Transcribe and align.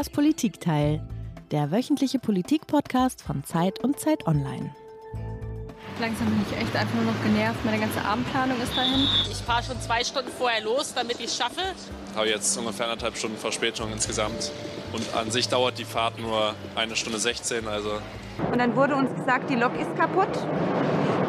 Das 0.00 0.08
Politikteil, 0.08 1.06
der 1.50 1.70
wöchentliche 1.70 2.18
Politik-Podcast 2.18 3.20
von 3.20 3.44
Zeit 3.44 3.84
und 3.84 4.00
Zeit 4.00 4.26
Online. 4.26 4.74
Langsam 6.00 6.26
bin 6.28 6.40
ich 6.50 6.56
echt 6.56 6.74
einfach 6.74 6.94
nur 6.94 7.04
noch 7.04 7.22
genervt. 7.22 7.62
Meine 7.66 7.78
ganze 7.78 8.02
Abendplanung 8.02 8.58
ist 8.62 8.74
dahin. 8.74 9.06
Ich 9.30 9.36
fahre 9.36 9.62
schon 9.62 9.78
zwei 9.82 10.02
Stunden 10.02 10.30
vorher 10.30 10.64
los, 10.64 10.94
damit 10.94 11.20
ich 11.20 11.26
es 11.26 11.36
schaffe. 11.36 11.60
Ich 12.12 12.16
habe 12.16 12.30
jetzt 12.30 12.56
ungefähr 12.56 12.86
anderthalb 12.86 13.14
Stunden 13.14 13.36
Verspätung 13.36 13.92
insgesamt. 13.92 14.50
Und 14.94 15.14
an 15.14 15.30
sich 15.30 15.50
dauert 15.50 15.78
die 15.78 15.84
Fahrt 15.84 16.18
nur 16.18 16.54
eine 16.76 16.96
Stunde 16.96 17.18
16, 17.18 17.68
also. 17.68 18.00
Und 18.50 18.58
dann 18.58 18.74
wurde 18.76 18.96
uns 18.96 19.14
gesagt, 19.14 19.50
die 19.50 19.56
Lok 19.56 19.78
ist 19.78 19.94
kaputt. 19.98 20.30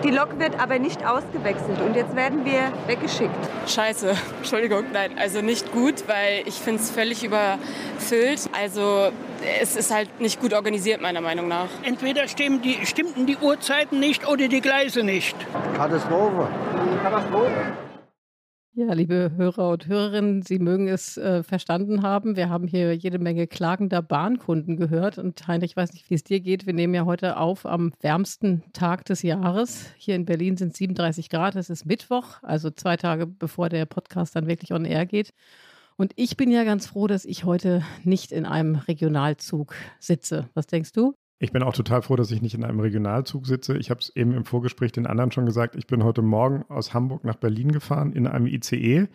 Die 0.03 0.09
Lok 0.09 0.39
wird 0.39 0.59
aber 0.59 0.79
nicht 0.79 1.05
ausgewechselt 1.05 1.79
und 1.79 1.95
jetzt 1.95 2.15
werden 2.15 2.43
wir 2.43 2.71
weggeschickt. 2.87 3.31
Scheiße, 3.67 4.15
Entschuldigung, 4.39 4.85
nein, 4.91 5.11
also 5.17 5.41
nicht 5.41 5.71
gut, 5.71 6.07
weil 6.07 6.41
ich 6.45 6.55
finde 6.55 6.81
es 6.81 6.89
völlig 6.89 7.23
überfüllt. 7.23 8.49
Also 8.59 9.11
es 9.61 9.75
ist 9.75 9.93
halt 9.93 10.19
nicht 10.19 10.39
gut 10.41 10.53
organisiert, 10.53 11.01
meiner 11.01 11.21
Meinung 11.21 11.47
nach. 11.47 11.67
Entweder 11.83 12.27
stimmen 12.27 12.61
die, 12.61 12.85
stimmten 12.85 13.27
die 13.27 13.37
Uhrzeiten 13.37 13.99
nicht 13.99 14.27
oder 14.27 14.47
die 14.47 14.61
Gleise 14.61 15.03
nicht. 15.03 15.35
Katastrophe. 15.75 16.47
Katastrophe. 17.03 17.90
Ja, 18.73 18.93
liebe 18.93 19.33
Hörer 19.35 19.69
und 19.71 19.87
Hörerinnen, 19.87 20.43
Sie 20.43 20.57
mögen 20.57 20.87
es 20.87 21.17
äh, 21.17 21.43
verstanden 21.43 22.03
haben. 22.03 22.37
Wir 22.37 22.49
haben 22.49 22.67
hier 22.67 22.95
jede 22.95 23.19
Menge 23.19 23.45
klagender 23.45 24.01
Bahnkunden 24.01 24.77
gehört. 24.77 25.17
Und 25.17 25.45
Heinrich, 25.45 25.71
ich 25.71 25.75
weiß 25.75 25.91
nicht, 25.91 26.09
wie 26.09 26.13
es 26.13 26.23
dir 26.23 26.39
geht. 26.39 26.65
Wir 26.65 26.71
nehmen 26.71 26.93
ja 26.93 27.03
heute 27.03 27.35
auf 27.35 27.65
am 27.65 27.91
wärmsten 27.99 28.63
Tag 28.71 29.03
des 29.03 29.23
Jahres. 29.23 29.87
Hier 29.97 30.15
in 30.15 30.23
Berlin 30.23 30.55
sind 30.55 30.71
es 30.71 30.77
37 30.77 31.29
Grad. 31.29 31.57
Es 31.57 31.69
ist 31.69 31.85
Mittwoch, 31.85 32.41
also 32.43 32.69
zwei 32.69 32.95
Tage 32.95 33.27
bevor 33.27 33.67
der 33.67 33.85
Podcast 33.85 34.37
dann 34.37 34.47
wirklich 34.47 34.71
on 34.71 34.85
air 34.85 35.05
geht. 35.05 35.33
Und 35.97 36.13
ich 36.15 36.37
bin 36.37 36.49
ja 36.49 36.63
ganz 36.63 36.87
froh, 36.87 37.07
dass 37.07 37.25
ich 37.25 37.43
heute 37.43 37.83
nicht 38.05 38.31
in 38.31 38.45
einem 38.45 38.75
Regionalzug 38.75 39.75
sitze. 39.99 40.47
Was 40.53 40.67
denkst 40.67 40.93
du? 40.93 41.13
Ich 41.43 41.51
bin 41.51 41.63
auch 41.63 41.73
total 41.73 42.03
froh, 42.03 42.15
dass 42.15 42.29
ich 42.29 42.43
nicht 42.43 42.53
in 42.53 42.63
einem 42.63 42.79
Regionalzug 42.79 43.47
sitze. 43.47 43.75
Ich 43.75 43.89
habe 43.89 43.99
es 43.99 44.15
eben 44.15 44.31
im 44.31 44.45
Vorgespräch 44.45 44.91
den 44.91 45.07
anderen 45.07 45.31
schon 45.31 45.47
gesagt. 45.47 45.75
Ich 45.75 45.87
bin 45.87 46.03
heute 46.03 46.21
Morgen 46.21 46.63
aus 46.69 46.93
Hamburg 46.93 47.23
nach 47.23 47.35
Berlin 47.35 47.71
gefahren 47.71 48.13
in 48.13 48.27
einem 48.27 48.45
ICE. 48.45 49.07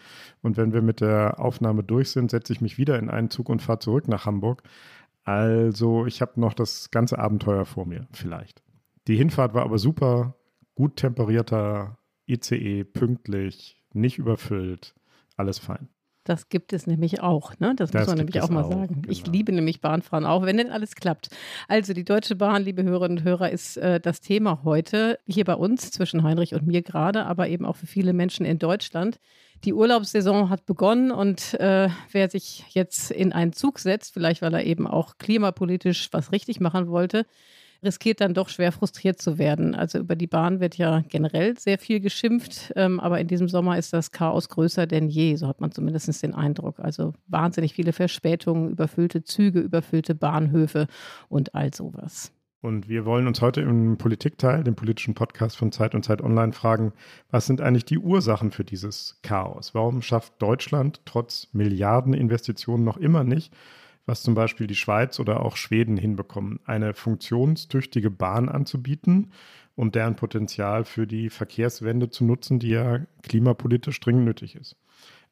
Und 0.43 0.57
wenn 0.57 0.73
wir 0.73 0.83
mit 0.83 1.01
der 1.01 1.39
Aufnahme 1.39 1.85
durch 1.85 2.11
sind, 2.11 2.33
setze 2.33 2.53
ich 2.53 2.61
mich 2.61 2.79
wieder 2.79 2.99
in 2.99 3.11
einen 3.11 3.31
Zug 3.31 3.49
und 3.49 3.63
fahre 3.63 3.79
zurück 3.79 4.09
nach 4.09 4.27
Hamburg. 4.27 4.65
Also 5.23 6.05
ich 6.07 6.21
habe 6.21 6.41
noch 6.41 6.53
das 6.53 6.91
ganze 6.91 7.21
Abenteuer 7.21 7.65
vor 7.65 7.87
mir, 7.87 8.09
vielleicht. 8.11 8.61
Die 9.07 9.15
Hinfahrt 9.15 9.55
war 9.55 9.63
aber 9.63 9.79
super, 9.79 10.35
gut 10.75 10.97
temperierter 10.97 11.97
ICE, 12.27 12.83
pünktlich, 12.83 13.81
nicht 13.93 14.19
überfüllt, 14.19 14.97
alles 15.37 15.61
fein. 15.61 15.89
Das 16.27 16.49
gibt 16.49 16.73
es 16.73 16.89
nämlich 16.89 17.21
auch. 17.21 17.57
Ne? 17.61 17.75
Das, 17.77 17.93
das 17.93 18.01
muss 18.01 18.09
man 18.09 18.19
nämlich 18.19 18.41
auch 18.43 18.51
mal 18.51 18.65
auch, 18.65 18.73
sagen. 18.73 19.03
Genau. 19.03 19.09
Ich 19.13 19.27
liebe 19.29 19.53
nämlich 19.53 19.81
Bahnfahren 19.81 20.27
auch, 20.27 20.45
wenn 20.45 20.57
denn 20.57 20.71
alles 20.71 20.97
klappt. 20.97 21.29
Also 21.69 21.95
die 21.95 22.05
Deutsche 22.05 22.35
Bahn, 22.35 22.65
liebe 22.65 22.83
Hörerinnen 22.83 23.19
und 23.19 23.25
Hörer, 23.25 23.51
ist 23.51 23.77
äh, 23.77 24.01
das 24.01 24.21
Thema 24.21 24.63
heute 24.65 25.21
hier 25.27 25.45
bei 25.45 25.55
uns 25.55 25.93
zwischen 25.93 26.25
Heinrich 26.25 26.55
und 26.55 26.67
mir 26.67 26.83
gerade, 26.83 27.27
aber 27.27 27.49
eben 27.49 27.65
auch 27.65 27.77
für 27.77 27.87
viele 27.87 28.13
Menschen 28.13 28.45
in 28.45 28.59
Deutschland. 28.59 29.21
Die 29.65 29.73
Urlaubssaison 29.73 30.51
hat 30.51 30.67
begonnen 30.67 31.13
und 31.13 31.55
äh, 31.55 31.89
wer 32.11 32.29
sich 32.29 32.65
jetzt 32.71 33.13
in 33.13 33.33
einen 33.33 33.53
Zug 33.53 33.79
setzt, 33.79 34.13
vielleicht 34.13 34.43
weil 34.43 34.53
er 34.53 34.65
eben 34.65 34.89
auch 34.89 35.19
klimapolitisch 35.19 36.09
was 36.11 36.33
richtig 36.33 36.59
machen 36.59 36.89
wollte, 36.89 37.25
riskiert 37.83 38.21
dann 38.21 38.35
doch 38.35 38.49
schwer 38.49 38.73
frustriert 38.73 39.21
zu 39.21 39.39
werden. 39.39 39.75
Also 39.75 39.99
über 39.99 40.17
die 40.17 40.27
Bahn 40.27 40.61
wird 40.61 40.77
ja 40.77 41.03
generell 41.09 41.59
sehr 41.59 41.79
viel 41.79 42.01
geschimpft, 42.01 42.73
ähm, 42.77 43.01
aber 43.01 43.21
in 43.21 43.29
diesem 43.29 43.49
Sommer 43.49 43.79
ist 43.79 43.93
das 43.93 44.11
Chaos 44.11 44.49
größer 44.49 44.87
denn 44.87 45.09
je, 45.09 45.37
so 45.37 45.49
hat 45.49 45.61
man 45.61 45.73
zumindest 45.73 46.23
den 46.23 46.35
Eindruck. 46.35 46.81
Also 46.81 47.13
wahnsinnig 47.27 47.75
viele 47.75 47.93
Verspätungen, 47.93 48.71
überfüllte 48.71 49.25
Züge, 49.25 49.61
überfüllte 49.61 50.15
Bahnhöfe 50.15 50.87
und 51.29 51.55
all 51.55 51.75
sowas. 51.75 52.33
Und 52.63 52.89
wir 52.89 53.05
wollen 53.05 53.27
uns 53.27 53.43
heute 53.43 53.61
im 53.61 53.97
Politikteil, 53.97 54.65
dem 54.65 54.75
politischen 54.75 55.15
Podcast 55.15 55.57
von 55.57 55.71
Zeit 55.73 55.95
und 55.95 56.05
Zeit 56.05 56.21
Online, 56.23 56.53
fragen, 56.53 56.93
was 57.31 57.47
sind 57.47 57.61
eigentlich 57.61 57.85
die 57.85 57.99
Ursachen 57.99 58.51
für 58.51 58.65
dieses 58.65 59.21
Chaos? 59.23 59.75
Warum 59.75 60.03
schafft 60.03 60.41
Deutschland 60.43 61.01
trotz 61.05 61.49
Milliardeninvestitionen 61.53 62.85
noch 62.85 62.97
immer 62.97 63.25
nicht, 63.25 63.55
was 64.07 64.23
zum 64.23 64.35
Beispiel 64.35 64.67
die 64.67 64.77
Schweiz 64.77 65.19
oder 65.21 65.45
auch 65.45 65.57
Schweden 65.57 65.97
hinbekommen, 65.97 66.61
eine 66.65 66.95
funktionstüchtige 66.95 68.11
Bahn 68.11 68.49
anzubieten 68.49 69.33
und 69.75 69.95
deren 69.95 70.17
Potenzial 70.17 70.85
für 70.85 71.07
die 71.07 71.29
Verkehrswende 71.29 72.09
zu 72.09 72.25
nutzen, 72.25 72.59
die 72.59 72.71
ja 72.71 73.01
klimapolitisch 73.23 74.01
dringend 74.01 74.25
nötig 74.25 74.57
ist. 74.57 74.77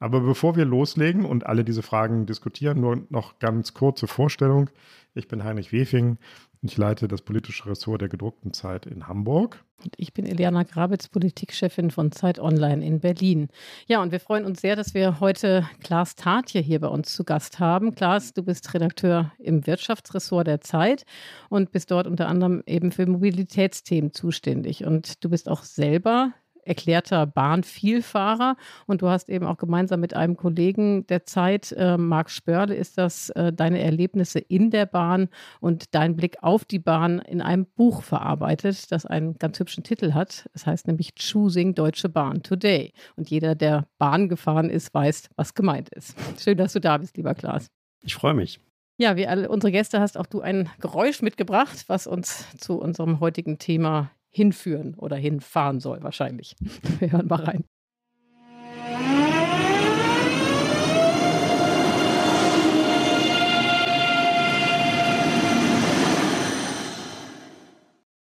Aber 0.01 0.21
bevor 0.21 0.57
wir 0.57 0.65
loslegen 0.65 1.25
und 1.25 1.47
alle 1.47 1.65
diese 1.65 1.83
Fragen 1.83 2.27
diskutieren, 2.27 2.81
nur 2.81 3.07
noch 3.09 3.39
ganz 3.39 3.75
kurze 3.75 4.07
Vorstellung. 4.07 4.69
Ich 5.15 5.29
bin 5.29 5.45
Heinrich 5.45 5.73
Wefing, 5.73 6.19
ich 6.65 6.77
leite 6.77 7.09
das 7.09 7.23
politische 7.23 7.67
Ressort 7.67 8.01
der 8.01 8.09
gedruckten 8.09 8.53
Zeit 8.53 8.87
in 8.87 9.07
Hamburg. 9.07 9.63
Und 9.85 9.95
ich 9.99 10.15
bin 10.15 10.25
Eliana 10.25 10.63
Grabitz, 10.63 11.09
Politikchefin 11.09 11.91
von 11.91 12.11
Zeit 12.11 12.39
Online 12.39 12.85
in 12.85 13.01
Berlin. 13.01 13.49
Ja, 13.87 14.01
und 14.01 14.13
wir 14.13 14.21
freuen 14.21 14.47
uns 14.47 14.63
sehr, 14.63 14.75
dass 14.75 14.95
wir 14.95 15.21
heute 15.21 15.69
Klaas 15.83 16.15
Tatje 16.15 16.63
hier 16.63 16.81
bei 16.81 16.89
uns 16.89 17.13
zu 17.13 17.25
Gast 17.25 17.59
haben. 17.59 17.95
Klaas, 17.95 18.33
du 18.33 18.43
bist 18.43 18.73
Redakteur 18.73 19.33
im 19.39 19.67
Wirtschaftsressort 19.67 20.47
der 20.47 20.61
Zeit 20.63 21.05
und 21.51 21.71
bist 21.71 21.91
dort 21.91 22.07
unter 22.07 22.29
anderem 22.29 22.63
eben 22.67 22.93
für 22.93 23.07
Mobilitätsthemen 23.07 24.13
zuständig. 24.13 24.85
Und 24.85 25.23
du 25.23 25.29
bist 25.29 25.49
auch 25.51 25.65
selber 25.65 26.33
erklärter 26.67 27.27
Bahnvielfahrer. 27.27 28.57
Und 28.87 29.03
du 29.03 29.09
hast 29.09 29.29
eben 29.29 29.47
auch 29.47 29.57
gemeinsam 29.57 30.01
mit 30.01 30.15
einem 30.15 30.37
Kollegen 30.37 31.07
der 31.07 31.25
Zeit, 31.25 31.73
äh, 31.73 31.97
Marc 31.97 32.31
Spörle, 32.31 32.75
ist 32.75 32.99
das 32.99 33.31
äh, 33.31 33.53
deine 33.53 33.81
Erlebnisse 33.81 34.39
in 34.39 34.71
der 34.71 34.87
Bahn 34.87 35.29
und 35.61 35.95
dein 35.95 36.17
Blick 36.17 36.37
auf 36.43 36.65
die 36.65 36.79
Bahn 36.79 37.19
in 37.21 37.41
einem 37.41 37.67
Buch 37.67 38.03
verarbeitet, 38.03 38.91
das 38.93 39.07
einen 39.07 39.39
ganz 39.39 39.59
hübschen 39.59 39.85
Titel 39.85 40.13
hat. 40.13 40.49
Es 40.55 40.67
heißt 40.67 40.87
nämlich 40.87 41.15
Choosing 41.15 41.75
Deutsche 41.75 42.09
Bahn 42.09 42.43
Today. 42.43 42.93
Und 43.17 43.31
jeder, 43.31 43.55
der 43.55 43.87
Bahn 43.99 44.29
gefahren 44.29 44.71
ist, 44.71 44.93
weiß, 44.95 45.31
was 45.37 45.55
gemeint 45.55 45.89
ist. 45.91 46.17
Schön, 46.41 46.57
dass 46.57 46.73
du 46.73 46.81
da 46.81 46.99
bist, 46.99 47.17
lieber 47.17 47.35
Klaas. 47.35 47.71
Ich 48.03 48.15
freue 48.15 48.35
mich. 48.35 48.61
Ja, 48.97 49.17
wie 49.17 49.27
alle 49.27 49.49
unsere 49.49 49.73
Gäste 49.73 50.01
hast 50.01 50.17
auch 50.17 50.27
du 50.27 50.41
ein 50.41 50.71
Geräusch 50.79 51.21
mitgebracht, 51.21 51.85
was 51.89 52.07
uns 52.07 52.47
zu 52.59 52.79
unserem 52.79 53.19
heutigen 53.19 53.59
Thema 53.59 54.11
hinführen 54.34 54.95
oder 54.95 55.17
hinfahren 55.17 55.81
soll, 55.81 56.03
wahrscheinlich. 56.03 56.56
Wir 56.99 57.12
hören 57.12 57.28
mal 57.28 57.45
rein. 57.45 57.65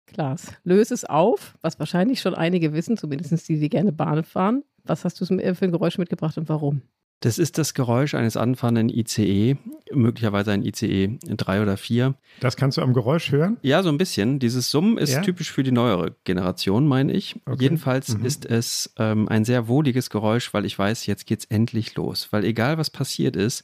Klaas, 0.05 0.53
löse 0.63 0.93
es 0.93 1.05
auf, 1.05 1.57
was 1.61 1.79
wahrscheinlich 1.79 2.21
schon 2.21 2.33
einige 2.33 2.73
wissen, 2.73 2.97
zumindest 2.97 3.47
die, 3.49 3.59
die 3.59 3.69
gerne 3.69 3.91
Bahn 3.91 4.23
fahren. 4.23 4.63
Was 4.83 5.03
hast 5.03 5.19
du 5.19 5.25
für 5.25 5.33
ein 5.35 5.71
Geräusch 5.71 5.97
mitgebracht 5.97 6.37
und 6.37 6.49
warum? 6.49 6.81
Das 7.19 7.39
ist 7.39 7.57
das 7.57 7.73
Geräusch 7.73 8.13
eines 8.13 8.37
anfahrenden 8.37 8.89
ICE, 8.89 9.57
möglicherweise 9.93 10.51
ein 10.51 10.63
ICE 10.63 11.17
3 11.27 11.61
oder 11.61 11.77
4. 11.77 12.15
Das 12.39 12.55
kannst 12.55 12.77
du 12.77 12.81
am 12.81 12.93
Geräusch 12.93 13.31
hören? 13.31 13.57
Ja, 13.61 13.83
so 13.83 13.89
ein 13.89 13.97
bisschen. 13.97 14.39
Dieses 14.39 14.71
Summen 14.71 14.97
ist 14.97 15.13
ja? 15.13 15.21
typisch 15.21 15.51
für 15.51 15.63
die 15.63 15.71
neuere 15.71 16.15
Generation, 16.23 16.87
meine 16.87 17.13
ich. 17.13 17.35
Okay. 17.45 17.63
Jedenfalls 17.63 18.17
mhm. 18.17 18.25
ist 18.25 18.45
es 18.45 18.93
ähm, 18.97 19.27
ein 19.27 19.45
sehr 19.45 19.67
wohliges 19.67 20.09
Geräusch, 20.09 20.53
weil 20.53 20.65
ich 20.65 20.77
weiß, 20.77 21.05
jetzt 21.05 21.25
geht's 21.25 21.45
endlich 21.45 21.95
los. 21.95 22.27
Weil 22.31 22.43
egal 22.43 22.77
was 22.77 22.89
passiert 22.89 23.35
ist, 23.35 23.63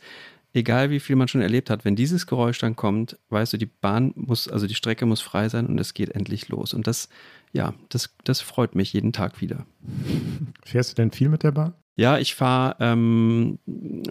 egal 0.54 0.90
wie 0.90 1.00
viel 1.00 1.16
man 1.16 1.28
schon 1.28 1.42
erlebt 1.42 1.70
hat, 1.70 1.86
wenn 1.86 1.96
dieses 1.96 2.28
Geräusch 2.28 2.60
dann 2.60 2.76
kommt, 2.76 3.18
weißt 3.30 3.54
du, 3.54 3.58
die 3.58 3.66
Bahn 3.66 4.14
muss, 4.16 4.48
also 4.48 4.68
die 4.68 4.76
Strecke 4.76 5.06
muss 5.06 5.22
frei 5.22 5.50
sein 5.50 5.68
und 5.68 5.80
es 5.80 5.94
geht 5.94 6.10
endlich 6.10 6.50
los. 6.50 6.74
Und 6.74 6.88
das, 6.88 7.10
ja, 7.52 7.74
das, 7.90 8.16
das 8.24 8.42
freut 8.42 8.76
mich 8.76 8.94
jeden 8.94 9.14
Tag 9.14 9.42
wieder. 9.42 9.66
Fährst 10.64 10.92
du 10.92 10.96
denn 10.96 11.12
viel 11.12 11.30
mit 11.30 11.44
der 11.44 11.52
Bahn? 11.52 11.74
Ja, 11.96 12.18
ich 12.18 12.34
fahre 12.34 12.76
ähm, 12.80 13.60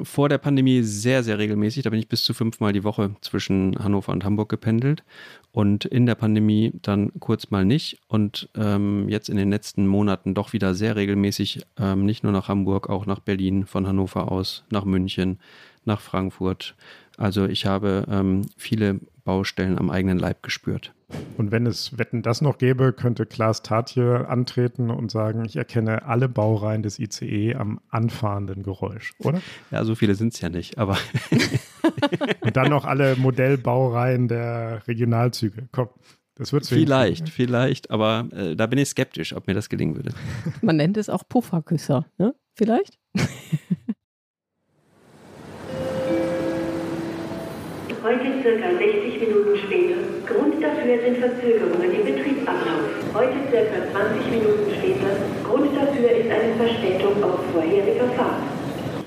vor 0.04 0.28
der 0.28 0.38
Pandemie 0.38 0.82
sehr, 0.82 1.24
sehr 1.24 1.38
regelmäßig. 1.38 1.82
Da 1.82 1.90
bin 1.90 1.98
ich 1.98 2.08
bis 2.08 2.22
zu 2.22 2.32
fünfmal 2.32 2.72
die 2.72 2.84
Woche 2.84 3.16
zwischen 3.22 3.76
Hannover 3.82 4.12
und 4.12 4.24
Hamburg 4.24 4.48
gependelt. 4.48 5.02
Und 5.50 5.84
in 5.84 6.06
der 6.06 6.14
Pandemie 6.14 6.72
dann 6.82 7.10
kurz 7.18 7.50
mal 7.50 7.64
nicht. 7.64 7.98
Und 8.06 8.48
ähm, 8.54 9.08
jetzt 9.08 9.28
in 9.28 9.36
den 9.36 9.50
letzten 9.50 9.88
Monaten 9.88 10.32
doch 10.32 10.52
wieder 10.52 10.74
sehr 10.74 10.94
regelmäßig, 10.94 11.62
ähm, 11.76 12.06
nicht 12.06 12.22
nur 12.22 12.32
nach 12.32 12.48
Hamburg, 12.48 12.88
auch 12.88 13.04
nach 13.04 13.18
Berlin, 13.18 13.66
von 13.66 13.88
Hannover 13.88 14.30
aus, 14.30 14.64
nach 14.70 14.84
München, 14.84 15.40
nach 15.84 16.00
Frankfurt. 16.00 16.76
Also 17.16 17.46
ich 17.46 17.66
habe 17.66 18.06
ähm, 18.08 18.42
viele 18.56 19.00
Baustellen 19.24 19.76
am 19.78 19.90
eigenen 19.90 20.20
Leib 20.20 20.44
gespürt. 20.44 20.92
Und 21.36 21.50
wenn 21.50 21.66
es 21.66 21.98
Wetten 21.98 22.22
das 22.22 22.40
noch 22.40 22.58
gäbe, 22.58 22.92
könnte 22.92 23.26
Klaas 23.26 23.62
Tatje 23.62 24.28
antreten 24.28 24.90
und 24.90 25.10
sagen, 25.10 25.44
ich 25.44 25.56
erkenne 25.56 26.04
alle 26.04 26.28
Baureihen 26.28 26.82
des 26.82 26.98
ICE 26.98 27.54
am 27.54 27.80
anfahrenden 27.88 28.62
Geräusch, 28.62 29.12
oder? 29.18 29.40
Ja, 29.70 29.84
so 29.84 29.94
viele 29.94 30.14
sind 30.14 30.34
es 30.34 30.40
ja 30.40 30.48
nicht, 30.48 30.78
aber. 30.78 30.98
und 32.40 32.56
dann 32.56 32.70
noch 32.70 32.84
alle 32.84 33.16
Modellbaureihen 33.16 34.28
der 34.28 34.82
Regionalzüge. 34.86 35.68
Komm. 35.72 35.88
Das 36.34 36.52
wird 36.52 36.66
vielleicht, 36.66 37.28
vielleicht, 37.28 37.90
aber 37.90 38.26
äh, 38.32 38.56
da 38.56 38.66
bin 38.66 38.78
ich 38.78 38.88
skeptisch, 38.88 39.36
ob 39.36 39.46
mir 39.46 39.54
das 39.54 39.68
gelingen 39.68 39.96
würde. 39.96 40.12
Man 40.62 40.76
nennt 40.76 40.96
es 40.96 41.10
auch 41.10 41.28
Pufferküsser, 41.28 42.06
ne? 42.16 42.34
Vielleicht? 42.54 42.98
Heute 48.02 48.42
circa 48.42 48.70
60 48.78 49.20
Minuten. 49.20 49.41
Grund 50.62 50.78
dafür 50.78 51.02
sind 51.02 51.18
Verzögerungen 51.18 51.90
im 51.90 52.04
Betriebsablauf. 52.06 52.86
Heute 53.14 53.34
circa 53.50 53.82
20 53.90 54.30
Minuten 54.30 54.70
später. 54.78 55.10
Grund 55.42 55.74
dafür 55.74 56.06
ist 56.06 56.30
eine 56.30 56.54
Verspätung 56.54 57.18
auf 57.24 57.42
vorheriger 57.52 58.06
Fahrt. 58.14 58.46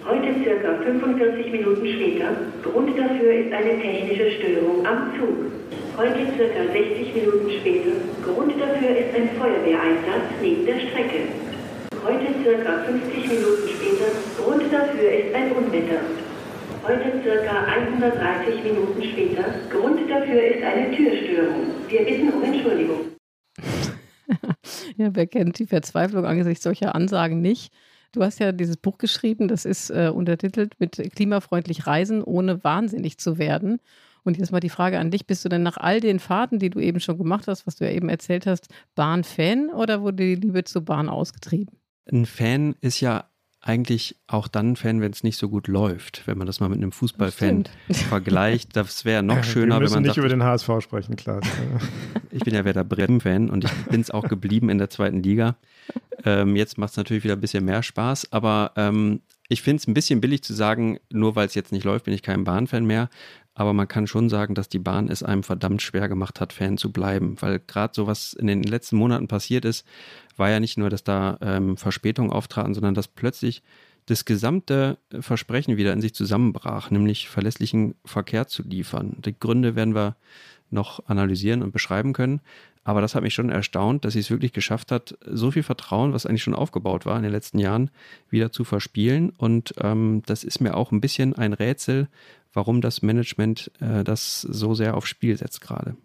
Heute 0.04 0.36
circa 0.44 0.84
45 0.84 1.52
Minuten 1.54 1.88
später. 1.88 2.28
Grund 2.62 3.00
dafür 3.00 3.32
ist 3.32 3.54
eine 3.54 3.80
technische 3.80 4.32
Störung 4.36 4.86
am 4.86 5.16
Zug. 5.16 5.48
Heute 5.96 6.28
circa 6.36 6.60
60 6.76 7.24
Minuten 7.24 7.50
später. 7.62 7.96
Grund 8.28 8.52
dafür 8.60 8.92
ist 8.92 9.16
ein 9.16 9.30
Feuerwehreinsatz 9.40 10.28
neben 10.42 10.66
der 10.66 10.80
Strecke. 10.92 11.32
Heute 12.04 12.36
circa 12.44 12.84
50 12.84 13.32
Minuten 13.32 13.64
später. 13.72 14.12
Grund 14.44 14.68
dafür 14.74 15.08
ist 15.08 15.32
ein 15.34 15.56
Unwetter. 15.56 16.04
Heute 16.88 17.20
circa 17.24 17.64
130 17.64 18.64
Minuten 18.64 19.02
später. 19.02 19.44
Grund 19.72 20.08
dafür 20.08 20.40
ist 20.40 20.64
eine 20.64 20.96
Türstörung. 20.96 21.66
Wir 21.90 22.06
bitten 22.06 22.30
um 22.30 22.44
Entschuldigung. 22.44 23.00
ja, 24.96 25.10
wer 25.16 25.26
kennt 25.26 25.58
die 25.58 25.66
Verzweiflung 25.66 26.26
angesichts 26.26 26.64
solcher 26.64 26.94
Ansagen 26.94 27.42
nicht? 27.42 27.74
Du 28.12 28.22
hast 28.22 28.40
ja 28.40 28.52
dieses 28.52 28.78
Buch 28.78 29.00
geschrieben, 29.00 29.48
das 29.48 29.66
ist 29.66 29.90
äh, 29.90 30.12
untertitelt 30.14 30.74
mit 30.78 31.02
klimafreundlich 31.16 31.88
Reisen, 31.88 32.24
ohne 32.24 32.64
wahnsinnig 32.64 33.18
zu 33.18 33.40
werden. 33.40 33.80
Und 34.24 34.38
jetzt 34.38 34.52
mal 34.52 34.60
die 34.60 34.70
Frage 34.70 35.00
an 35.00 35.10
dich, 35.10 35.26
bist 35.26 35.44
du 35.44 35.50
denn 35.50 35.64
nach 35.64 35.78
all 35.78 36.00
den 36.00 36.20
Fahrten, 36.20 36.60
die 36.60 36.70
du 36.70 36.80
eben 36.80 37.00
schon 37.00 37.18
gemacht 37.18 37.48
hast, 37.48 37.66
was 37.66 37.78
du 37.78 37.86
ja 37.86 37.92
eben 37.92 38.10
erzählt 38.10 38.46
hast, 38.46 38.68
Bahn-Fan 38.94 39.72
oder 39.72 40.04
wurde 40.04 40.18
die 40.18 40.36
Liebe 40.36 40.64
zur 40.66 40.84
Bahn 40.84 41.10
ausgetrieben? 41.10 41.80
Ein 42.12 42.28
Fan 42.28 42.76
ist 42.82 43.00
ja 43.00 43.26
eigentlich 43.66 44.16
auch 44.28 44.48
dann 44.48 44.74
ein 44.74 44.76
Fan, 44.76 45.02
wenn 45.02 45.12
es 45.12 45.24
nicht 45.24 45.38
so 45.38 45.50
gut 45.50 45.68
läuft. 45.68 46.22
Wenn 46.28 46.38
man 46.38 46.46
das 46.46 46.60
mal 46.60 46.70
mit 46.70 46.78
einem 46.78 46.92
Fußballfan 46.92 47.66
vergleicht, 47.92 48.76
das 48.76 49.06
wäre 49.06 49.24
noch 49.24 49.44
schöner, 49.44 49.80
Wir 49.80 49.88
wenn 49.88 49.94
man 49.94 50.04
nicht 50.04 50.10
sagt, 50.10 50.20
über 50.20 50.30
den 50.30 50.44
HSV 50.44 50.70
sprechen, 50.82 51.16
klar. 51.16 51.42
ich 52.30 52.44
bin 52.44 52.54
ja 52.54 52.64
Werder 52.64 52.84
Bremen-Fan 52.84 53.50
und 53.50 53.64
ich 53.64 53.74
bin 53.90 54.02
es 54.02 54.12
auch 54.12 54.28
geblieben 54.30 54.70
in 54.70 54.78
der 54.78 54.92
zweiten 54.92 55.24
Liga. 55.24 55.56
Ähm, 56.24 56.56
jetzt 56.56 56.78
macht 56.78 56.92
es 56.92 56.98
natürlich 56.98 57.24
wieder 57.24 57.34
ein 57.34 57.42
bisschen 57.42 57.66
mehr 57.66 57.82
Spaß, 57.82 58.32
aber 58.32 58.72
ähm, 58.76 59.22
ich 59.48 59.62
finde 59.62 59.82
es 59.82 59.88
ein 59.88 59.94
bisschen 59.94 60.22
billig 60.22 60.44
zu 60.44 60.54
sagen, 60.54 61.00
nur 61.12 61.36
weil 61.36 61.48
es 61.48 61.56
jetzt 61.56 61.72
nicht 61.72 61.84
läuft, 61.84 62.06
bin 62.06 62.14
ich 62.14 62.24
kein 62.24 62.44
Bahnfan 62.44 62.86
mehr. 62.86 63.10
Aber 63.54 63.72
man 63.74 63.88
kann 63.88 64.06
schon 64.06 64.28
sagen, 64.28 64.54
dass 64.54 64.68
die 64.68 64.80
Bahn 64.80 65.08
es 65.08 65.24
einem 65.24 65.44
verdammt 65.44 65.82
schwer 65.82 66.10
gemacht 66.10 66.42
hat, 66.42 66.52
Fan 66.52 66.78
zu 66.78 66.92
bleiben. 66.92 67.38
Weil 67.40 67.62
gerade 67.66 67.94
so 67.96 68.06
was 68.06 68.34
in 68.34 68.48
den 68.48 68.64
letzten 68.64 68.98
Monaten 68.98 69.28
passiert 69.28 69.64
ist, 69.64 69.86
war 70.36 70.50
ja 70.50 70.60
nicht 70.60 70.78
nur, 70.78 70.90
dass 70.90 71.04
da 71.04 71.38
ähm, 71.42 71.78
Verspätungen 71.78 72.32
auftraten, 72.32 72.74
sondern 72.74 72.96
dass 72.96 73.08
plötzlich 73.08 73.64
das 74.08 74.26
gesamte 74.26 74.98
Versprechen 75.20 75.78
wieder 75.78 75.94
in 75.94 76.02
sich 76.02 76.14
zusammenbrach, 76.14 76.92
nämlich 76.92 77.30
verlässlichen 77.30 77.96
Verkehr 78.04 78.48
zu 78.48 78.62
liefern. 78.64 79.18
Die 79.26 79.38
Gründe 79.40 79.76
werden 79.76 79.96
wir 79.96 80.16
noch 80.70 81.08
analysieren 81.08 81.64
und 81.64 81.72
beschreiben 81.72 82.14
können. 82.14 82.42
Aber 82.86 83.02
das 83.02 83.16
hat 83.16 83.24
mich 83.24 83.34
schon 83.34 83.50
erstaunt, 83.50 84.06
dass 84.06 84.14
sie 84.14 84.20
es 84.20 84.30
wirklich 84.30 84.54
geschafft 84.54 84.92
hat, 84.92 85.18
so 85.26 85.50
viel 85.50 85.64
Vertrauen, 85.64 86.14
was 86.14 86.28
eigentlich 86.28 86.44
schon 86.44 86.54
aufgebaut 86.54 87.06
war 87.08 87.18
in 87.18 87.24
den 87.24 87.32
letzten 87.32 87.58
Jahren, 87.58 87.90
wieder 88.30 88.52
zu 88.52 88.64
verspielen. 88.64 89.32
Und 89.32 89.74
ähm, 89.82 90.22
das 90.28 90.44
ist 90.44 90.62
mir 90.62 90.78
auch 90.78 90.92
ein 90.92 91.02
bisschen 91.02 91.34
ein 91.34 91.54
Rätsel, 91.54 92.08
warum 92.54 92.82
das 92.82 93.02
Management 93.02 93.72
äh, 93.82 94.04
das 94.04 94.42
so 94.42 94.76
sehr 94.76 94.96
aufs 94.96 95.10
Spiel 95.10 95.36
setzt 95.36 95.62
gerade. 95.62 95.98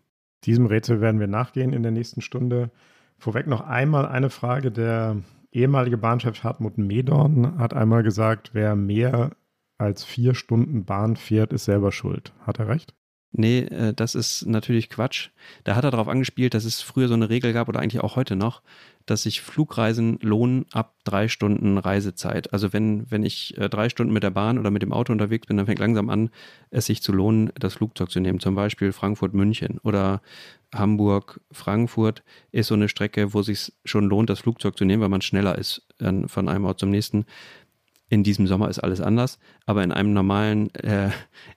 Diesem 0.44 0.64
Rätsel 0.64 1.02
werden 1.02 1.20
wir 1.20 1.26
nachgehen 1.26 1.74
in 1.74 1.82
der 1.82 1.92
nächsten 1.92 2.22
Stunde. 2.22 2.70
Vorweg 3.18 3.46
noch 3.46 3.60
einmal 3.60 4.06
eine 4.06 4.30
Frage. 4.30 4.72
Der 4.72 5.18
ehemalige 5.52 5.98
Bahnchef 5.98 6.42
Hartmut 6.42 6.78
Medorn 6.78 7.58
hat 7.58 7.74
einmal 7.74 8.02
gesagt, 8.02 8.54
wer 8.54 8.74
mehr 8.74 9.32
als 9.76 10.02
vier 10.02 10.34
Stunden 10.34 10.86
Bahn 10.86 11.16
fährt, 11.16 11.52
ist 11.52 11.66
selber 11.66 11.92
schuld. 11.92 12.32
Hat 12.46 12.58
er 12.58 12.68
recht? 12.68 12.94
Nee, 13.32 13.60
äh, 13.60 13.94
das 13.94 14.14
ist 14.14 14.46
natürlich 14.46 14.90
Quatsch. 14.90 15.28
Da 15.64 15.76
hat 15.76 15.84
er 15.84 15.92
darauf 15.92 16.08
angespielt, 16.08 16.54
dass 16.54 16.64
es 16.64 16.80
früher 16.80 17.06
so 17.06 17.14
eine 17.14 17.30
Regel 17.30 17.52
gab 17.52 17.68
oder 17.68 17.80
eigentlich 17.80 18.02
auch 18.02 18.16
heute 18.16 18.34
noch, 18.34 18.60
dass 19.06 19.22
sich 19.22 19.40
Flugreisen 19.40 20.18
lohnen 20.20 20.66
ab 20.72 20.94
drei 21.04 21.28
Stunden 21.28 21.78
Reisezeit. 21.78 22.52
Also 22.52 22.72
wenn, 22.72 23.08
wenn 23.10 23.22
ich 23.22 23.56
äh, 23.56 23.68
drei 23.68 23.88
Stunden 23.88 24.12
mit 24.12 24.24
der 24.24 24.30
Bahn 24.30 24.58
oder 24.58 24.72
mit 24.72 24.82
dem 24.82 24.92
Auto 24.92 25.12
unterwegs 25.12 25.46
bin, 25.46 25.56
dann 25.56 25.66
fängt 25.66 25.78
langsam 25.78 26.10
an, 26.10 26.30
es 26.70 26.86
sich 26.86 27.02
zu 27.02 27.12
lohnen, 27.12 27.52
das 27.58 27.74
Flugzeug 27.74 28.10
zu 28.10 28.18
nehmen. 28.18 28.40
Zum 28.40 28.56
Beispiel 28.56 28.92
Frankfurt-München 28.92 29.78
oder 29.84 30.22
Hamburg-Frankfurt 30.74 32.24
ist 32.50 32.66
so 32.66 32.74
eine 32.74 32.88
Strecke, 32.88 33.32
wo 33.32 33.40
es 33.40 33.46
sich 33.46 33.72
schon 33.84 34.08
lohnt, 34.08 34.28
das 34.28 34.40
Flugzeug 34.40 34.76
zu 34.76 34.84
nehmen, 34.84 35.02
weil 35.02 35.08
man 35.08 35.22
schneller 35.22 35.56
ist 35.56 35.82
von 36.26 36.48
einem 36.48 36.64
Ort 36.64 36.80
zum 36.80 36.90
nächsten. 36.90 37.26
In 38.08 38.24
diesem 38.24 38.48
Sommer 38.48 38.68
ist 38.68 38.80
alles 38.80 39.00
anders, 39.00 39.38
aber 39.66 39.84
in 39.84 39.92
einem 39.92 40.12
normalen 40.12 40.74
äh, 40.74 41.10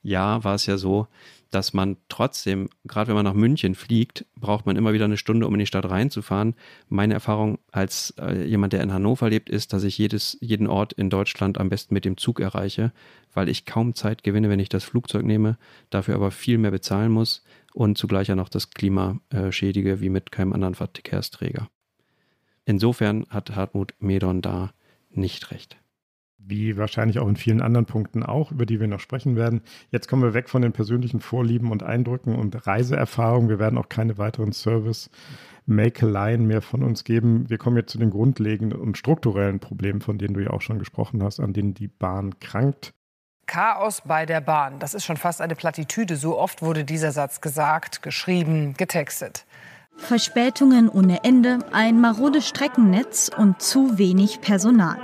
Jahr 0.04 0.44
war 0.44 0.54
es 0.54 0.68
ja 0.68 0.78
so, 0.78 1.08
dass 1.54 1.74
man 1.74 1.98
trotzdem, 2.10 2.70
gerade 2.86 3.10
wenn 3.10 3.16
man 3.16 3.26
nach 3.26 3.34
München 3.34 3.76
fliegt, 3.76 4.26
braucht 4.36 4.66
man 4.66 4.76
immer 4.76 4.94
wieder 4.94 5.06
eine 5.06 5.18
Stunde, 5.18 5.46
um 5.46 5.54
in 5.54 5.60
die 5.60 5.68
Stadt 5.68 5.90
reinzufahren. 5.90 6.56
Meine 6.90 7.14
Erfahrung 7.14 7.60
als 7.72 8.14
äh, 8.20 8.46
jemand, 8.46 8.74
der 8.74 8.82
in 8.82 8.92
Hannover 8.92 9.30
lebt, 9.30 9.50
ist, 9.50 9.74
dass 9.74 9.84
ich 9.84 9.98
jedes, 9.98 10.38
jeden 10.42 10.68
Ort 10.68 10.94
in 10.94 11.10
Deutschland 11.10 11.60
am 11.60 11.70
besten 11.70 11.94
mit 11.94 12.06
dem 12.06 12.18
Zug 12.18 12.40
erreiche, 12.40 12.92
weil 13.34 13.50
ich 13.50 13.66
kaum 13.66 13.94
Zeit 13.94 14.24
gewinne, 14.24 14.50
wenn 14.50 14.60
ich 14.60 14.70
das 14.70 14.84
Flugzeug 14.84 15.26
nehme, 15.26 15.58
dafür 15.90 16.16
aber 16.16 16.32
viel 16.32 16.58
mehr 16.58 16.72
bezahlen 16.72 17.12
muss 17.12 17.44
und 17.74 17.98
zugleich 17.98 18.30
ja 18.30 18.36
noch 18.36 18.50
das 18.50 18.72
Klima 18.72 19.20
äh, 19.30 19.52
schädige 19.52 20.02
wie 20.02 20.10
mit 20.10 20.32
keinem 20.32 20.54
anderen 20.54 20.76
Verkehrsträger. 20.76 21.70
Insofern 22.66 23.26
hat 23.30 23.56
Hartmut 23.56 23.94
Medon 24.00 24.42
da 24.42 24.74
nicht 25.12 25.52
recht 25.52 25.78
wie 26.46 26.78
wahrscheinlich 26.78 27.20
auch 27.20 27.28
in 27.28 27.36
vielen 27.36 27.62
anderen 27.62 27.86
Punkten 27.86 28.24
auch, 28.24 28.52
über 28.52 28.66
die 28.66 28.80
wir 28.80 28.88
noch 28.88 29.00
sprechen 29.00 29.36
werden. 29.36 29.62
Jetzt 29.92 30.08
kommen 30.08 30.24
wir 30.24 30.34
weg 30.34 30.50
von 30.50 30.62
den 30.62 30.74
persönlichen 30.74 31.20
Vorlieben 31.20 31.72
und 31.72 31.84
Eindrücken 31.84 32.36
und 32.36 32.68
Reiseerfahrungen. 32.68 33.50
Wir 33.50 33.60
werden 33.60 33.78
auch 33.78 33.90
keine 33.90 34.18
weiteren 34.18 34.52
Service 34.52 35.10
Makeleien 35.66 36.46
mehr 36.46 36.62
von 36.62 36.84
uns 36.84 37.04
geben. 37.04 37.50
Wir 37.50 37.58
kommen 37.58 37.78
jetzt 37.78 37.92
zu 37.92 37.98
den 37.98 38.10
grundlegenden 38.10 38.80
und 38.80 38.98
strukturellen 38.98 39.60
Problemen, 39.60 40.02
von 40.02 40.18
denen 40.18 40.34
du 40.34 40.42
ja 40.42 40.50
auch 40.50 40.62
schon 40.62 40.80
gesprochen 40.80 41.24
hast, 41.24 41.40
an 41.40 41.54
denen 41.54 41.74
die 41.74 41.88
Bahn 41.88 42.40
krankt. 42.40 42.94
Chaos 43.46 44.02
bei 44.06 44.26
der 44.26 44.42
Bahn. 44.42 44.80
Das 44.80 44.94
ist 44.94 45.06
schon 45.06 45.18
fast 45.18 45.42
eine 45.42 45.56
Plattitüde. 45.56 46.16
So 46.16 46.38
oft 46.38 46.62
wurde 46.62 46.84
dieser 46.84 47.12
Satz 47.12 47.42
gesagt, 47.42 48.02
geschrieben, 48.02 48.74
getextet. 48.78 49.46
Verspätungen 49.96 50.90
ohne 50.90 51.24
Ende, 51.24 51.60
ein 51.72 52.02
marodes 52.02 52.48
Streckennetz 52.48 53.30
und 53.36 53.62
zu 53.62 53.98
wenig 53.98 54.42
Personal. 54.42 54.98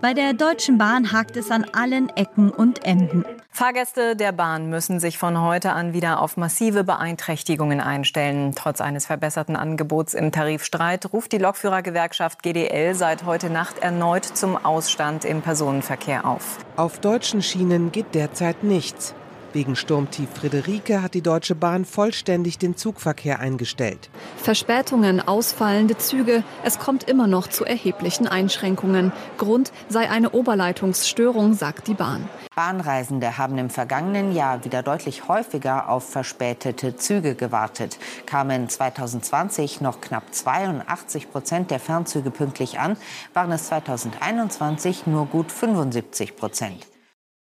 Bei 0.00 0.14
der 0.14 0.32
Deutschen 0.32 0.78
Bahn 0.78 1.12
hakt 1.12 1.36
es 1.36 1.50
an 1.50 1.66
allen 1.74 2.08
Ecken 2.16 2.50
und 2.50 2.86
Enden. 2.86 3.22
Fahrgäste 3.50 4.16
der 4.16 4.32
Bahn 4.32 4.70
müssen 4.70 4.98
sich 4.98 5.18
von 5.18 5.42
heute 5.42 5.72
an 5.72 5.92
wieder 5.92 6.22
auf 6.22 6.38
massive 6.38 6.84
Beeinträchtigungen 6.84 7.82
einstellen. 7.82 8.54
Trotz 8.54 8.80
eines 8.80 9.04
verbesserten 9.04 9.56
Angebots 9.56 10.14
im 10.14 10.32
Tarifstreit 10.32 11.12
ruft 11.12 11.32
die 11.32 11.38
Lokführergewerkschaft 11.38 12.42
GDL 12.42 12.94
seit 12.94 13.26
heute 13.26 13.50
Nacht 13.50 13.80
erneut 13.80 14.24
zum 14.24 14.56
Ausstand 14.56 15.26
im 15.26 15.42
Personenverkehr 15.42 16.24
auf. 16.24 16.56
Auf 16.76 16.98
deutschen 16.98 17.42
Schienen 17.42 17.92
geht 17.92 18.14
derzeit 18.14 18.64
nichts. 18.64 19.14
Wegen 19.52 19.74
Sturmtief 19.74 20.28
Friederike 20.32 21.02
hat 21.02 21.14
die 21.14 21.22
Deutsche 21.22 21.56
Bahn 21.56 21.84
vollständig 21.84 22.58
den 22.58 22.76
Zugverkehr 22.76 23.40
eingestellt. 23.40 24.08
Verspätungen, 24.36 25.20
ausfallende 25.20 25.96
Züge, 25.98 26.44
es 26.62 26.78
kommt 26.78 27.08
immer 27.08 27.26
noch 27.26 27.48
zu 27.48 27.64
erheblichen 27.64 28.28
Einschränkungen. 28.28 29.12
Grund 29.38 29.72
sei 29.88 30.08
eine 30.08 30.30
Oberleitungsstörung, 30.30 31.54
sagt 31.54 31.88
die 31.88 31.94
Bahn. 31.94 32.28
Bahnreisende 32.54 33.38
haben 33.38 33.58
im 33.58 33.70
vergangenen 33.70 34.32
Jahr 34.32 34.64
wieder 34.64 34.82
deutlich 34.82 35.26
häufiger 35.26 35.88
auf 35.88 36.08
verspätete 36.08 36.96
Züge 36.96 37.34
gewartet. 37.34 37.98
Kamen 38.26 38.68
2020 38.68 39.80
noch 39.80 40.00
knapp 40.00 40.32
82 40.32 41.30
Prozent 41.30 41.70
der 41.70 41.80
Fernzüge 41.80 42.30
pünktlich 42.30 42.78
an, 42.78 42.96
waren 43.34 43.50
es 43.50 43.66
2021 43.66 45.06
nur 45.06 45.26
gut 45.26 45.50
75 45.50 46.36
Prozent. 46.36 46.86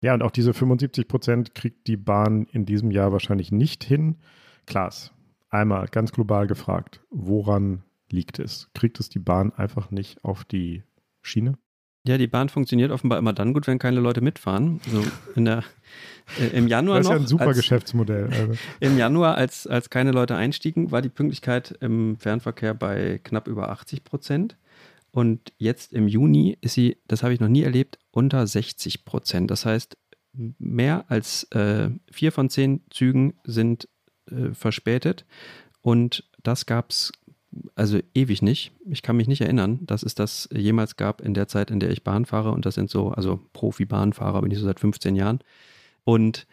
Ja, 0.02 0.14
und 0.14 0.22
auch 0.22 0.32
diese 0.32 0.54
75 0.54 1.08
Prozent 1.08 1.56
kriegt 1.56 1.88
die 1.88 1.98
Bahn 1.98 2.46
in 2.52 2.66
diesem 2.66 2.92
Jahr 2.92 3.12
wahrscheinlich 3.12 3.52
nicht 3.52 3.84
hin. 3.84 4.18
Klaas, 4.66 5.12
einmal 5.50 5.88
ganz 5.88 6.12
global 6.12 6.48
gefragt, 6.48 7.02
woran 7.10 7.84
liegt 8.10 8.40
es? 8.40 8.70
Kriegt 8.74 9.00
es 9.00 9.10
die 9.10 9.20
Bahn 9.20 9.52
einfach 9.54 9.92
nicht 9.92 10.24
auf 10.24 10.44
die 10.44 10.84
Schiene? 11.22 11.58
Ja, 12.08 12.18
die 12.18 12.28
Bahn 12.28 12.48
funktioniert 12.48 12.92
offenbar 12.92 13.20
immer 13.20 13.34
dann 13.34 13.54
gut, 13.54 13.68
wenn 13.68 13.80
keine 13.80 14.00
Leute 14.00 14.22
mitfahren. 14.22 14.80
So 14.88 15.04
in 15.36 15.44
der, 15.44 15.64
äh, 16.40 16.58
Im 16.58 16.68
Januar 16.68 17.00
das 17.00 17.08
ist 17.08 17.12
ja 17.12 17.18
ein 17.18 17.28
super 17.28 17.48
als, 17.48 17.58
Geschäftsmodell. 17.58 18.30
Also. 18.32 18.54
Im 18.80 18.98
Januar, 18.98 19.36
als, 19.36 19.68
als 19.68 19.90
keine 19.90 20.12
Leute 20.12 20.36
einstiegen, 20.36 20.92
war 20.92 21.02
die 21.02 21.10
Pünktlichkeit 21.10 21.76
im 21.82 22.16
Fernverkehr 22.18 22.74
bei 22.74 23.20
knapp 23.24 23.48
über 23.48 23.70
80 23.70 24.06
Prozent. 24.06 24.56
Und 25.18 25.52
jetzt 25.58 25.94
im 25.94 26.08
Juni 26.08 26.60
ist 26.62 26.76
sie, 26.76 26.98
das 27.08 27.24
habe 27.24 27.34
ich 27.34 27.40
noch 27.40 27.48
nie 27.48 27.64
erlebt, 27.64 27.98
unter 28.12 28.46
60 28.46 29.04
Prozent. 29.04 29.50
Das 29.50 29.66
heißt, 29.66 29.98
mehr 30.60 31.10
als 31.10 31.46
äh, 31.54 31.90
vier 32.12 32.32
von 32.32 32.52
zehn 32.52 32.82
Zügen 32.92 33.34
sind 33.44 33.90
äh, 34.30 34.54
verspätet. 34.54 35.26
Und 35.82 36.30
das 36.44 36.68
gab 36.68 36.92
es 36.92 37.14
also 37.74 38.00
ewig 38.14 38.44
nicht. 38.44 38.74
Ich 38.88 39.02
kann 39.02 39.18
mich 39.18 39.28
nicht 39.28 39.42
erinnern, 39.42 39.80
dass 39.88 40.04
es 40.04 40.14
das 40.14 40.50
jemals 40.54 40.98
gab 40.98 41.22
in 41.22 41.34
der 41.34 41.48
Zeit, 41.48 41.72
in 41.72 41.80
der 41.80 41.90
ich 41.90 42.04
Bahn 42.04 42.26
fahre. 42.26 42.52
Und 42.52 42.68
das 42.68 42.76
sind 42.76 42.92
so, 42.92 43.10
also 43.10 43.40
Profi-Bahnfahrer 43.54 44.44
bin 44.44 44.52
ich 44.52 44.60
so 44.60 44.66
seit 44.66 44.80
15 44.80 45.16
Jahren. 45.16 45.40
Und 46.04 46.46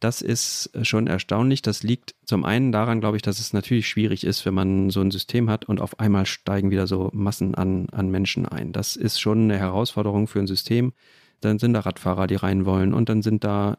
Das 0.00 0.22
ist 0.22 0.70
schon 0.82 1.06
erstaunlich. 1.06 1.60
Das 1.60 1.82
liegt 1.82 2.14
zum 2.24 2.44
einen 2.44 2.72
daran, 2.72 3.00
glaube 3.00 3.16
ich, 3.16 3.22
dass 3.22 3.38
es 3.38 3.52
natürlich 3.52 3.86
schwierig 3.86 4.24
ist, 4.24 4.46
wenn 4.46 4.54
man 4.54 4.88
so 4.88 5.02
ein 5.02 5.10
System 5.10 5.50
hat 5.50 5.66
und 5.66 5.80
auf 5.80 6.00
einmal 6.00 6.24
steigen 6.24 6.70
wieder 6.70 6.86
so 6.86 7.10
Massen 7.12 7.54
an, 7.54 7.88
an 7.90 8.10
Menschen 8.10 8.46
ein. 8.46 8.72
Das 8.72 8.96
ist 8.96 9.20
schon 9.20 9.42
eine 9.42 9.58
Herausforderung 9.58 10.26
für 10.26 10.38
ein 10.40 10.46
System. 10.46 10.94
Dann 11.40 11.58
sind 11.58 11.74
da 11.74 11.80
Radfahrer, 11.80 12.26
die 12.26 12.34
rein 12.34 12.64
wollen 12.64 12.94
und 12.94 13.10
dann 13.10 13.22
sind 13.22 13.44
da 13.44 13.78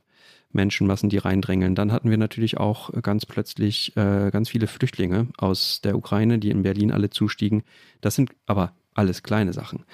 Menschenmassen, 0.51 1.09
die 1.09 1.17
reindrängeln. 1.17 1.75
Dann 1.75 1.91
hatten 1.91 2.09
wir 2.09 2.17
natürlich 2.17 2.57
auch 2.57 2.91
ganz 3.01 3.25
plötzlich 3.25 3.95
äh, 3.97 4.29
ganz 4.31 4.49
viele 4.49 4.67
Flüchtlinge 4.67 5.27
aus 5.37 5.81
der 5.81 5.95
Ukraine, 5.95 6.39
die 6.39 6.51
in 6.51 6.63
Berlin 6.63 6.91
alle 6.91 7.09
zustiegen. 7.09 7.63
Das 8.01 8.15
sind 8.15 8.31
aber 8.45 8.73
alles 8.93 9.23
kleine 9.23 9.53
Sachen. 9.53 9.85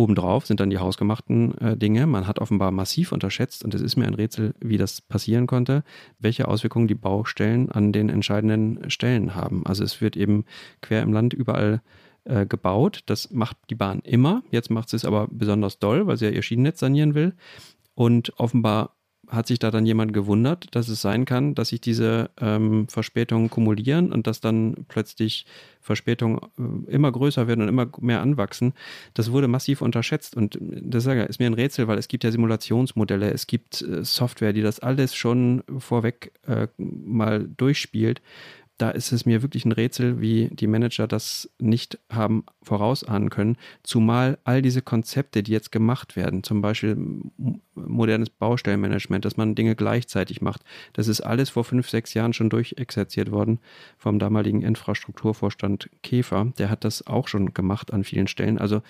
Obendrauf 0.00 0.46
sind 0.46 0.60
dann 0.60 0.70
die 0.70 0.78
hausgemachten 0.78 1.58
äh, 1.58 1.76
Dinge. 1.76 2.06
Man 2.06 2.26
hat 2.26 2.38
offenbar 2.38 2.70
massiv 2.70 3.12
unterschätzt, 3.12 3.64
und 3.64 3.74
es 3.74 3.82
ist 3.82 3.96
mir 3.96 4.06
ein 4.06 4.14
Rätsel, 4.14 4.54
wie 4.58 4.78
das 4.78 5.02
passieren 5.02 5.46
konnte, 5.46 5.84
welche 6.18 6.48
Auswirkungen 6.48 6.88
die 6.88 6.94
Baustellen 6.94 7.70
an 7.70 7.92
den 7.92 8.08
entscheidenden 8.08 8.88
Stellen 8.88 9.34
haben. 9.34 9.66
Also 9.66 9.84
es 9.84 10.00
wird 10.00 10.16
eben 10.16 10.46
quer 10.80 11.02
im 11.02 11.12
Land 11.12 11.34
überall 11.34 11.82
äh, 12.24 12.46
gebaut. 12.46 13.00
Das 13.06 13.30
macht 13.30 13.58
die 13.68 13.74
Bahn 13.74 14.00
immer. 14.00 14.42
Jetzt 14.50 14.70
macht 14.70 14.88
sie 14.88 14.96
es 14.96 15.04
aber 15.04 15.28
besonders 15.30 15.78
doll, 15.78 16.06
weil 16.06 16.16
sie 16.16 16.24
ja 16.24 16.30
ihr 16.30 16.42
Schienennetz 16.42 16.80
sanieren 16.80 17.14
will. 17.14 17.34
Und 17.94 18.32
offenbar 18.38 18.96
hat 19.30 19.46
sich 19.46 19.58
da 19.58 19.70
dann 19.70 19.86
jemand 19.86 20.12
gewundert, 20.12 20.66
dass 20.74 20.88
es 20.88 21.00
sein 21.00 21.24
kann, 21.24 21.54
dass 21.54 21.68
sich 21.68 21.80
diese 21.80 22.30
ähm, 22.40 22.88
Verspätungen 22.88 23.48
kumulieren 23.48 24.12
und 24.12 24.26
dass 24.26 24.40
dann 24.40 24.84
plötzlich 24.88 25.46
Verspätungen 25.80 26.40
äh, 26.58 26.92
immer 26.92 27.10
größer 27.10 27.46
werden 27.46 27.62
und 27.62 27.68
immer 27.68 27.88
mehr 28.00 28.20
anwachsen. 28.20 28.74
Das 29.14 29.32
wurde 29.32 29.48
massiv 29.48 29.82
unterschätzt 29.82 30.36
und 30.36 30.58
das 30.60 31.06
ist 31.06 31.38
mir 31.38 31.46
ein 31.46 31.54
Rätsel, 31.54 31.88
weil 31.88 31.98
es 31.98 32.08
gibt 32.08 32.24
ja 32.24 32.30
Simulationsmodelle, 32.30 33.30
es 33.30 33.46
gibt 33.46 33.82
äh, 33.82 34.04
Software, 34.04 34.52
die 34.52 34.62
das 34.62 34.80
alles 34.80 35.14
schon 35.14 35.62
vorweg 35.78 36.32
äh, 36.46 36.66
mal 36.76 37.48
durchspielt 37.56 38.20
da 38.80 38.90
ist 38.90 39.12
es 39.12 39.26
mir 39.26 39.42
wirklich 39.42 39.66
ein 39.66 39.72
Rätsel, 39.72 40.22
wie 40.22 40.48
die 40.48 40.66
Manager 40.66 41.06
das 41.06 41.50
nicht 41.58 41.98
haben 42.08 42.44
vorausahnen 42.62 43.28
können. 43.28 43.58
Zumal 43.82 44.38
all 44.44 44.62
diese 44.62 44.80
Konzepte, 44.80 45.42
die 45.42 45.52
jetzt 45.52 45.70
gemacht 45.70 46.16
werden, 46.16 46.42
zum 46.42 46.62
Beispiel 46.62 46.96
modernes 47.74 48.30
Baustellenmanagement, 48.30 49.26
dass 49.26 49.36
man 49.36 49.54
Dinge 49.54 49.76
gleichzeitig 49.76 50.40
macht, 50.40 50.62
das 50.94 51.08
ist 51.08 51.20
alles 51.20 51.50
vor 51.50 51.64
fünf, 51.64 51.90
sechs 51.90 52.14
Jahren 52.14 52.32
schon 52.32 52.48
durchexerziert 52.48 53.30
worden 53.30 53.58
vom 53.98 54.18
damaligen 54.18 54.62
Infrastrukturvorstand 54.62 55.90
Käfer. 56.02 56.52
Der 56.58 56.70
hat 56.70 56.84
das 56.84 57.06
auch 57.06 57.28
schon 57.28 57.52
gemacht 57.52 57.92
an 57.92 58.02
vielen 58.02 58.28
Stellen. 58.28 58.58
Also 58.58 58.80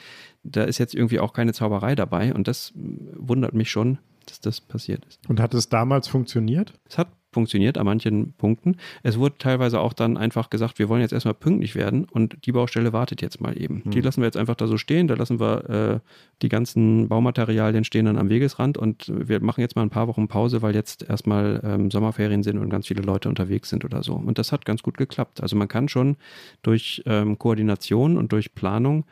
da 0.44 0.62
ist 0.62 0.78
jetzt 0.78 0.94
irgendwie 0.94 1.18
auch 1.18 1.32
keine 1.32 1.52
Zauberei 1.52 1.96
dabei 1.96 2.32
und 2.32 2.46
das 2.46 2.72
wundert 2.76 3.54
mich 3.54 3.70
schon, 3.70 3.98
dass 4.26 4.40
das 4.40 4.60
passiert 4.60 5.04
ist. 5.06 5.18
Und 5.28 5.40
hat 5.40 5.52
es 5.52 5.68
damals 5.68 6.06
funktioniert? 6.06 6.74
Es 6.88 6.96
hat 6.96 7.08
funktioniert 7.32 7.78
an 7.78 7.86
manchen 7.86 8.32
Punkten. 8.34 8.76
Es 9.02 9.18
wurde 9.18 9.36
teilweise 9.38 9.80
auch 9.80 9.92
dann 9.92 10.16
einfach 10.16 10.50
gesagt, 10.50 10.78
wir 10.78 10.88
wollen 10.88 11.00
jetzt 11.00 11.12
erstmal 11.12 11.34
pünktlich 11.34 11.74
werden 11.74 12.04
und 12.04 12.44
die 12.46 12.52
Baustelle 12.52 12.92
wartet 12.92 13.22
jetzt 13.22 13.40
mal 13.40 13.60
eben. 13.60 13.84
Hm. 13.84 13.90
Die 13.92 14.00
lassen 14.00 14.20
wir 14.20 14.26
jetzt 14.26 14.36
einfach 14.36 14.56
da 14.56 14.66
so 14.66 14.76
stehen, 14.76 15.08
da 15.08 15.14
lassen 15.14 15.40
wir 15.40 15.70
äh, 15.70 16.00
die 16.42 16.48
ganzen 16.48 17.08
Baumaterialien 17.08 17.84
stehen 17.84 18.06
dann 18.06 18.18
am 18.18 18.28
Wegesrand 18.28 18.78
und 18.78 19.10
wir 19.14 19.40
machen 19.40 19.60
jetzt 19.60 19.76
mal 19.76 19.82
ein 19.82 19.90
paar 19.90 20.08
Wochen 20.08 20.28
Pause, 20.28 20.62
weil 20.62 20.74
jetzt 20.74 21.02
erstmal 21.08 21.60
ähm, 21.64 21.90
Sommerferien 21.90 22.42
sind 22.42 22.58
und 22.58 22.70
ganz 22.70 22.86
viele 22.86 23.02
Leute 23.02 23.28
unterwegs 23.28 23.68
sind 23.68 23.84
oder 23.84 24.02
so. 24.02 24.14
Und 24.14 24.38
das 24.38 24.52
hat 24.52 24.64
ganz 24.64 24.82
gut 24.82 24.96
geklappt. 24.96 25.42
Also 25.42 25.56
man 25.56 25.68
kann 25.68 25.88
schon 25.88 26.16
durch 26.62 27.02
ähm, 27.06 27.38
Koordination 27.38 28.16
und 28.16 28.32
durch 28.32 28.54
Planung 28.54 29.04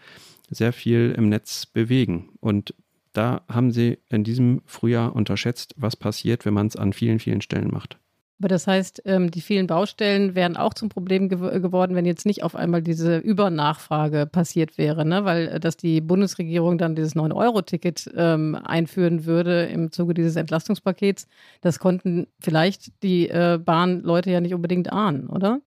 sehr 0.51 0.73
viel 0.73 1.15
im 1.17 1.29
Netz 1.29 1.67
bewegen. 1.67 2.31
Und 2.41 2.75
da 3.13 3.43
haben 3.49 3.73
sie 3.73 3.99
in 4.09 4.25
diesem 4.25 4.63
Frühjahr 4.67 5.15
unterschätzt, 5.15 5.75
was 5.77 5.97
passiert, 5.97 6.45
wenn 6.45 6.55
man 6.55 6.67
es 6.67 6.77
an 6.77 6.93
vielen, 6.93 7.19
vielen 7.19 7.41
Stellen 7.41 7.71
macht. 7.71 7.99
Aber 8.41 8.49
das 8.49 8.69
heißt, 8.69 9.03
ähm, 9.05 9.33
die 9.33 9.41
vielen 9.41 9.67
Baustellen 9.67 10.37
wären 10.37 10.57
auch 10.57 10.73
zum 10.73 10.89
Problem 10.89 11.29
gew 11.29 11.61
geworden, 11.61 11.97
wenn 11.97 12.05
jetzt 12.05 12.25
nicht 12.25 12.45
auf 12.45 12.55
einmal 12.55 12.83
diese 12.83 13.19
Übernachfrage 13.19 14.27
passiert 14.27 14.79
wäre, 14.79 15.05
ne? 15.05 15.25
weil 15.25 15.49
äh, 15.49 15.61
dass 15.61 15.77
die 15.77 16.01
Bundesregierung 16.01 16.79
dann 16.79 16.95
dieses 16.95 17.17
9-Euro-Ticket 17.17 18.13
ähm, 18.17 18.55
einführen 18.55 19.25
würde 19.25 19.65
im 19.65 19.91
Zuge 19.91 20.15
dieses 20.15 20.37
Entlastungspakets, 20.37 21.27
das 21.63 21.81
konnten 21.81 22.29
vielleicht 22.39 23.03
die 23.03 23.29
äh, 23.29 23.59
Bahnleute 23.63 24.31
ja 24.31 24.41
nicht 24.41 24.55
unbedingt 24.55 24.93
ahnen, 24.93 25.29
oder? 25.29 25.61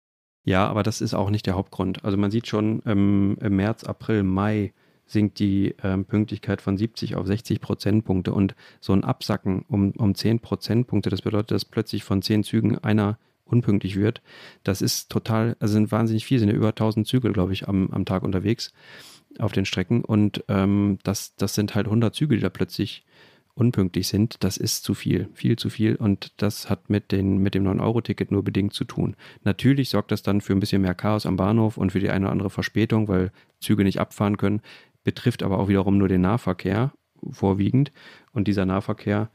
Ja, 0.44 0.68
aber 0.68 0.82
das 0.84 1.00
ist 1.00 1.14
auch 1.14 1.30
nicht 1.30 1.46
der 1.46 1.54
Hauptgrund. 1.54 2.04
Also 2.04 2.16
man 2.16 2.30
sieht 2.30 2.46
schon 2.46 2.82
ähm, 2.86 3.36
im 3.40 3.56
März, 3.56 3.84
April, 3.84 4.22
Mai 4.22 4.72
sinkt 5.10 5.38
die 5.38 5.74
ähm, 5.82 6.04
Pünktlichkeit 6.04 6.60
von 6.60 6.76
70 6.76 7.16
auf 7.16 7.26
60 7.26 7.60
Prozentpunkte. 7.60 8.32
Und 8.32 8.54
so 8.80 8.92
ein 8.92 9.04
Absacken 9.04 9.64
um, 9.68 9.90
um 9.92 10.14
10 10.14 10.40
Prozentpunkte, 10.40 11.10
das 11.10 11.22
bedeutet, 11.22 11.50
dass 11.50 11.64
plötzlich 11.64 12.04
von 12.04 12.22
10 12.22 12.44
Zügen 12.44 12.78
einer 12.78 13.18
unpünktlich 13.44 13.96
wird. 13.96 14.22
Das 14.62 14.80
ist 14.80 15.10
total, 15.10 15.56
also 15.58 15.72
sind 15.72 15.90
wahnsinnig 15.90 16.24
viel, 16.24 16.38
sind 16.38 16.48
ja 16.48 16.54
über 16.54 16.68
1000 16.68 17.06
Züge, 17.06 17.32
glaube 17.32 17.52
ich, 17.52 17.68
am, 17.68 17.90
am 17.90 18.04
Tag 18.04 18.22
unterwegs 18.22 18.72
auf 19.38 19.52
den 19.52 19.64
Strecken. 19.64 20.04
Und 20.04 20.44
ähm, 20.48 20.98
das, 21.02 21.34
das 21.36 21.54
sind 21.54 21.74
halt 21.74 21.86
100 21.86 22.14
Züge, 22.14 22.36
die 22.36 22.42
da 22.42 22.48
plötzlich 22.50 23.04
unpünktlich 23.54 24.08
sind. 24.08 24.42
Das 24.42 24.56
ist 24.56 24.84
zu 24.84 24.94
viel, 24.94 25.28
viel 25.34 25.56
zu 25.56 25.70
viel. 25.70 25.96
Und 25.96 26.32
das 26.38 26.70
hat 26.70 26.88
mit, 26.88 27.12
den, 27.12 27.38
mit 27.38 27.54
dem 27.54 27.64
9-Euro-Ticket 27.64 28.30
nur 28.30 28.42
bedingt 28.42 28.72
zu 28.72 28.84
tun. 28.84 29.16
Natürlich 29.44 29.90
sorgt 29.90 30.12
das 30.12 30.22
dann 30.22 30.40
für 30.40 30.52
ein 30.52 30.60
bisschen 30.60 30.82
mehr 30.82 30.94
Chaos 30.94 31.26
am 31.26 31.36
Bahnhof 31.36 31.76
und 31.76 31.92
für 31.92 32.00
die 32.00 32.10
eine 32.10 32.26
oder 32.26 32.32
andere 32.32 32.50
Verspätung, 32.50 33.08
weil 33.08 33.32
Züge 33.60 33.84
nicht 33.84 34.00
abfahren 34.00 34.38
können 34.38 34.62
betrifft 35.04 35.42
aber 35.42 35.58
auch 35.58 35.68
wiederum 35.68 35.98
nur 35.98 36.08
den 36.08 36.20
Nahverkehr 36.22 36.92
vorwiegend. 37.30 37.92
Und 38.32 38.48
dieser 38.48 38.66
Nahverkehr 38.66 39.30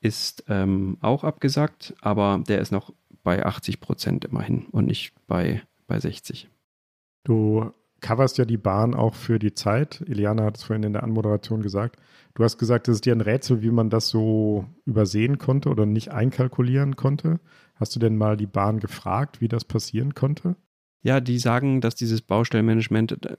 ist 0.00 0.44
ähm, 0.48 0.98
auch 1.00 1.24
abgesagt, 1.24 1.94
aber 2.00 2.42
der 2.46 2.60
ist 2.60 2.72
noch 2.72 2.92
bei 3.22 3.44
80 3.44 3.80
Prozent 3.80 4.24
immerhin 4.24 4.66
und 4.66 4.86
nicht 4.86 5.12
bei, 5.26 5.62
bei 5.86 5.98
60. 5.98 6.48
Du 7.24 7.72
coverst 8.00 8.38
ja 8.38 8.44
die 8.44 8.56
Bahn 8.56 8.94
auch 8.94 9.14
für 9.14 9.38
die 9.38 9.54
Zeit. 9.54 10.02
Eliana 10.06 10.44
hat 10.44 10.56
es 10.56 10.62
vorhin 10.62 10.84
in 10.84 10.92
der 10.92 11.02
Anmoderation 11.02 11.62
gesagt. 11.62 11.96
Du 12.34 12.44
hast 12.44 12.58
gesagt, 12.58 12.86
es 12.88 12.96
ist 12.96 13.06
dir 13.06 13.14
ein 13.14 13.20
Rätsel, 13.20 13.62
wie 13.62 13.70
man 13.70 13.90
das 13.90 14.08
so 14.08 14.64
übersehen 14.84 15.38
konnte 15.38 15.68
oder 15.68 15.86
nicht 15.86 16.12
einkalkulieren 16.12 16.96
konnte. 16.96 17.40
Hast 17.74 17.96
du 17.96 18.00
denn 18.00 18.16
mal 18.16 18.36
die 18.36 18.46
Bahn 18.46 18.78
gefragt, 18.78 19.40
wie 19.40 19.48
das 19.48 19.64
passieren 19.64 20.14
konnte? 20.14 20.56
Ja, 21.02 21.20
die 21.20 21.38
sagen, 21.38 21.80
dass 21.80 21.94
dieses 21.94 22.22
Baustellenmanagement 22.22 23.24
äh, 23.24 23.36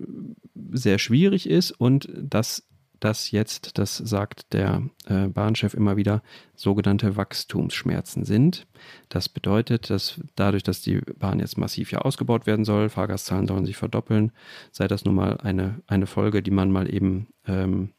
sehr 0.72 1.00
schwierig 1.00 1.50
ist 1.50 1.72
und 1.72 2.10
dass 2.16 2.70
das 3.00 3.32
jetzt, 3.32 3.78
das 3.78 3.98
sagt 3.98 4.54
der 4.54 4.84
äh, 5.08 5.28
Bahnchef 5.28 5.74
immer 5.74 5.98
wieder, 5.98 6.22
sogenannte 6.56 7.16
Wachstumsschmerzen 7.16 8.26
sind. 8.26 8.68
Das 9.08 9.30
bedeutet, 9.30 9.90
dass 9.90 10.20
dadurch, 10.36 10.64
dass 10.64 10.82
die 10.82 11.02
Bahn 11.18 11.40
jetzt 11.40 11.58
massiv 11.58 11.92
ja 11.92 12.00
ausgebaut 12.00 12.46
werden 12.46 12.66
soll, 12.66 12.90
Fahrgastzahlen 12.90 13.48
sollen 13.48 13.66
sich 13.66 13.78
verdoppeln, 13.78 14.32
sei 14.72 14.88
das 14.88 15.06
nun 15.06 15.16
mal 15.16 15.38
eine, 15.38 15.82
eine 15.88 16.08
Folge, 16.08 16.44
die 16.44 16.52
man 16.52 16.72
mal 16.72 16.94
eben 16.94 17.28
ähm, 17.48 17.92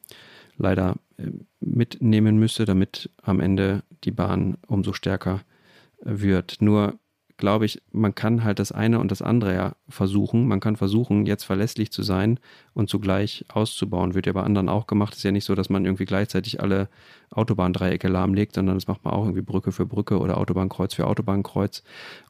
leider 0.57 0.97
äh, 1.17 1.31
mitnehmen 1.61 2.39
müsste, 2.39 2.65
damit 2.65 3.11
am 3.23 3.41
Ende 3.41 3.83
die 4.05 4.13
Bahn 4.13 4.59
umso 4.67 4.93
stärker 4.93 5.41
wird. 6.03 6.61
Nur 6.61 6.99
glaube 7.41 7.65
ich, 7.65 7.83
man 7.91 8.15
kann 8.15 8.45
halt 8.45 8.61
das 8.61 8.71
eine 8.71 9.01
und 9.01 9.11
das 9.11 9.23
andere 9.23 9.55
ja 9.55 9.73
versuchen. 9.89 10.47
Man 10.47 10.61
kann 10.61 10.77
versuchen, 10.77 11.27
jetzt 11.27 11.43
verlässlich 11.43 11.91
zu 11.91 12.05
sein 12.05 12.39
und 12.73 12.89
zugleich 12.89 13.45
auszubauen. 13.49 14.15
Wird 14.15 14.27
ja 14.27 14.33
bei 14.33 14.45
anderen 14.45 14.69
auch 14.69 14.87
gemacht. 14.87 15.17
Ist 15.17 15.25
ja 15.25 15.33
nicht 15.33 15.45
so, 15.45 15.57
dass 15.57 15.69
man 15.69 15.85
irgendwie 15.85 16.05
gleichzeitig 16.05 16.61
alle 16.61 16.89
Autobahndreiecke 17.33 18.07
lahmlegt, 18.07 18.55
sondern 18.55 18.77
das 18.77 18.87
macht 18.87 19.05
man 19.05 19.13
auch 19.13 19.25
irgendwie 19.25 19.43
Brücke 19.43 19.73
für 19.73 19.87
Brücke 19.87 20.21
oder 20.21 20.39
Autobahnkreuz 20.39 20.95
für 20.95 21.09
Autobahnkreuz. 21.09 21.83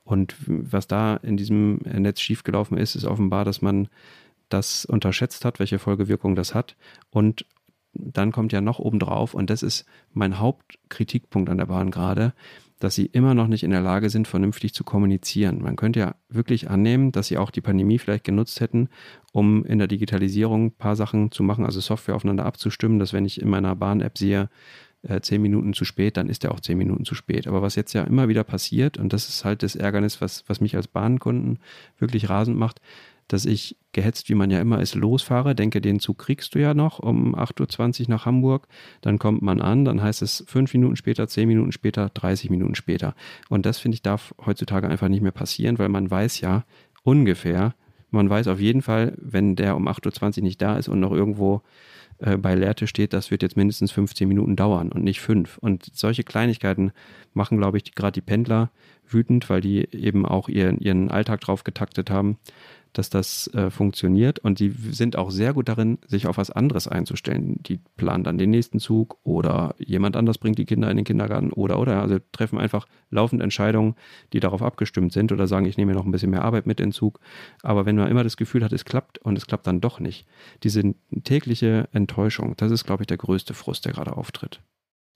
Und 0.05 0.35
was 0.47 0.87
da 0.87 1.17
in 1.17 1.37
diesem 1.37 1.77
Netz 1.85 2.21
schiefgelaufen 2.21 2.79
ist, 2.79 2.95
ist 2.95 3.05
offenbar, 3.05 3.45
dass 3.45 3.61
man 3.61 3.89
das 4.49 4.87
unterschätzt 4.87 5.45
hat, 5.45 5.59
welche 5.59 5.79
Folgewirkung 5.79 6.35
das 6.35 6.55
hat 6.55 6.77
und 7.11 7.45
dann 7.93 8.33
kommt 8.33 8.53
ja 8.53 8.61
noch 8.61 8.79
obendrauf, 8.79 9.35
und 9.35 9.51
das 9.51 9.63
ist 9.63 9.85
mein 10.13 10.39
Hauptkritikpunkt 10.39 11.51
an 11.51 11.59
der 11.59 11.67
Bahn 11.67 11.91
gerade, 11.91 12.35
dass 12.81 12.95
sie 12.95 13.07
immer 13.07 13.35
noch 13.35 13.47
nicht 13.47 13.63
in 13.63 13.71
der 13.71 13.83
Lage 13.83 14.11
sind, 14.11 14.27
vernünftig 14.27 14.75
zu 14.75 14.83
kommunizieren. 14.83 15.63
Man 15.63 15.77
könnte 15.77 16.01
ja 16.01 16.15
wirklich 16.29 16.69
annehmen, 16.69 17.13
dass 17.13 17.29
sie 17.29 17.39
auch 17.39 17.51
die 17.51 17.61
Pandemie 17.61 17.99
vielleicht 17.99 18.25
genutzt 18.25 18.61
hätten, 18.61 18.89
um 19.33 19.65
in 19.65 19.79
der 19.79 19.87
Digitalisierung 19.87 20.67
ein 20.67 20.73
paar 20.73 20.97
Sachen 20.97 21.31
zu 21.31 21.43
machen, 21.43 21.65
also 21.65 21.81
Software 21.81 22.17
aufeinander 22.17 22.47
abzustimmen, 22.47 22.99
dass 22.99 23.13
wenn 23.13 23.25
ich 23.25 23.41
in 23.41 23.49
meiner 23.49 23.77
Bahn-App 23.77 24.19
sehe, 24.19 24.49
äh, 25.03 25.21
zehn 25.21 25.41
Minuten 25.41 25.73
zu 25.73 25.85
spät, 25.85 26.17
dann 26.17 26.29
ist 26.29 26.45
er 26.45 26.53
auch 26.53 26.61
zehn 26.61 26.77
Minuten 26.79 27.05
zu 27.05 27.15
spät. 27.15 27.47
Aber 27.47 27.63
was 27.63 27.75
jetzt 27.75 27.93
ja 27.93 28.03
immer 28.03 28.29
wieder 28.29 28.45
passiert, 28.45 28.99
und 28.99 29.13
das 29.13 29.29
ist 29.29 29.45
halt 29.45 29.63
das 29.63 29.77
Ärgernis, 29.77 30.21
was, 30.21 30.45
was 30.47 30.61
mich 30.61 30.77
als 30.77 30.89
Bahnkunden 30.89 31.59
wirklich 31.99 32.29
rasend 32.29 32.59
macht, 32.59 32.81
dass 33.33 33.47
ich 33.47 33.77
gehetzt, 33.93 34.29
wie 34.29 34.35
man 34.35 34.51
ja 34.51 34.61
immer 34.61 34.81
ist, 34.81 34.95
losfahre, 34.95 35.55
denke, 35.55 35.81
den 35.81 36.01
Zug 36.01 36.19
kriegst 36.19 36.55
du 36.55 36.59
ja 36.59 36.75
noch 36.75 36.99
um 36.99 37.35
8.20 37.35 38.03
Uhr 38.03 38.07
nach 38.09 38.27
Hamburg, 38.27 38.67
dann 39.03 39.19
kommt 39.19 39.41
man 39.41 39.61
an, 39.61 39.85
dann 39.85 40.03
heißt 40.03 40.23
es 40.23 40.45
fünf 40.49 40.75
Minuten 40.75 40.97
später, 40.97 41.29
zehn 41.29 41.47
Minuten 41.47 41.73
später, 41.73 42.09
30 42.09 42.51
Minuten 42.51 42.75
später. 42.75 43.15
Und 43.49 43.67
das, 43.67 43.79
finde 43.79 43.95
ich, 43.95 44.03
darf 44.03 44.35
heutzutage 44.45 44.89
einfach 44.89 45.09
nicht 45.09 45.23
mehr 45.23 45.33
passieren, 45.33 45.79
weil 45.79 45.89
man 45.89 46.11
weiß 46.11 46.41
ja 46.41 46.65
ungefähr, 47.05 47.75
Man 48.13 48.29
weiß 48.29 48.49
auf 48.49 48.59
jeden 48.59 48.83
Fall, 48.83 49.15
wenn 49.19 49.55
der 49.55 49.77
um 49.77 49.87
8.20 49.87 50.39
Uhr 50.39 50.43
nicht 50.43 50.61
da 50.61 50.77
ist 50.77 50.89
und 50.89 50.99
noch 50.99 51.13
irgendwo 51.13 51.63
äh, 52.19 52.37
bei 52.37 52.55
Lehrte 52.55 52.87
steht, 52.87 53.13
das 53.13 53.31
wird 53.31 53.43
jetzt 53.43 53.57
mindestens 53.57 53.93
15 53.93 54.27
Minuten 54.27 54.57
dauern 54.57 54.91
und 54.91 55.05
nicht 55.05 55.21
fünf. 55.21 55.59
Und 55.59 55.91
solche 55.95 56.25
Kleinigkeiten 56.25 56.93
machen, 57.35 57.59
glaube 57.59 57.79
ich, 57.79 57.95
gerade 57.95 58.13
die 58.13 58.21
Pendler 58.21 58.71
wütend, 59.09 59.49
weil 59.49 59.61
die 59.61 59.89
eben 59.93 60.27
auch 60.27 60.49
ihren, 60.49 60.79
ihren 60.79 61.11
Alltag 61.11 61.41
drauf 61.41 61.65
getaktet 61.65 62.11
haben 62.11 62.39
dass 62.93 63.11
das 63.11 63.49
äh, 63.55 63.71
funktioniert. 63.71 64.39
Und 64.39 64.59
die 64.59 64.71
sind 64.71 65.17
auch 65.17 65.31
sehr 65.31 65.53
gut 65.53 65.69
darin, 65.69 65.99
sich 66.07 66.27
auf 66.27 66.37
was 66.37 66.51
anderes 66.51 66.89
einzustellen. 66.89 67.57
Die 67.63 67.79
planen 67.97 68.25
dann 68.25 68.39
den 68.39 68.51
nächsten 68.51 68.81
Zug 68.81 69.19
oder 69.23 69.75
jemand 69.79 70.17
anders 70.17 70.39
bringt 70.39 70.59
die 70.59 70.65
Kinder 70.65 70.91
in 70.91 70.97
den 70.97 71.05
Kindergarten 71.05 71.53
oder 71.53 71.79
oder. 71.79 72.01
Also 72.01 72.19
treffen 72.33 72.59
einfach 72.59 72.87
laufend 73.11 73.43
Entscheidungen, 73.43 73.95
die 74.33 74.41
darauf 74.41 74.63
abgestimmt 74.63 75.13
sind 75.13 75.33
oder 75.33 75.47
sagen, 75.47 75.67
ich 75.67 75.77
nehme 75.77 75.93
noch 75.93 76.05
ein 76.05 76.13
bisschen 76.13 76.31
mehr 76.31 76.45
Arbeit 76.45 76.67
mit 76.67 76.81
in 76.81 76.89
den 76.89 76.93
Zug. 76.93 77.21
Aber 77.63 77.87
wenn 77.87 77.97
man 77.97 78.09
immer 78.09 78.25
das 78.25 78.37
Gefühl 78.37 78.65
hat, 78.65 78.73
es 78.73 78.85
klappt 78.85 79.19
und 79.19 79.37
es 79.37 79.47
klappt 79.47 79.67
dann 79.67 79.81
doch 79.81 80.01
nicht, 80.01 80.27
diese 80.63 80.95
tägliche 81.25 81.89
Enttäuschung, 81.93 82.55
das 82.57 82.73
ist, 82.73 82.85
glaube 82.85 83.03
ich, 83.03 83.07
der 83.07 83.17
größte 83.17 83.55
Frust, 83.55 83.85
der 83.85 83.93
gerade 83.93 84.17
auftritt. 84.17 84.61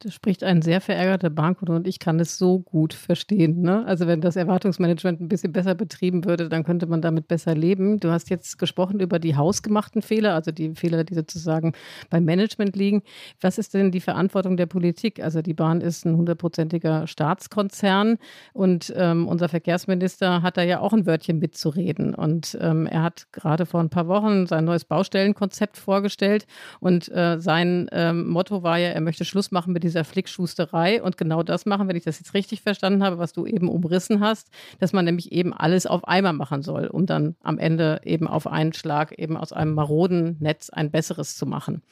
Da 0.04 0.11
spricht 0.11 0.44
ein 0.44 0.61
sehr 0.61 0.82
verärgerter 0.82 1.30
Bankkunde 1.30 1.75
und 1.75 1.88
ich 1.88 1.99
kann 1.99 2.20
es 2.20 2.37
so 2.37 2.58
gut 2.58 2.92
verstehen. 2.92 3.62
Ne? 3.62 3.87
Also 3.87 4.06
wenn 4.06 4.20
das 4.20 4.37
Erwartungsmanagement 4.37 5.18
ein 5.18 5.28
bisschen 5.28 5.50
besser 5.50 5.75
betrieben 5.75 6.26
würde, 6.26 6.50
dann 6.50 6.62
könnte 6.62 6.87
man 6.87 7.00
damit 7.00 7.26
besser 7.26 7.54
leben. 7.54 8.00
Du 8.00 8.11
hast 8.11 8.28
jetzt 8.28 8.58
gesprochen 8.58 9.00
über 9.00 9.18
die 9.18 9.34
hausgemachten 9.34 10.02
Fehler, 10.02 10.34
also 10.34 10.50
die 10.50 10.75
Fehler, 10.75 11.04
die 11.04 11.14
sozusagen 11.14 11.73
beim 12.11 12.26
Management 12.26 12.76
liegen. 12.76 13.02
Was 13.40 13.56
ist 13.56 13.73
denn 13.73 13.92
die 13.92 14.00
Verantwortung 14.00 14.58
der 14.58 14.66
Politik? 14.66 15.23
Also 15.23 15.40
die 15.40 15.54
Bahn 15.54 15.80
ist 15.80 16.04
ein 16.04 16.16
hundertprozentiger 16.18 17.06
Staatskonzern 17.06 18.18
und 18.52 18.92
ähm, 18.96 19.26
unser 19.26 19.49
Verkehrsminister 19.49 20.42
hat 20.42 20.58
da 20.58 20.62
ja 20.62 20.80
auch 20.80 20.92
ein 20.92 21.06
Wörtchen 21.06 21.38
mitzureden. 21.38 22.14
Und 22.14 22.58
ähm, 22.61 22.87
er 22.87 23.02
hat 23.02 23.32
gerade 23.32 23.64
vor 23.64 23.80
ein 23.80 23.88
paar 23.88 24.06
Wochen 24.06 24.46
sein 24.46 24.66
neues 24.66 24.84
Baustellenkonzept 24.84 25.78
vorgestellt 25.78 26.46
und 26.80 27.11
äh, 27.11 27.40
sein 27.40 27.88
ähm, 27.90 28.28
Motto 28.28 28.62
war 28.62 28.76
ja, 28.76 28.88
er 28.88 29.00
möchte 29.00 29.25
Schluss 29.25 29.50
machen 29.50 29.73
mit 29.73 29.93
dieser 29.94 30.04
Flickschusterei 30.04 31.02
und 31.02 31.16
genau 31.16 31.42
das 31.42 31.66
machen, 31.66 31.88
wenn 31.88 31.96
ich 31.96 32.02
das 32.02 32.18
jetzt 32.18 32.34
richtig 32.34 32.62
verstanden 32.62 33.04
habe, 33.04 33.18
was 33.18 33.32
du 33.32 33.46
eben 33.46 33.68
umrissen 33.68 34.20
hast, 34.20 34.50
dass 34.80 34.92
man 34.92 35.04
nämlich 35.04 35.32
eben 35.32 35.52
alles 35.52 35.86
auf 35.86 36.06
einmal 36.06 36.32
machen 36.32 36.62
soll, 36.62 36.88
um 36.88 37.06
dann 37.06 37.36
am 37.42 37.58
Ende 37.58 38.00
eben 38.04 38.26
auf 38.26 38.46
einen 38.46 38.72
Schlag 38.72 39.12
eben 39.18 39.36
aus 39.36 39.52
einem 39.52 39.74
maroden 39.74 40.36
Netz 40.40 40.70
ein 40.70 40.90
besseres 40.90 41.36
zu 41.36 41.46
machen. 41.46 41.82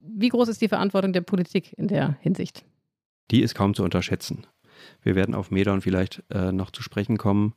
Wie 0.00 0.28
groß 0.28 0.48
ist 0.48 0.60
die 0.60 0.68
Verantwortung 0.68 1.12
der 1.12 1.22
Politik 1.22 1.72
in 1.78 1.88
der 1.88 2.16
Hinsicht? 2.20 2.64
Die 3.30 3.40
ist 3.40 3.54
kaum 3.54 3.74
zu 3.74 3.82
unterschätzen. 3.82 4.46
Wir 5.02 5.14
werden 5.14 5.34
auf 5.34 5.50
Medon 5.50 5.80
vielleicht 5.80 6.22
äh, 6.30 6.52
noch 6.52 6.70
zu 6.70 6.82
sprechen 6.82 7.16
kommen. 7.16 7.54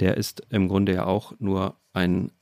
Der 0.00 0.16
ist 0.16 0.42
im 0.50 0.68
Grunde 0.68 0.92
ja 0.92 1.06
auch 1.06 1.32
nur 1.38 1.76
ein 1.92 2.32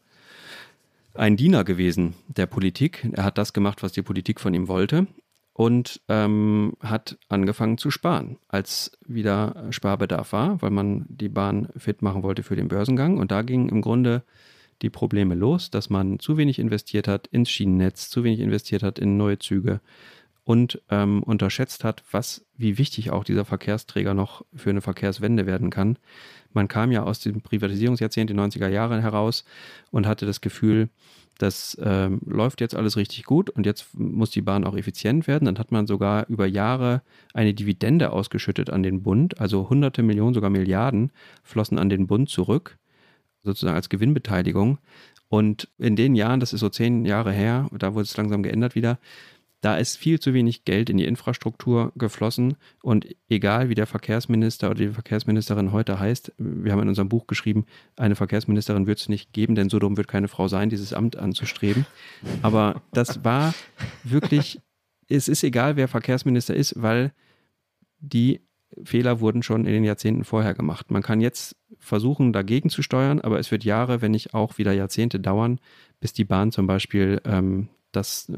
ein 1.16 1.36
Diener 1.36 1.62
gewesen 1.62 2.14
der 2.26 2.46
Politik. 2.46 3.08
Er 3.12 3.22
hat 3.22 3.38
das 3.38 3.52
gemacht, 3.52 3.84
was 3.84 3.92
die 3.92 4.02
Politik 4.02 4.40
von 4.40 4.52
ihm 4.52 4.66
wollte 4.66 5.06
und 5.54 6.00
ähm, 6.08 6.74
hat 6.80 7.16
angefangen 7.28 7.78
zu 7.78 7.90
sparen, 7.90 8.38
als 8.48 8.98
wieder 9.06 9.66
Sparbedarf 9.70 10.32
war, 10.32 10.60
weil 10.60 10.70
man 10.70 11.06
die 11.08 11.28
Bahn 11.28 11.68
fit 11.76 12.02
machen 12.02 12.24
wollte 12.24 12.42
für 12.42 12.56
den 12.56 12.68
Börsengang. 12.68 13.18
Und 13.18 13.30
da 13.30 13.42
gingen 13.42 13.68
im 13.68 13.80
Grunde 13.80 14.24
die 14.82 14.90
Probleme 14.90 15.36
los, 15.36 15.70
dass 15.70 15.90
man 15.90 16.18
zu 16.18 16.36
wenig 16.36 16.58
investiert 16.58 17.06
hat 17.06 17.28
ins 17.28 17.50
Schienennetz, 17.50 18.10
zu 18.10 18.24
wenig 18.24 18.40
investiert 18.40 18.82
hat 18.82 18.98
in 18.98 19.16
neue 19.16 19.38
Züge 19.38 19.80
und 20.42 20.82
ähm, 20.90 21.22
unterschätzt 21.22 21.84
hat, 21.84 22.02
was, 22.10 22.44
wie 22.56 22.76
wichtig 22.76 23.12
auch 23.12 23.22
dieser 23.22 23.44
Verkehrsträger 23.44 24.12
noch 24.12 24.44
für 24.54 24.70
eine 24.70 24.82
Verkehrswende 24.82 25.46
werden 25.46 25.70
kann. 25.70 25.98
Man 26.52 26.66
kam 26.66 26.90
ja 26.90 27.04
aus 27.04 27.20
dem 27.20 27.40
Privatisierungsjahrzehnt, 27.40 28.28
den 28.28 28.40
90er 28.40 28.68
Jahren 28.68 29.00
heraus 29.00 29.44
und 29.92 30.06
hatte 30.06 30.26
das 30.26 30.40
Gefühl, 30.40 30.90
das 31.38 31.76
ähm, 31.82 32.20
läuft 32.26 32.60
jetzt 32.60 32.74
alles 32.74 32.96
richtig 32.96 33.24
gut 33.24 33.50
und 33.50 33.66
jetzt 33.66 33.98
muss 33.98 34.30
die 34.30 34.42
Bahn 34.42 34.64
auch 34.64 34.76
effizient 34.76 35.26
werden. 35.26 35.46
Dann 35.46 35.58
hat 35.58 35.72
man 35.72 35.86
sogar 35.86 36.26
über 36.28 36.46
Jahre 36.46 37.02
eine 37.32 37.54
Dividende 37.54 38.12
ausgeschüttet 38.12 38.70
an 38.70 38.82
den 38.82 39.02
Bund, 39.02 39.40
also 39.40 39.68
hunderte 39.68 40.02
Millionen, 40.02 40.34
sogar 40.34 40.50
Milliarden 40.50 41.10
flossen 41.42 41.78
an 41.78 41.88
den 41.88 42.06
Bund 42.06 42.28
zurück, 42.28 42.78
sozusagen 43.42 43.76
als 43.76 43.88
Gewinnbeteiligung. 43.88 44.78
Und 45.28 45.68
in 45.78 45.96
den 45.96 46.14
Jahren, 46.14 46.38
das 46.38 46.52
ist 46.52 46.60
so 46.60 46.68
zehn 46.68 47.04
Jahre 47.04 47.32
her, 47.32 47.68
da 47.76 47.94
wurde 47.94 48.04
es 48.04 48.16
langsam 48.16 48.42
geändert 48.42 48.76
wieder, 48.76 48.98
da 49.64 49.76
ist 49.76 49.96
viel 49.96 50.20
zu 50.20 50.34
wenig 50.34 50.66
Geld 50.66 50.90
in 50.90 50.98
die 50.98 51.06
Infrastruktur 51.06 51.90
geflossen 51.96 52.56
und 52.82 53.06
egal 53.30 53.70
wie 53.70 53.74
der 53.74 53.86
Verkehrsminister 53.86 54.70
oder 54.70 54.78
die 54.80 54.88
Verkehrsministerin 54.88 55.72
heute 55.72 55.98
heißt, 55.98 56.34
wir 56.36 56.70
haben 56.70 56.82
in 56.82 56.88
unserem 56.88 57.08
Buch 57.08 57.26
geschrieben, 57.26 57.64
eine 57.96 58.14
Verkehrsministerin 58.14 58.86
wird 58.86 58.98
es 58.98 59.08
nicht 59.08 59.32
geben, 59.32 59.54
denn 59.54 59.70
so 59.70 59.78
dumm 59.78 59.96
wird 59.96 60.06
keine 60.06 60.28
Frau 60.28 60.48
sein, 60.48 60.68
dieses 60.68 60.92
Amt 60.92 61.16
anzustreben. 61.16 61.86
Aber 62.42 62.82
das 62.92 63.24
war 63.24 63.54
wirklich, 64.02 64.60
es 65.08 65.28
ist 65.28 65.42
egal, 65.42 65.76
wer 65.76 65.88
Verkehrsminister 65.88 66.54
ist, 66.54 66.74
weil 66.82 67.14
die 68.00 68.42
Fehler 68.84 69.20
wurden 69.20 69.42
schon 69.42 69.64
in 69.64 69.72
den 69.72 69.84
Jahrzehnten 69.84 70.24
vorher 70.24 70.52
gemacht. 70.52 70.90
Man 70.90 71.02
kann 71.02 71.22
jetzt 71.22 71.56
versuchen, 71.78 72.34
dagegen 72.34 72.68
zu 72.68 72.82
steuern, 72.82 73.18
aber 73.22 73.38
es 73.38 73.50
wird 73.50 73.64
Jahre, 73.64 74.02
wenn 74.02 74.10
nicht 74.10 74.34
auch 74.34 74.58
wieder 74.58 74.72
Jahrzehnte 74.72 75.20
dauern, 75.20 75.58
bis 76.00 76.12
die 76.12 76.24
Bahn 76.24 76.52
zum 76.52 76.66
Beispiel 76.66 77.22
ähm, 77.24 77.70
das, 77.96 78.28
äh, 78.28 78.34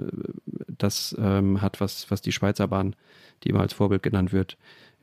das 0.79 1.14
ähm, 1.19 1.61
hat, 1.61 1.81
was, 1.81 2.11
was 2.11 2.23
die 2.23 2.33
Schweizer 2.33 2.69
Bahn, 2.69 2.97
die 3.42 3.51
immer 3.51 3.61
als 3.61 3.73
Vorbild 3.73 4.03
genannt 4.03 4.33
wird, 4.33 4.57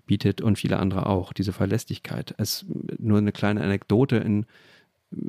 bietet 0.05 0.41
und 0.41 0.57
viele 0.57 0.79
andere 0.79 1.05
auch, 1.05 1.33
diese 1.33 1.53
Verlässlichkeit. 1.53 2.35
Es 2.37 2.65
nur 2.99 3.17
eine 3.17 3.31
kleine 3.31 3.61
Anekdote 3.61 4.17
in 4.17 4.45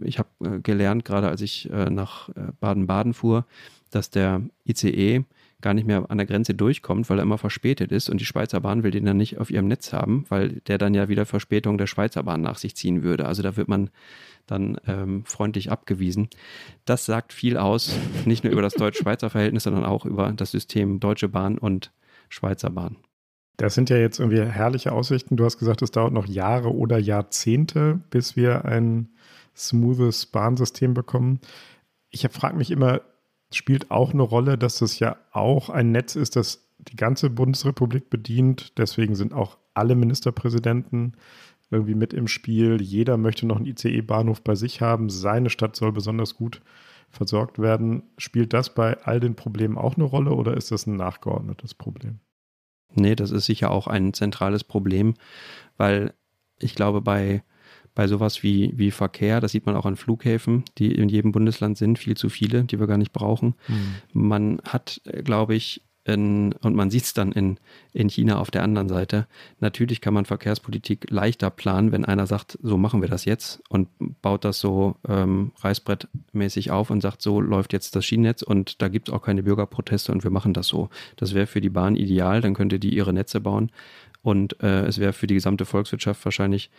ich 0.01 0.19
habe 0.19 0.31
äh, 0.43 0.61
gelernt, 0.61 1.05
gerade 1.05 1.29
als 1.29 1.43
ich 1.43 1.71
äh, 1.71 1.91
nach 1.91 2.31
Baden-Baden 2.61 3.13
fuhr, 3.13 3.45
dass 3.91 4.09
der 4.09 4.41
ICE 4.67 5.25
gar 5.65 5.75
nicht 5.75 5.87
mehr 5.87 6.05
an 6.11 6.19
der 6.19 6.27
Grenze 6.27 6.55
durchkommt, 6.55 7.09
weil 7.09 7.19
er 7.19 7.23
immer 7.23 7.39
verspätet 7.39 7.91
ist 7.91 8.11
und 8.11 8.21
die 8.21 8.27
Schweizer 8.27 8.61
Bahn 8.61 8.83
will 8.83 8.91
den 8.91 9.07
dann 9.07 9.17
nicht 9.17 9.39
auf 9.39 9.51
ihrem 9.51 9.67
Netz 9.67 9.95
haben, 9.95 10.27
weil 10.29 10.61
der 10.67 10.77
dann 10.77 10.93
ja 10.93 11.09
wieder 11.09 11.25
Verspätung 11.25 11.79
der 11.79 11.87
Schweizer 11.87 12.23
Bahn 12.23 12.43
nach 12.43 12.59
sich 12.59 12.77
ziehen 12.77 13.03
würde. 13.03 13.25
Also 13.25 13.43
da 13.43 13.57
wird 13.57 13.67
man 13.67 13.89
dann 14.47 14.77
ähm, 14.87 15.25
freundlich 15.25 15.73
abgewiesen. 15.73 16.29
Das 16.85 17.07
sagt 17.07 17.33
viel 17.33 17.57
aus, 17.57 17.97
nicht 18.27 18.45
nur 18.45 18.53
über 18.53 18.61
das 18.61 18.75
deutsch-schweizer 18.75 19.31
Verhältnis, 19.31 19.63
sondern 19.63 19.87
auch 19.87 20.05
über 20.05 20.33
das 20.33 20.51
System 20.51 21.01
Deutsche 21.01 21.29
Bahn 21.29 21.57
und 21.57 21.93
Schweizer 22.29 22.69
Bahn. 22.69 22.97
Das 23.57 23.75
sind 23.75 23.89
ja 23.89 23.97
jetzt 23.97 24.19
irgendwie 24.19 24.43
herrliche 24.43 24.93
Aussichten. 24.93 25.37
Du 25.37 25.47
hast 25.47 25.59
gesagt, 25.59 25.81
es 25.81 25.93
dauert 25.93 26.13
noch 26.13 26.27
Jahre 26.27 26.75
oder 26.75 26.99
Jahrzehnte, 26.99 28.01
bis 28.11 28.37
wir 28.37 28.67
ein 28.67 29.09
smoothes 29.57 30.27
Bahnsystem 30.27 30.93
bekommen. 30.93 31.41
Ich 32.11 32.29
frage 32.31 32.57
mich 32.57 32.71
immer, 32.71 33.01
spielt 33.57 33.91
auch 33.91 34.13
eine 34.13 34.23
Rolle, 34.23 34.59
dass 34.59 34.79
das 34.79 34.99
ja 34.99 35.17
auch 35.33 35.71
ein 35.71 35.93
Netz 35.93 36.17
ist, 36.17 36.37
das 36.37 36.69
die 36.79 36.97
ganze 36.97 37.31
Bundesrepublik 37.31 38.11
bedient. 38.11 38.79
Deswegen 38.79 39.15
sind 39.15 39.33
auch 39.33 39.59
alle 39.75 39.95
Ministerpräsidenten 39.95 41.17
irgendwie 41.71 41.95
mit 41.95 42.13
im 42.13 42.29
Spiel. 42.29 42.81
Jeder 42.81 43.17
möchte 43.17 43.47
noch 43.47 43.57
einen 43.57 43.67
ICE-Bahnhof 43.67 44.43
bei 44.43 44.55
sich 44.55 44.81
haben. 44.81 45.11
Seine 45.11 45.51
Stadt 45.51 45.77
soll 45.77 45.93
besonders 45.93 46.35
gut 46.35 46.61
versorgt 47.11 47.59
werden. 47.59 48.03
Spielt 48.19 48.53
das 48.53 48.75
bei 48.75 48.99
all 49.03 49.21
den 49.21 49.35
Problemen 49.35 49.79
auch 49.79 49.97
eine 49.97 50.05
Rolle 50.05 50.33
oder 50.33 50.57
ist 50.57 50.71
das 50.71 50.87
ein 50.87 50.97
nachgeordnetes 50.97 51.75
Problem? 51.75 52.21
Nee, 52.95 53.17
das 53.17 53.31
ist 53.31 53.47
sicher 53.47 53.71
auch 53.71 53.87
ein 53.87 54.13
zentrales 54.13 54.63
Problem, 54.65 55.15
weil 55.77 56.15
ich 56.59 56.75
glaube, 56.75 57.01
bei, 57.01 57.43
bei 57.95 58.09
sowas 58.09 58.43
wie, 58.43 58.73
wie 58.77 58.91
Verkehr, 58.91 59.41
das 59.41 59.53
sieht 59.53 59.67
man 59.67 59.77
auch 59.77 59.87
an 59.87 59.97
Flughäfen, 59.97 60.65
die 60.79 60.93
in 60.93 61.09
jedem 61.09 61.33
Bundesland 61.33 61.79
sind, 61.79 61.99
viel 61.99 62.17
zu 62.17 62.29
viele, 62.29 62.65
die 62.65 62.81
wir 62.81 62.87
gar 62.87 62.99
nicht 62.99 63.13
brauchen. 63.13 63.55
Mhm. 63.69 63.95
Man 64.13 64.61
hat, 64.65 65.01
glaube 65.25 65.55
ich, 65.55 65.83
in, 66.07 66.53
und 66.61 66.75
man 66.75 66.91
sieht 66.91 67.05
es 67.05 67.15
dann 67.15 67.33
in, 67.33 67.59
in 67.95 68.09
China 68.11 68.39
auf 68.39 68.51
der 68.51 68.63
anderen 68.63 68.89
Seite. 68.91 69.27
Natürlich 69.61 70.03
kann 70.03 70.13
man 70.13 70.27
Verkehrspolitik 70.27 71.11
leichter 71.11 71.49
planen, 71.49 71.93
wenn 71.93 72.05
einer 72.05 72.27
sagt, 72.27 72.59
so 72.63 72.77
machen 72.77 73.01
wir 73.01 73.09
das 73.09 73.25
jetzt 73.25 73.63
und 73.71 73.89
baut 74.21 74.45
das 74.45 74.61
so 74.61 74.97
ähm, 75.09 75.53
reißbrettmäßig 75.61 76.71
auf 76.71 76.91
und 76.91 77.01
sagt, 77.01 77.23
so 77.23 77.41
läuft 77.41 77.73
jetzt 77.73 77.97
das 77.97 78.05
Schienennetz 78.05 78.43
und 78.43 78.83
da 78.83 78.89
gibt 78.89 79.09
es 79.09 79.15
auch 79.15 79.23
keine 79.23 79.43
Bürgerproteste 79.43 80.13
und 80.13 80.25
wir 80.25 80.31
machen 80.31 80.53
das 80.53 80.67
so. 80.67 80.91
Das 81.17 81.33
wäre 81.33 81.47
für 81.47 81.63
die 81.63 81.71
Bahn 81.71 81.97
ideal, 81.97 82.43
dann 82.43 82.55
könnte 82.55 82.79
die 82.79 82.95
ihre 82.95 83.15
Netze 83.15 83.41
bauen 83.41 83.73
und 84.23 84.63
äh, 84.63 84.85
es 84.85 84.99
wäre 84.99 85.15
für 85.15 85.27
die 85.27 85.35
gesamte 85.35 85.65
Volkswirtschaft 85.65 86.23
wahrscheinlich 86.27 86.71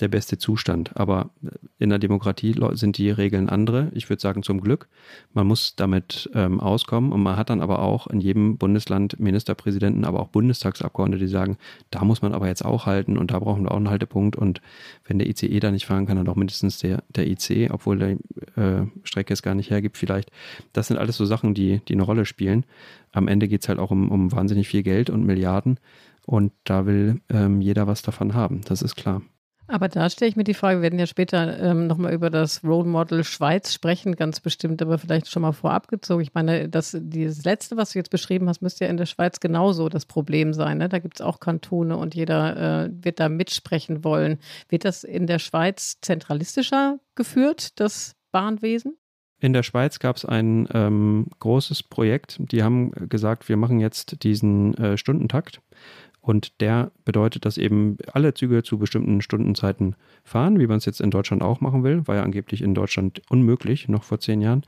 der 0.00 0.08
beste 0.08 0.38
Zustand. 0.38 0.96
Aber 0.96 1.30
in 1.78 1.90
der 1.90 1.98
Demokratie 1.98 2.54
sind 2.72 2.98
die 2.98 3.10
Regeln 3.10 3.48
andere. 3.48 3.90
Ich 3.94 4.08
würde 4.08 4.20
sagen, 4.20 4.42
zum 4.42 4.60
Glück. 4.60 4.88
Man 5.32 5.46
muss 5.46 5.76
damit 5.76 6.30
ähm, 6.34 6.60
auskommen 6.60 7.12
und 7.12 7.22
man 7.22 7.36
hat 7.36 7.50
dann 7.50 7.60
aber 7.60 7.80
auch 7.80 8.06
in 8.06 8.20
jedem 8.20 8.58
Bundesland 8.58 9.18
Ministerpräsidenten, 9.18 10.04
aber 10.04 10.20
auch 10.20 10.28
Bundestagsabgeordnete, 10.28 11.24
die 11.24 11.30
sagen, 11.30 11.56
da 11.90 12.04
muss 12.04 12.22
man 12.22 12.32
aber 12.32 12.46
jetzt 12.46 12.64
auch 12.64 12.86
halten 12.86 13.16
und 13.16 13.30
da 13.30 13.38
brauchen 13.38 13.64
wir 13.64 13.72
auch 13.72 13.76
einen 13.76 13.90
Haltepunkt. 13.90 14.36
Und 14.36 14.60
wenn 15.04 15.18
der 15.18 15.28
ICE 15.28 15.60
da 15.60 15.70
nicht 15.70 15.86
fahren 15.86 16.06
kann, 16.06 16.16
dann 16.16 16.28
auch 16.28 16.36
mindestens 16.36 16.78
der, 16.78 17.02
der 17.08 17.26
IC, 17.26 17.70
obwohl 17.72 17.98
die 17.98 18.60
äh, 18.60 18.86
Strecke 19.04 19.32
es 19.32 19.42
gar 19.42 19.54
nicht 19.54 19.70
hergibt, 19.70 19.96
vielleicht. 19.96 20.30
Das 20.72 20.88
sind 20.88 20.98
alles 20.98 21.16
so 21.16 21.24
Sachen, 21.24 21.54
die, 21.54 21.80
die 21.88 21.94
eine 21.94 22.02
Rolle 22.02 22.26
spielen. 22.26 22.64
Am 23.12 23.28
Ende 23.28 23.48
geht 23.48 23.62
es 23.62 23.68
halt 23.68 23.78
auch 23.78 23.90
um, 23.90 24.10
um 24.10 24.32
wahnsinnig 24.32 24.68
viel 24.68 24.82
Geld 24.82 25.10
und 25.10 25.24
Milliarden. 25.24 25.78
Und 26.26 26.52
da 26.64 26.86
will 26.86 27.20
ähm, 27.30 27.60
jeder 27.60 27.86
was 27.86 28.02
davon 28.02 28.34
haben, 28.34 28.60
das 28.66 28.82
ist 28.82 28.96
klar. 28.96 29.22
Aber 29.68 29.88
da 29.88 30.08
stelle 30.08 30.28
ich 30.28 30.36
mir 30.36 30.44
die 30.44 30.54
Frage, 30.54 30.78
wir 30.78 30.82
werden 30.82 30.98
ja 30.98 31.06
später 31.06 31.58
ähm, 31.58 31.88
nochmal 31.88 32.12
über 32.12 32.30
das 32.30 32.62
Role 32.62 32.88
Model 32.88 33.24
Schweiz 33.24 33.74
sprechen, 33.74 34.14
ganz 34.14 34.38
bestimmt, 34.40 34.80
aber 34.80 34.98
vielleicht 34.98 35.28
schon 35.28 35.42
mal 35.42 35.52
vorab 35.52 35.88
gezogen. 35.88 36.22
Ich 36.22 36.34
meine, 36.34 36.68
das, 36.68 36.96
dieses 37.00 37.44
Letzte, 37.44 37.76
was 37.76 37.92
du 37.92 37.98
jetzt 37.98 38.10
beschrieben 38.10 38.48
hast, 38.48 38.62
müsste 38.62 38.84
ja 38.84 38.90
in 38.90 38.96
der 38.96 39.06
Schweiz 39.06 39.40
genauso 39.40 39.88
das 39.88 40.06
Problem 40.06 40.52
sein. 40.52 40.78
Ne? 40.78 40.88
Da 40.88 41.00
gibt 41.00 41.16
es 41.16 41.20
auch 41.20 41.40
Kantone 41.40 41.96
und 41.96 42.14
jeder 42.14 42.84
äh, 42.84 42.90
wird 42.92 43.18
da 43.18 43.28
mitsprechen 43.28 44.04
wollen. 44.04 44.38
Wird 44.68 44.84
das 44.84 45.02
in 45.02 45.26
der 45.26 45.40
Schweiz 45.40 45.98
zentralistischer 46.00 47.00
geführt, 47.16 47.80
das 47.80 48.14
Bahnwesen? 48.30 48.96
In 49.38 49.52
der 49.52 49.62
Schweiz 49.62 49.98
gab 49.98 50.16
es 50.16 50.24
ein 50.24 50.66
ähm, 50.72 51.26
großes 51.40 51.82
Projekt. 51.82 52.38
Die 52.38 52.62
haben 52.62 52.90
gesagt, 53.08 53.48
wir 53.50 53.58
machen 53.58 53.80
jetzt 53.80 54.22
diesen 54.22 54.74
äh, 54.78 54.96
Stundentakt. 54.96 55.60
Und 56.26 56.60
der 56.60 56.90
bedeutet, 57.04 57.44
dass 57.44 57.56
eben 57.56 57.98
alle 58.12 58.34
Züge 58.34 58.64
zu 58.64 58.78
bestimmten 58.78 59.22
Stundenzeiten 59.22 59.94
fahren, 60.24 60.58
wie 60.58 60.66
man 60.66 60.78
es 60.78 60.84
jetzt 60.84 61.00
in 61.00 61.12
Deutschland 61.12 61.40
auch 61.40 61.60
machen 61.60 61.84
will. 61.84 62.04
War 62.08 62.16
ja 62.16 62.24
angeblich 62.24 62.62
in 62.62 62.74
Deutschland 62.74 63.22
unmöglich, 63.28 63.88
noch 63.88 64.02
vor 64.02 64.18
zehn 64.18 64.40
Jahren. 64.40 64.64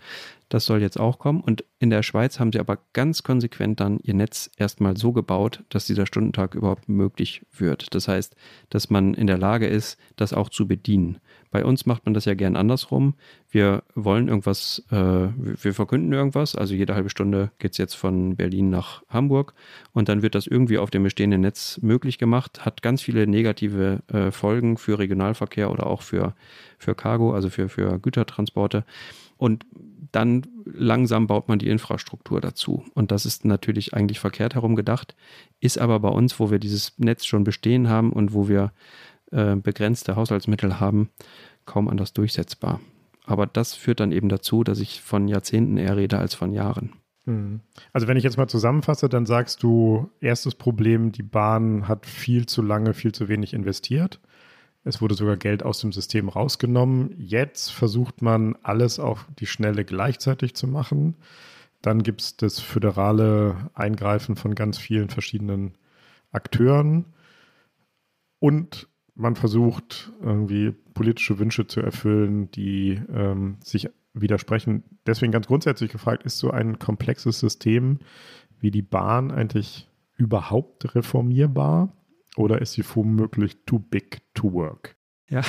Das 0.49 0.65
soll 0.65 0.81
jetzt 0.81 0.99
auch 0.99 1.19
kommen. 1.19 1.41
Und 1.41 1.65
in 1.79 1.91
der 1.91 2.03
Schweiz 2.03 2.41
haben 2.41 2.53
sie 2.53 2.61
aber 2.61 2.79
ganz 2.93 3.23
konsequent 3.23 3.81
dann 3.81 3.99
ihr 4.03 4.15
Netz 4.15 4.51
erstmal 4.57 4.97
so 4.97 5.13
gebaut, 5.13 5.63
dass 5.69 5.87
dieser 5.87 6.07
Stundentag 6.07 6.55
überhaupt 6.55 6.89
möglich 6.89 7.45
wird. 7.53 7.95
Das 7.95 8.09
heißt, 8.09 8.35
dass 8.71 8.89
man 8.89 9.15
in 9.15 9.27
der 9.27 9.39
Lage 9.39 9.67
ist, 9.67 9.99
das 10.17 10.33
auch 10.33 10.49
zu 10.49 10.67
bedienen. 10.67 11.19
Bei 11.51 11.65
uns 11.65 11.87
macht 11.87 12.05
man 12.05 12.15
das 12.15 12.27
ja 12.27 12.35
gern 12.35 12.57
andersrum. 12.57 13.15
Wir 13.51 13.83
wollen 13.95 14.29
irgendwas, 14.29 14.85
äh, 14.91 14.97
wir 14.97 15.73
verkünden 15.73 16.13
irgendwas. 16.13 16.55
Also 16.55 16.75
jede 16.75 16.95
halbe 16.95 17.09
Stunde 17.09 17.51
geht 17.59 17.73
es 17.73 17.79
jetzt 17.79 17.95
von 17.95 18.37
Berlin 18.37 18.69
nach 18.69 19.03
Hamburg 19.09 19.55
und 19.93 20.09
dann 20.09 20.23
wird 20.23 20.35
das 20.35 20.47
irgendwie 20.47 20.79
auf 20.79 20.91
dem 20.91 21.05
bestehenden 21.05 21.41
Netz 21.41 21.79
möglich 21.83 22.19
gemacht. 22.19 22.67
Hat 22.67 22.83
ganz 22.83 23.01
viele 23.01 23.27
negative 23.27 24.03
äh, 24.09 24.31
Folgen 24.31 24.77
für 24.77 24.99
Regionalverkehr 24.99 25.71
oder 25.71 25.87
auch 25.87 26.03
für, 26.03 26.35
für 26.79 26.95
Cargo, 26.95 27.33
also 27.33 27.49
für, 27.49 27.69
für 27.71 27.99
Gütertransporte. 27.99 28.85
Und 29.39 29.65
dann 30.13 30.47
langsam 30.65 31.27
baut 31.27 31.49
man 31.49 31.59
die 31.59 31.69
Infrastruktur 31.69 32.41
dazu. 32.41 32.85
Und 32.95 33.11
das 33.11 33.27
ist 33.27 33.45
natürlich 33.45 33.95
eigentlich 33.95 34.21
verkehrt 34.21 34.55
herum 34.55 34.77
gedacht, 34.77 35.15
ist 35.61 35.79
aber 35.79 36.01
bei 36.01 36.09
uns, 36.09 36.39
wo 36.41 36.51
wir 36.51 36.59
dieses 36.59 36.99
Netz 36.99 37.27
schon 37.27 37.45
bestehen 37.45 37.89
haben 37.89 38.13
und 38.13 38.33
wo 38.33 38.49
wir 38.49 38.73
äh, 39.31 39.57
begrenzte 39.57 40.17
Haushaltsmittel 40.17 40.81
haben, 40.81 41.11
kaum 41.67 41.89
anders 41.89 42.13
durchsetzbar. 42.13 42.81
Aber 43.25 43.47
das 43.47 43.75
führt 43.75 44.01
dann 44.01 44.13
eben 44.13 44.29
dazu, 44.29 44.65
dass 44.65 44.81
ich 44.81 45.03
von 45.03 45.29
Jahrzehnten 45.29 45.77
eher 45.77 45.97
rede 45.97 46.19
als 46.19 46.35
von 46.35 46.53
Jahren. 46.53 46.95
Hm. 47.27 47.61
Also 47.93 48.09
wenn 48.09 48.17
ich 48.17 48.25
jetzt 48.25 48.39
mal 48.39 48.49
zusammenfasse, 48.49 49.11
dann 49.11 49.27
sagst 49.27 49.63
du, 49.63 50.11
erstes 50.21 50.55
Problem, 50.55 51.13
die 51.13 51.23
Bahn 51.23 51.87
hat 51.87 52.07
viel 52.07 52.47
zu 52.47 52.63
lange, 52.63 52.95
viel 52.95 53.13
zu 53.13 53.29
wenig 53.29 53.53
investiert. 53.53 54.19
Es 54.85 55.03
wurde 55.03 55.15
sogar 55.15 55.37
Geld 55.37 55.63
aus 55.63 55.81
dem 55.81 55.93
System 55.93 56.29
rausgenommen. 56.29 57.15
Jetzt 57.19 57.71
versucht 57.71 58.23
man 58.23 58.57
alles 58.63 58.99
auf 58.99 59.27
die 59.39 59.47
Schnelle 59.47 59.85
gleichzeitig 59.85 60.55
zu 60.55 60.67
machen. 60.67 61.17
Dann 61.83 62.03
gibt 62.03 62.21
es 62.23 62.37
das 62.37 62.59
föderale 62.59 63.71
Eingreifen 63.75 64.37
von 64.37 64.55
ganz 64.55 64.79
vielen 64.79 65.11
verschiedenen 65.11 65.77
Akteuren. 66.31 67.07
Und 68.39 68.89
man 69.15 69.37
versucht 69.37 70.13
irgendwie 70.23 70.73
politische 70.95 71.39
Wünsche 71.39 71.67
zu 71.67 71.81
erfüllen, 71.81 72.51
die 72.53 73.01
ähm, 73.13 73.59
sich 73.63 73.91
widersprechen. 74.15 74.85
Deswegen 75.07 75.33
ganz 75.33 75.49
grundsätzlich 75.49 75.91
gefragt, 75.91 76.23
ist 76.25 76.39
so 76.39 76.51
ein 76.51 76.79
komplexes 76.79 77.41
System 77.41 77.99
wie 78.61 78.71
die 78.71 78.83
Bahn 78.83 79.31
eigentlich 79.31 79.89
überhaupt 80.17 80.95
reformierbar 80.95 81.93
oder 82.39 82.61
ist 82.63 82.73
sie 82.73 82.85
womöglich 82.95 83.65
too 83.67 83.79
big 83.79 84.21
to 84.35 84.53
work? 84.53 84.97
Ja, 85.29 85.43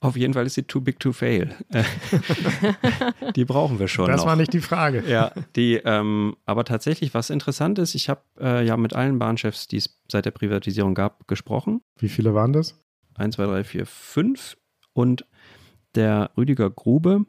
auf 0.00 0.16
jeden 0.16 0.34
Fall 0.34 0.46
ist 0.46 0.54
sie 0.54 0.62
too 0.62 0.80
big 0.80 1.00
to 1.00 1.12
fail. 1.12 1.54
die 3.36 3.44
brauchen 3.44 3.80
wir 3.80 3.88
schon. 3.88 4.06
Das 4.06 4.20
noch. 4.20 4.26
war 4.26 4.36
nicht 4.36 4.52
die 4.52 4.60
Frage. 4.60 5.02
Ja, 5.08 5.32
die, 5.56 5.74
ähm, 5.84 6.36
aber 6.44 6.64
tatsächlich, 6.64 7.14
was 7.14 7.30
interessant 7.30 7.78
ist, 7.78 7.94
ich 7.94 8.08
habe 8.08 8.22
äh, 8.38 8.64
ja 8.64 8.76
mit 8.76 8.94
allen 8.94 9.18
Bahnchefs, 9.18 9.66
die 9.66 9.78
es 9.78 9.98
seit 10.08 10.26
der 10.26 10.30
Privatisierung 10.30 10.94
gab, 10.94 11.26
gesprochen. 11.26 11.80
Wie 11.98 12.08
viele 12.08 12.34
waren 12.34 12.52
das? 12.52 12.80
1, 13.16 13.34
2, 13.36 13.46
3, 13.46 13.64
4, 13.64 13.86
5. 13.86 14.56
Und 14.92 15.26
der 15.94 16.30
Rüdiger 16.36 16.70
Grube, 16.70 17.24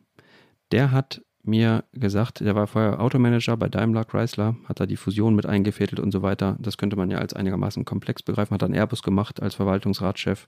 der 0.72 0.92
hat 0.92 1.22
mir 1.50 1.84
gesagt, 1.94 2.40
der 2.40 2.56
war 2.56 2.68
vorher 2.68 3.00
Automanager 3.00 3.58
bei 3.58 3.70
Daimler 3.70 4.06
Chrysler, 4.06 4.56
hat 4.66 4.80
da 4.80 4.86
die 4.86 4.98
Fusion 4.98 5.36
mit 5.36 5.46
eingefädelt 5.46 6.00
und 6.00 6.12
so 6.12 6.22
weiter. 6.22 6.58
Das 6.60 6.78
könnte 6.78 6.96
man 6.96 7.12
ja 7.12 7.18
als 7.18 7.34
einigermaßen 7.34 7.86
komplex 7.86 8.24
begreifen, 8.24 8.54
hat 8.54 8.62
dann 8.62 8.74
Airbus 8.74 9.04
gemacht 9.04 9.42
als 9.42 9.56
Verwaltungsratschef 9.56 10.48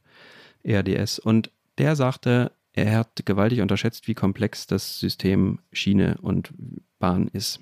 ERDS. 0.64 1.20
Und 1.20 1.52
der 1.78 1.96
sagte, 1.96 2.52
er 2.74 3.00
hat 3.00 3.26
gewaltig 3.26 3.62
unterschätzt, 3.62 4.08
wie 4.08 4.14
komplex 4.14 4.68
das 4.68 5.00
System 5.00 5.60
Schiene 5.74 6.18
und 6.22 6.54
Bahn 7.00 7.28
ist. 7.28 7.60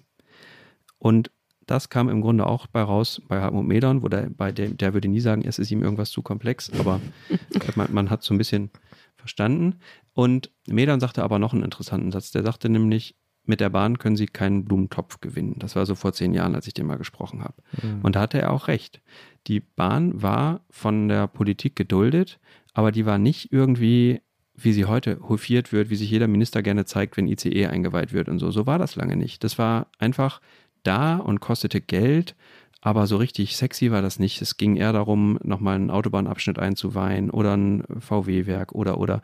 Und 0.98 1.32
das 1.66 1.90
kam 1.90 2.10
im 2.10 2.22
Grunde 2.22 2.48
auch 2.48 2.68
bei 2.68 2.82
raus 2.82 3.22
bei 3.28 3.42
Hartmut 3.42 3.66
Medon, 3.66 4.02
wo 4.02 4.08
der, 4.08 4.30
bei 4.30 4.52
dem, 4.52 4.78
der 4.78 4.94
würde 4.94 5.08
nie 5.08 5.20
sagen, 5.20 5.44
es 5.46 5.60
ist 5.60 5.72
ihm 5.72 5.84
irgendwas 5.84 6.10
zu 6.10 6.22
komplex, 6.24 6.72
aber 6.80 7.00
man, 7.76 7.94
man 7.94 8.10
hat 8.10 8.24
so 8.24 8.34
ein 8.34 8.40
bisschen 8.40 8.72
verstanden. 9.16 9.76
Und 10.14 10.52
Medon 10.68 11.00
sagte 11.00 11.24
aber 11.24 11.38
noch 11.38 11.54
einen 11.54 11.64
interessanten 11.64 12.12
Satz. 12.12 12.32
Der 12.32 12.44
sagte 12.44 12.70
nämlich, 12.70 13.16
mit 13.50 13.60
der 13.60 13.70
Bahn 13.70 13.98
können 13.98 14.16
Sie 14.16 14.28
keinen 14.28 14.64
Blumentopf 14.64 15.20
gewinnen. 15.20 15.56
Das 15.58 15.76
war 15.76 15.86
so 15.86 15.96
vor 15.96 16.14
zehn 16.14 16.34
Jahren, 16.34 16.56
als 16.56 16.68
ich 16.68 16.74
den 16.74 16.86
mal 16.86 16.98
gesprochen 16.98 17.44
habe. 17.44 17.56
Mhm. 17.82 18.02
Und 18.04 18.16
da 18.16 18.22
hatte 18.22 18.40
er 18.40 18.52
auch 18.52 18.68
recht. 18.68 19.02
Die 19.48 19.60
Bahn 19.60 20.22
war 20.22 20.62
von 20.70 21.10
der 21.10 21.28
Politik 21.28 21.76
geduldet, 21.76 22.40
aber 22.74 22.92
die 22.92 23.06
war 23.06 23.18
nicht 23.18 23.52
irgendwie, 23.52 24.22
wie 24.56 24.72
sie 24.72 24.86
heute 24.86 25.20
hofiert 25.28 25.74
wird, 25.74 25.90
wie 25.90 25.96
sich 25.96 26.10
jeder 26.10 26.28
Minister 26.28 26.62
gerne 26.62 26.86
zeigt, 26.86 27.18
wenn 27.18 27.28
ICE 27.28 27.68
eingeweiht 27.68 28.14
wird 28.14 28.30
und 28.30 28.40
so. 28.40 28.52
So 28.52 28.66
war 28.68 28.78
das 28.78 28.96
lange 28.96 29.18
nicht. 29.18 29.44
Das 29.44 29.58
war 29.58 29.88
einfach 29.98 30.40
da 30.84 31.18
und 31.18 31.40
kostete 31.40 31.82
Geld, 31.82 32.36
aber 32.82 33.08
so 33.08 33.18
richtig 33.18 33.58
sexy 33.58 33.92
war 33.92 34.02
das 34.02 34.20
nicht. 34.20 34.42
Es 34.42 34.56
ging 34.56 34.78
eher 34.78 34.94
darum, 34.94 35.38
nochmal 35.44 35.76
einen 35.76 35.92
Autobahnabschnitt 35.92 36.60
einzuweihen 36.60 37.30
oder 37.30 37.58
ein 37.58 37.84
VW-Werk 38.00 38.72
oder 38.72 39.00
oder. 39.00 39.22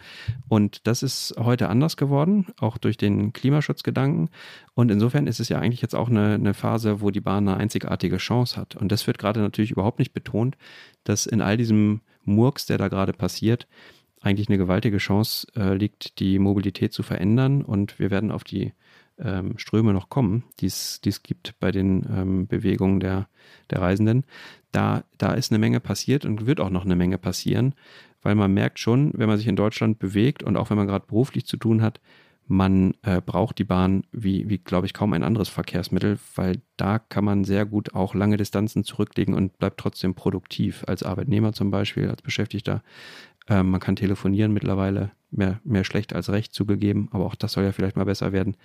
Und 0.49 0.85
das 0.87 1.03
ist 1.03 1.35
heute 1.37 1.69
anders 1.69 1.95
geworden, 1.95 2.47
auch 2.59 2.77
durch 2.77 2.97
den 2.97 3.31
Klimaschutzgedanken. 3.31 4.29
Und 4.73 4.91
insofern 4.91 5.25
ist 5.25 5.39
es 5.39 5.47
ja 5.47 5.59
eigentlich 5.59 5.81
jetzt 5.81 5.95
auch 5.95 6.09
eine, 6.09 6.33
eine 6.33 6.53
Phase, 6.53 6.99
wo 6.99 7.11
die 7.11 7.21
Bahn 7.21 7.47
eine 7.47 7.57
einzigartige 7.57 8.17
Chance 8.17 8.57
hat. 8.57 8.75
Und 8.75 8.91
das 8.91 9.07
wird 9.07 9.19
gerade 9.19 9.39
natürlich 9.39 9.71
überhaupt 9.71 9.99
nicht 9.99 10.13
betont, 10.13 10.57
dass 11.05 11.25
in 11.25 11.41
all 11.41 11.55
diesem 11.55 12.01
Murks, 12.23 12.65
der 12.65 12.77
da 12.77 12.89
gerade 12.89 13.13
passiert, 13.13 13.67
eigentlich 14.19 14.49
eine 14.49 14.57
gewaltige 14.57 14.97
Chance 14.97 15.47
äh, 15.55 15.75
liegt, 15.75 16.19
die 16.19 16.39
Mobilität 16.39 16.91
zu 16.91 17.03
verändern. 17.03 17.61
Und 17.61 17.99
wir 17.99 18.11
werden 18.11 18.31
auf 18.31 18.43
die 18.43 18.73
ähm, 19.19 19.57
Ströme 19.57 19.93
noch 19.93 20.09
kommen, 20.09 20.43
die 20.59 20.67
es 20.67 20.99
gibt 21.23 21.59
bei 21.59 21.71
den 21.71 22.05
ähm, 22.09 22.47
Bewegungen 22.47 22.99
der, 22.99 23.27
der 23.69 23.81
Reisenden, 23.81 24.25
da, 24.71 25.03
da 25.17 25.33
ist 25.33 25.51
eine 25.51 25.59
Menge 25.59 25.79
passiert 25.79 26.25
und 26.25 26.45
wird 26.45 26.59
auch 26.59 26.69
noch 26.69 26.85
eine 26.85 26.95
Menge 26.95 27.17
passieren, 27.17 27.75
weil 28.21 28.35
man 28.35 28.53
merkt 28.53 28.79
schon, 28.79 29.11
wenn 29.15 29.27
man 29.27 29.37
sich 29.37 29.47
in 29.47 29.55
Deutschland 29.55 29.99
bewegt 29.99 30.43
und 30.43 30.57
auch 30.57 30.69
wenn 30.69 30.77
man 30.77 30.87
gerade 30.87 31.05
beruflich 31.07 31.45
zu 31.45 31.57
tun 31.57 31.81
hat, 31.81 31.99
man 32.47 32.93
äh, 33.01 33.21
braucht 33.21 33.57
die 33.57 33.63
Bahn 33.63 34.03
wie, 34.11 34.49
wie 34.49 34.59
glaube 34.59 34.85
ich, 34.85 34.93
kaum 34.93 35.13
ein 35.13 35.23
anderes 35.23 35.49
Verkehrsmittel, 35.49 36.19
weil 36.35 36.61
da 36.77 36.99
kann 36.99 37.25
man 37.25 37.43
sehr 37.43 37.65
gut 37.65 37.95
auch 37.95 38.13
lange 38.13 38.37
Distanzen 38.37 38.83
zurücklegen 38.83 39.33
und 39.33 39.57
bleibt 39.57 39.79
trotzdem 39.79 40.13
produktiv. 40.13 40.83
Als 40.87 41.03
Arbeitnehmer 41.03 41.53
zum 41.53 41.71
Beispiel, 41.71 42.09
als 42.09 42.21
Beschäftigter. 42.21 42.83
Äh, 43.47 43.63
man 43.63 43.79
kann 43.79 43.95
telefonieren 43.95 44.53
mittlerweile, 44.53 45.11
mehr, 45.31 45.59
mehr 45.63 45.83
schlecht 45.83 46.13
als 46.13 46.29
recht 46.29 46.53
zugegeben, 46.53 47.09
aber 47.11 47.25
auch 47.25 47.35
das 47.35 47.53
soll 47.53 47.63
ja 47.63 47.71
vielleicht 47.71 47.95
mal 47.95 48.05
besser 48.05 48.31
werden. 48.31 48.57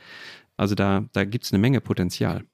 Also 0.60 0.74
da, 0.74 1.08
da 1.14 1.24
gibt 1.24 1.46
es 1.46 1.52
eine 1.54 1.58
Menge 1.58 1.80
Potenzial. 1.80 2.44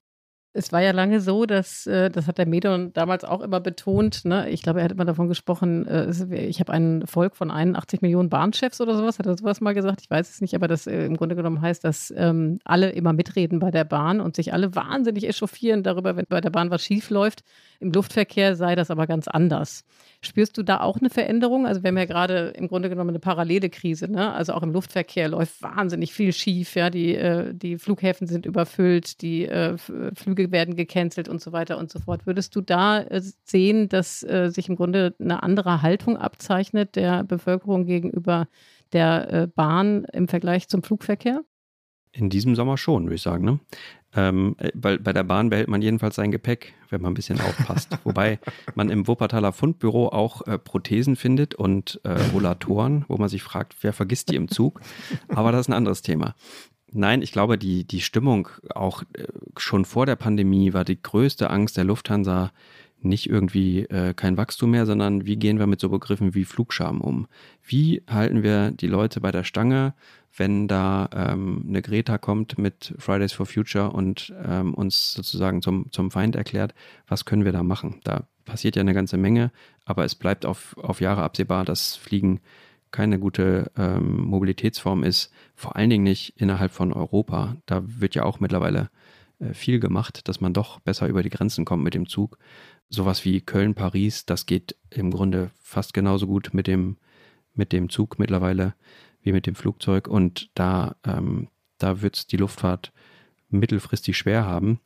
Es 0.57 0.73
war 0.73 0.81
ja 0.81 0.93
lange 0.93 1.21
so, 1.21 1.45
dass, 1.45 1.87
äh, 1.87 2.11
das 2.11 2.27
hat 2.27 2.39
der 2.39 2.47
Medon 2.47 2.91
damals 2.95 3.25
auch 3.25 3.43
immer 3.43 3.61
betont, 3.61 4.25
ne? 4.25 4.49
ich 4.49 4.63
glaube, 4.63 4.81
er 4.81 4.87
hat 4.87 4.93
immer 4.93 5.05
davon 5.05 5.29
gesprochen, 5.29 5.87
äh, 5.87 6.11
ich 6.35 6.61
habe 6.61 6.73
ein 6.73 7.07
Volk 7.07 7.37
von 7.37 7.51
81 7.51 8.01
Millionen 8.01 8.31
Bahnchefs 8.31 8.81
oder 8.81 8.97
sowas, 8.97 9.19
hat 9.19 9.27
er 9.27 9.37
sowas 9.37 9.61
mal 9.61 9.75
gesagt, 9.75 10.01
ich 10.01 10.11
weiß 10.11 10.31
es 10.31 10.41
nicht, 10.41 10.55
aber 10.55 10.67
das 10.67 10.87
äh, 10.87 11.05
im 11.05 11.19
Grunde 11.19 11.37
genommen 11.37 11.61
heißt, 11.61 11.85
dass 11.85 12.13
ähm, 12.17 12.59
alle 12.65 12.89
immer 12.91 13.13
mitreden 13.13 13.59
bei 13.59 13.71
der 13.71 13.85
Bahn 13.85 14.21
und 14.21 14.35
sich 14.35 14.55
alle 14.55 14.75
wahnsinnig 14.75 15.29
echauffieren 15.29 15.83
darüber, 15.83 16.17
wenn 16.17 16.25
bei 16.29 16.41
der 16.41 16.51
Bahn 16.51 16.71
was 16.71 16.83
schief 16.83 17.11
läuft. 17.11 17.45
Im 17.79 17.93
Luftverkehr 17.93 18.57
sei 18.57 18.75
das 18.75 18.91
aber 18.91 19.07
ganz 19.07 19.29
anders. 19.29 19.85
Spürst 20.23 20.57
du 20.57 20.63
da 20.63 20.81
auch 20.81 20.97
eine 20.99 21.11
Veränderung? 21.11 21.67
Also 21.67 21.83
wir 21.83 21.89
haben 21.89 21.99
ja 21.99 22.07
gerade 22.07 22.49
im 22.57 22.69
Grunde 22.69 22.89
genommen 22.89 23.11
eine 23.11 23.19
parallele 23.19 23.69
Krise. 23.69 24.11
Ne? 24.11 24.33
Also 24.33 24.55
auch 24.55 24.63
im 24.63 24.73
Luftverkehr 24.73 25.29
läuft 25.29 25.63
wahnsinnig 25.63 26.13
viel 26.13 26.33
schief. 26.33 26.75
Ja? 26.75 26.91
Die, 26.91 27.15
äh, 27.15 27.53
die 27.55 27.79
Flughäfen 27.79 28.27
sind 28.27 28.47
überfüllt, 28.47 29.21
die 29.21 29.47
äh, 29.47 29.77
Flüge 29.77 30.46
werden 30.51 30.77
gecancelt 30.77 31.29
und 31.29 31.41
so 31.41 31.53
weiter 31.53 31.79
und 31.79 31.91
so 31.91 31.99
fort. 31.99 32.27
Würdest 32.27 32.55
du 32.57 32.61
da 32.61 33.01
äh, 33.01 33.23
sehen, 33.45 33.89
dass 33.89 34.23
äh, 34.23 34.51
sich 34.51 34.69
im 34.69 34.77
Grunde 34.77 35.15
eine 35.19 35.43
andere 35.43 35.83
Haltung 35.83 36.17
abzeichnet 36.17 36.97
der 36.97 37.25
Bevölkerung 37.25 37.87
gegenüber 37.87 38.49
der 38.93 39.33
äh, 39.33 39.47
Bahn 39.47 40.05
im 40.13 40.29
Vergleich 40.29 40.69
zum 40.69 40.83
Flugverkehr? 40.83 41.43
In 42.13 42.31
diesem 42.31 42.55
Sommer 42.55 42.79
schon, 42.79 43.05
würde 43.05 43.17
ich 43.17 43.23
sagen. 43.23 43.45
Ne? 43.45 43.61
Ähm, 44.15 44.57
äh, 44.59 44.71
bei, 44.75 44.97
bei 44.97 45.13
der 45.13 45.25
Bahn 45.25 45.51
behält 45.51 45.69
man 45.69 45.83
jedenfalls 45.83 46.17
sein 46.17 46.31
Gepäck, 46.31 46.73
wenn 46.89 47.03
man 47.03 47.13
ein 47.13 47.15
bisschen 47.15 47.41
aufpasst. 47.41 47.91
Wobei 48.05 48.39
man 48.75 48.89
im 48.89 49.07
Wuppertaler 49.07 49.53
Fundbüro 49.53 50.09
auch 50.09 50.47
äh, 50.47 50.59
Prothesen 50.59 51.17
findet 51.17 51.55
und 51.55 52.01
äh, 52.05 52.13
Rollatoren, 52.33 53.05
wo 53.09 53.17
man 53.19 53.29
sich 53.29 53.43
fragt, 53.43 53.77
wer 53.83 53.93
vergisst 53.93 54.31
die 54.31 54.37
im 54.37 54.49
Zug. 54.49 54.81
Aber 55.29 55.53
das 55.53 55.63
ist 55.63 55.69
ein 55.69 55.75
anderes 55.75 56.01
Thema. 56.01 56.35
Nein, 56.97 57.21
ich 57.21 57.31
glaube, 57.31 57.59
die, 57.59 57.85
die 57.85 58.01
Stimmung 58.01 58.49
auch 58.75 59.03
äh, 59.13 59.27
schon 59.59 59.85
vor 59.85 60.07
der 60.07 60.17
Pandemie 60.17 60.73
war 60.73 60.83
die 60.83 61.01
größte 61.01 61.51
Angst 61.51 61.77
der 61.77 61.85
Lufthansa 61.85 62.53
nicht 63.03 63.29
irgendwie 63.29 63.81
äh, 63.81 64.15
kein 64.15 64.39
Wachstum 64.39 64.71
mehr, 64.71 64.87
sondern 64.87 65.27
wie 65.27 65.37
gehen 65.37 65.59
wir 65.59 65.67
mit 65.67 65.79
so 65.79 65.91
Begriffen 65.91 66.35
wie 66.35 66.47
Flugscham 66.47 67.03
um? 67.03 67.27
Wie 67.63 68.03
halten 68.09 68.43
wir 68.43 68.71
die 68.71 68.87
Leute 68.87 69.21
bei 69.21 69.31
der 69.31 69.45
Stange, 69.45 69.93
wenn 70.35 70.69
da 70.69 71.11
ähm, 71.13 71.67
eine 71.69 71.83
Greta 71.83 72.17
kommt 72.17 72.57
mit 72.57 72.95
Fridays 72.97 73.35
for 73.35 73.45
Future 73.45 73.91
und 73.91 74.33
ähm, 74.43 74.73
uns 74.73 75.13
sozusagen 75.13 75.61
zum, 75.61 75.93
zum 75.93 76.11
Feind 76.11 76.35
erklärt, 76.35 76.75
was 77.07 77.27
können 77.27 77.45
wir 77.45 77.53
da 77.53 77.63
machen? 77.63 78.01
Da 78.05 78.27
passiert 78.47 78.75
ja 78.75 78.81
eine 78.81 78.95
ganze 78.95 79.19
Menge, 79.19 79.53
aber 79.85 80.07
es 80.07 80.15
bleibt 80.15 80.47
auf, 80.47 80.75
auf 80.79 81.03
Jahre 81.03 81.23
absehbar, 81.25 81.67
dass 81.67 81.95
Fliegen 81.95 82.41
keine 82.91 83.19
gute 83.19 83.71
ähm, 83.77 84.25
Mobilitätsform 84.25 85.03
ist, 85.03 85.33
vor 85.55 85.77
allen 85.77 85.91
Dingen 85.91 86.05
nicht 86.05 86.41
innerhalb 86.41 86.73
von 86.73 86.93
Europa. 86.93 87.57
Da 87.67 87.83
wird 87.85 88.15
ja 88.15 88.25
auch 88.25 88.41
mittlerweile 88.41 88.91
äh, 89.39 89.53
viel 89.55 89.81
gemacht, 89.81 90.29
dass 90.29 90.41
man 90.41 90.53
doch 90.53 90.81
besser 90.81 91.09
über 91.09 91.23
die 91.23 91.31
Grenzen 91.31 91.65
kommt 91.65 91.85
mit 91.85 91.95
dem 91.95 92.09
Zug. 92.09 92.39
Sowas 92.89 93.25
wie 93.25 93.41
Köln, 93.41 93.75
Paris, 93.75 94.27
das 94.27 94.47
geht 94.47 94.77
im 94.91 95.11
Grunde 95.11 95.51
fast 95.61 95.93
genauso 95.93 96.27
gut 96.27 96.51
mit 96.53 96.67
dem, 96.67 96.97
mit 97.55 97.73
dem 97.73 97.91
Zug 97.91 98.19
mittlerweile 98.19 98.75
wie 99.23 99.33
mit 99.33 99.47
dem 99.47 99.57
Flugzeug. 99.57 100.09
Und 100.09 100.51
da, 100.55 100.97
ähm, 101.05 101.49
da 101.79 102.01
wird 102.01 102.17
es 102.17 102.27
die 102.27 102.37
Luftfahrt 102.37 102.93
mittelfristig 103.49 104.17
schwer 104.17 104.47
haben. 104.47 104.81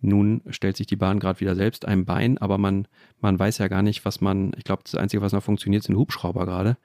Nun 0.00 0.42
stellt 0.50 0.76
sich 0.76 0.86
die 0.86 0.96
Bahn 0.96 1.18
gerade 1.18 1.40
wieder 1.40 1.54
selbst 1.54 1.86
ein 1.86 2.04
Bein, 2.04 2.36
aber 2.36 2.58
man, 2.58 2.86
man 3.20 3.38
weiß 3.38 3.58
ja 3.58 3.68
gar 3.68 3.82
nicht, 3.82 4.04
was 4.04 4.20
man, 4.20 4.52
ich 4.58 4.64
glaube, 4.64 4.82
das 4.84 4.96
Einzige, 4.96 5.22
was 5.22 5.32
noch 5.32 5.42
funktioniert, 5.42 5.82
sind 5.82 5.96
Hubschrauber 5.96 6.44
gerade. 6.44 6.76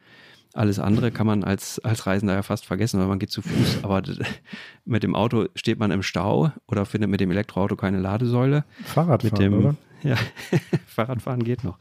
Alles 0.54 0.80
andere 0.80 1.12
kann 1.12 1.28
man 1.28 1.44
als, 1.44 1.80
als 1.80 2.08
Reisender 2.08 2.34
ja 2.34 2.42
fast 2.42 2.66
vergessen, 2.66 3.00
weil 3.00 3.08
man 3.08 3.20
geht 3.20 3.32
zu 3.32 3.42
Fuß. 3.42 3.84
Aber 3.84 4.02
mit 4.86 5.04
dem 5.04 5.16
Auto 5.16 5.48
steht 5.56 5.80
man 5.80 5.92
im 5.92 6.02
Stau 6.02 6.52
oder 6.68 6.86
findet 6.86 7.10
mit 7.10 7.22
dem 7.22 7.30
Elektroauto 7.30 7.76
keine 7.76 8.00
Ladesäule. 8.00 8.66
Fahrradfahren, 8.84 9.34
mit 9.34 9.40
dem, 9.40 9.54
oder? 9.54 9.76
Ja, 10.02 10.16
Fahrradfahren 10.88 11.44
geht 11.44 11.64
noch. 11.66 11.78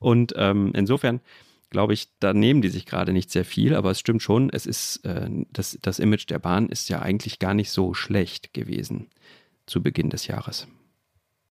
Und 0.00 0.34
ähm, 0.36 0.72
insofern 0.74 1.20
glaube 1.70 1.94
ich, 1.94 2.08
da 2.20 2.34
nehmen 2.34 2.60
die 2.60 2.68
sich 2.68 2.86
gerade 2.86 3.12
nicht 3.12 3.30
sehr 3.30 3.44
viel, 3.44 3.74
aber 3.74 3.92
es 3.92 4.00
stimmt 4.00 4.22
schon, 4.22 4.50
es 4.50 4.66
ist, 4.66 5.04
äh, 5.04 5.30
das, 5.52 5.78
das 5.80 6.00
Image 6.00 6.28
der 6.28 6.38
Bahn 6.38 6.68
ist 6.68 6.88
ja 6.90 7.00
eigentlich 7.00 7.38
gar 7.38 7.54
nicht 7.54 7.70
so 7.70 7.94
schlecht 7.94 8.52
gewesen 8.52 9.06
zu 9.64 9.82
Beginn 9.82 10.10
des 10.10 10.26
Jahres. 10.26 10.68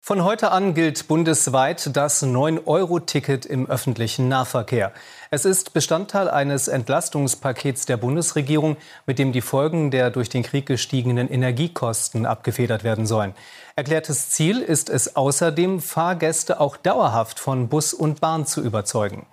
Von 0.02 0.24
heute 0.24 0.52
an 0.52 0.74
gilt 0.74 1.08
bundesweit 1.08 1.96
das 1.96 2.24
9-Euro-Ticket 2.24 3.46
im 3.46 3.70
öffentlichen 3.70 4.28
Nahverkehr. 4.28 4.92
Es 5.30 5.46
ist 5.46 5.74
Bestandteil 5.74 6.30
eines 6.30 6.68
Entlastungspakets 6.68 7.86
der 7.86 7.98
Bundesregierung, 7.98 8.78
mit 9.06 9.20
dem 9.20 9.34
die 9.34 9.42
Folgen 9.42 9.92
der 9.92 10.10
durch 10.10 10.30
den 10.30 10.42
Krieg 10.42 10.66
gestiegenen 10.66 11.30
Energiekosten 11.30 12.26
abgefedert 12.26 12.84
werden 12.84 13.06
sollen. 13.06 13.36
Erklärtes 13.76 14.30
Ziel 14.30 14.62
ist 14.62 14.90
es 14.90 15.16
außerdem, 15.16 15.80
Fahrgäste 15.80 16.60
auch 16.60 16.78
dauerhaft 16.78 17.40
von 17.40 17.68
Bus 17.68 17.94
und 17.94 18.20
Bahn 18.20 18.48
zu 18.48 18.62
überzeugen. 18.62 19.28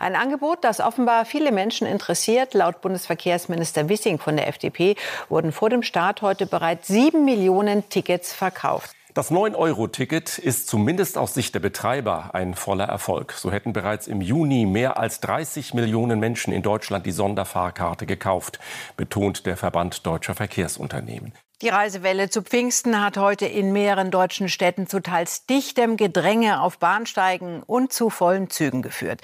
Ein 0.00 0.16
Angebot, 0.16 0.58
das 0.62 0.80
offenbar 0.80 1.26
viele 1.26 1.52
Menschen 1.52 1.86
interessiert. 1.86 2.54
Laut 2.54 2.80
Bundesverkehrsminister 2.80 3.90
Wissing 3.90 4.18
von 4.18 4.36
der 4.36 4.48
FDP 4.48 4.96
wurden 5.28 5.52
vor 5.52 5.68
dem 5.68 5.82
Start 5.82 6.22
heute 6.22 6.46
bereits 6.46 6.88
sieben 6.88 7.26
Millionen 7.26 7.88
Tickets 7.90 8.32
verkauft. 8.32 8.94
Das 9.14 9.30
9-Euro-Ticket 9.30 10.38
ist 10.38 10.66
zumindest 10.66 11.18
aus 11.18 11.34
Sicht 11.34 11.54
der 11.54 11.60
Betreiber 11.60 12.30
ein 12.32 12.54
voller 12.54 12.86
Erfolg. 12.86 13.30
So 13.34 13.52
hätten 13.52 13.72
bereits 13.72 14.08
im 14.08 14.20
Juni 14.20 14.66
mehr 14.66 14.98
als 14.98 15.20
30 15.20 15.72
Millionen 15.72 16.18
Menschen 16.18 16.52
in 16.52 16.62
Deutschland 16.62 17.06
die 17.06 17.12
Sonderfahrkarte 17.12 18.06
gekauft, 18.06 18.58
betont 18.96 19.46
der 19.46 19.56
Verband 19.56 20.04
deutscher 20.04 20.34
Verkehrsunternehmen. 20.34 21.32
Die 21.62 21.68
Reisewelle 21.68 22.28
zu 22.28 22.42
Pfingsten 22.42 23.00
hat 23.00 23.16
heute 23.16 23.46
in 23.46 23.72
mehreren 23.72 24.10
deutschen 24.10 24.48
Städten 24.48 24.88
zu 24.88 24.98
teils 24.98 25.46
dichtem 25.46 25.96
Gedränge 25.96 26.60
auf 26.60 26.78
Bahnsteigen 26.78 27.62
und 27.62 27.92
zu 27.92 28.10
vollen 28.10 28.50
Zügen 28.50 28.82
geführt. 28.82 29.20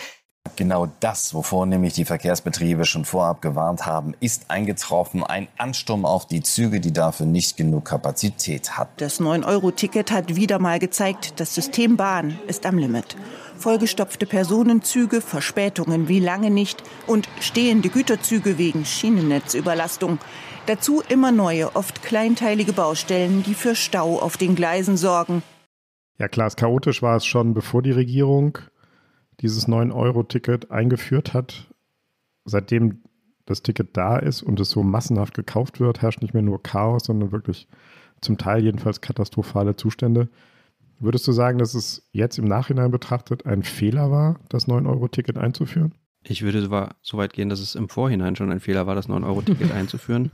Genau 0.57 0.89
das, 1.01 1.35
wovor 1.35 1.67
nämlich 1.67 1.93
die 1.95 2.05
Verkehrsbetriebe 2.05 2.87
schon 2.87 3.05
vorab 3.05 3.43
gewarnt 3.43 3.85
haben, 3.85 4.15
ist 4.21 4.51
eingetroffen. 4.51 5.23
Ein 5.23 5.49
Ansturm 5.59 6.05
auf 6.05 6.27
die 6.27 6.43
Züge, 6.43 6.81
die 6.81 6.93
dafür 6.93 7.27
nicht 7.27 7.57
genug 7.57 7.85
Kapazität 7.85 8.79
hat. 8.79 8.89
Das 8.99 9.21
9-Euro-Ticket 9.21 10.11
hat 10.11 10.37
wieder 10.37 10.59
mal 10.59 10.79
gezeigt, 10.79 11.41
das 11.41 11.55
System 11.55 11.97
Bahn 11.97 12.39
ist 12.47 12.65
am 12.65 12.79
Limit. 12.79 13.17
Vollgestopfte 13.59 14.25
Personenzüge, 14.27 15.21
Verspätungen 15.21 16.09
wie 16.09 16.21
lange 16.21 16.51
nicht 16.51 16.83
und 17.07 17.29
stehende 17.41 17.91
Güterzüge 17.91 18.57
wegen 18.57 18.87
Schienennetzüberlastung. 18.87 20.19
Dazu 20.67 21.03
immer 21.09 21.33
neue, 21.33 21.77
oft 21.77 22.03
kleinteilige 22.03 22.73
Baustellen, 22.73 23.43
die 23.43 23.55
für 23.55 23.75
Stau 23.75 24.19
auf 24.19 24.37
den 24.37 24.55
Gleisen 24.55 24.97
sorgen. 24.97 25.43
Ja 26.19 26.29
klar, 26.29 26.51
chaotisch 26.51 27.03
war 27.03 27.17
es 27.17 27.25
schon, 27.25 27.55
bevor 27.55 27.83
die 27.83 27.93
Regierung 27.93 28.59
dieses 29.41 29.69
9-Euro-Ticket 29.69 30.71
eingeführt 30.71 31.35
hat, 31.35 31.67
seitdem 32.45 33.03
das 33.47 33.63
Ticket 33.63 33.97
da 33.97 34.17
ist 34.17 34.43
und 34.43 34.61
es 34.61 34.71
so 34.71 34.83
massenhaft 34.83 35.35
gekauft 35.35 35.81
wird, 35.81 36.03
herrscht 36.03 36.23
nicht 36.23 36.35
mehr 36.35 36.43
nur 36.43 36.63
Chaos, 36.63 37.05
sondern 37.05 37.33
wirklich 37.33 37.67
zum 38.21 38.39
Teil 38.39 38.63
jedenfalls 38.63 39.01
katastrophale 39.01 39.77
Zustände. 39.77 40.29
Würdest 40.99 41.27
du 41.27 41.33
sagen, 41.33 41.59
dass 41.59 41.75
es 41.75 42.09
jetzt 42.13 42.39
im 42.39 42.45
Nachhinein 42.45 42.91
betrachtet 42.91 43.47
ein 43.47 43.63
Fehler 43.63 44.11
war, 44.11 44.39
das 44.51 44.69
9-Euro-Ticket 44.69 45.39
einzuführen? 45.39 45.95
Ich 46.23 46.43
würde 46.43 46.91
so 47.01 47.17
weit 47.17 47.33
gehen, 47.33 47.49
dass 47.49 47.61
es 47.61 47.75
im 47.75 47.89
Vorhinein 47.89 48.37
schon 48.37 48.53
ein 48.53 48.61
Fehler 48.61 48.87
war, 48.87 48.95
das 48.95 49.09
9-Euro-Ticket 49.09 49.73
einzuführen, 49.75 50.31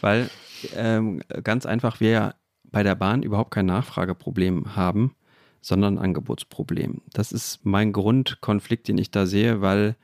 weil 0.00 0.30
ähm, 0.76 1.20
ganz 1.42 1.66
einfach 1.66 1.98
wir 1.98 2.10
ja 2.10 2.34
bei 2.62 2.84
der 2.84 2.94
Bahn 2.94 3.22
überhaupt 3.22 3.50
kein 3.50 3.66
Nachfrageproblem 3.66 4.76
haben 4.76 5.14
sondern 5.66 5.98
ein 5.98 6.04
Angebotsproblem. 6.04 7.02
Das 7.12 7.32
ist 7.32 7.58
mein 7.64 7.92
Grundkonflikt, 7.92 8.86
den 8.86 8.98
ich 8.98 9.10
da 9.10 9.26
sehe, 9.26 9.62
weil 9.62 9.96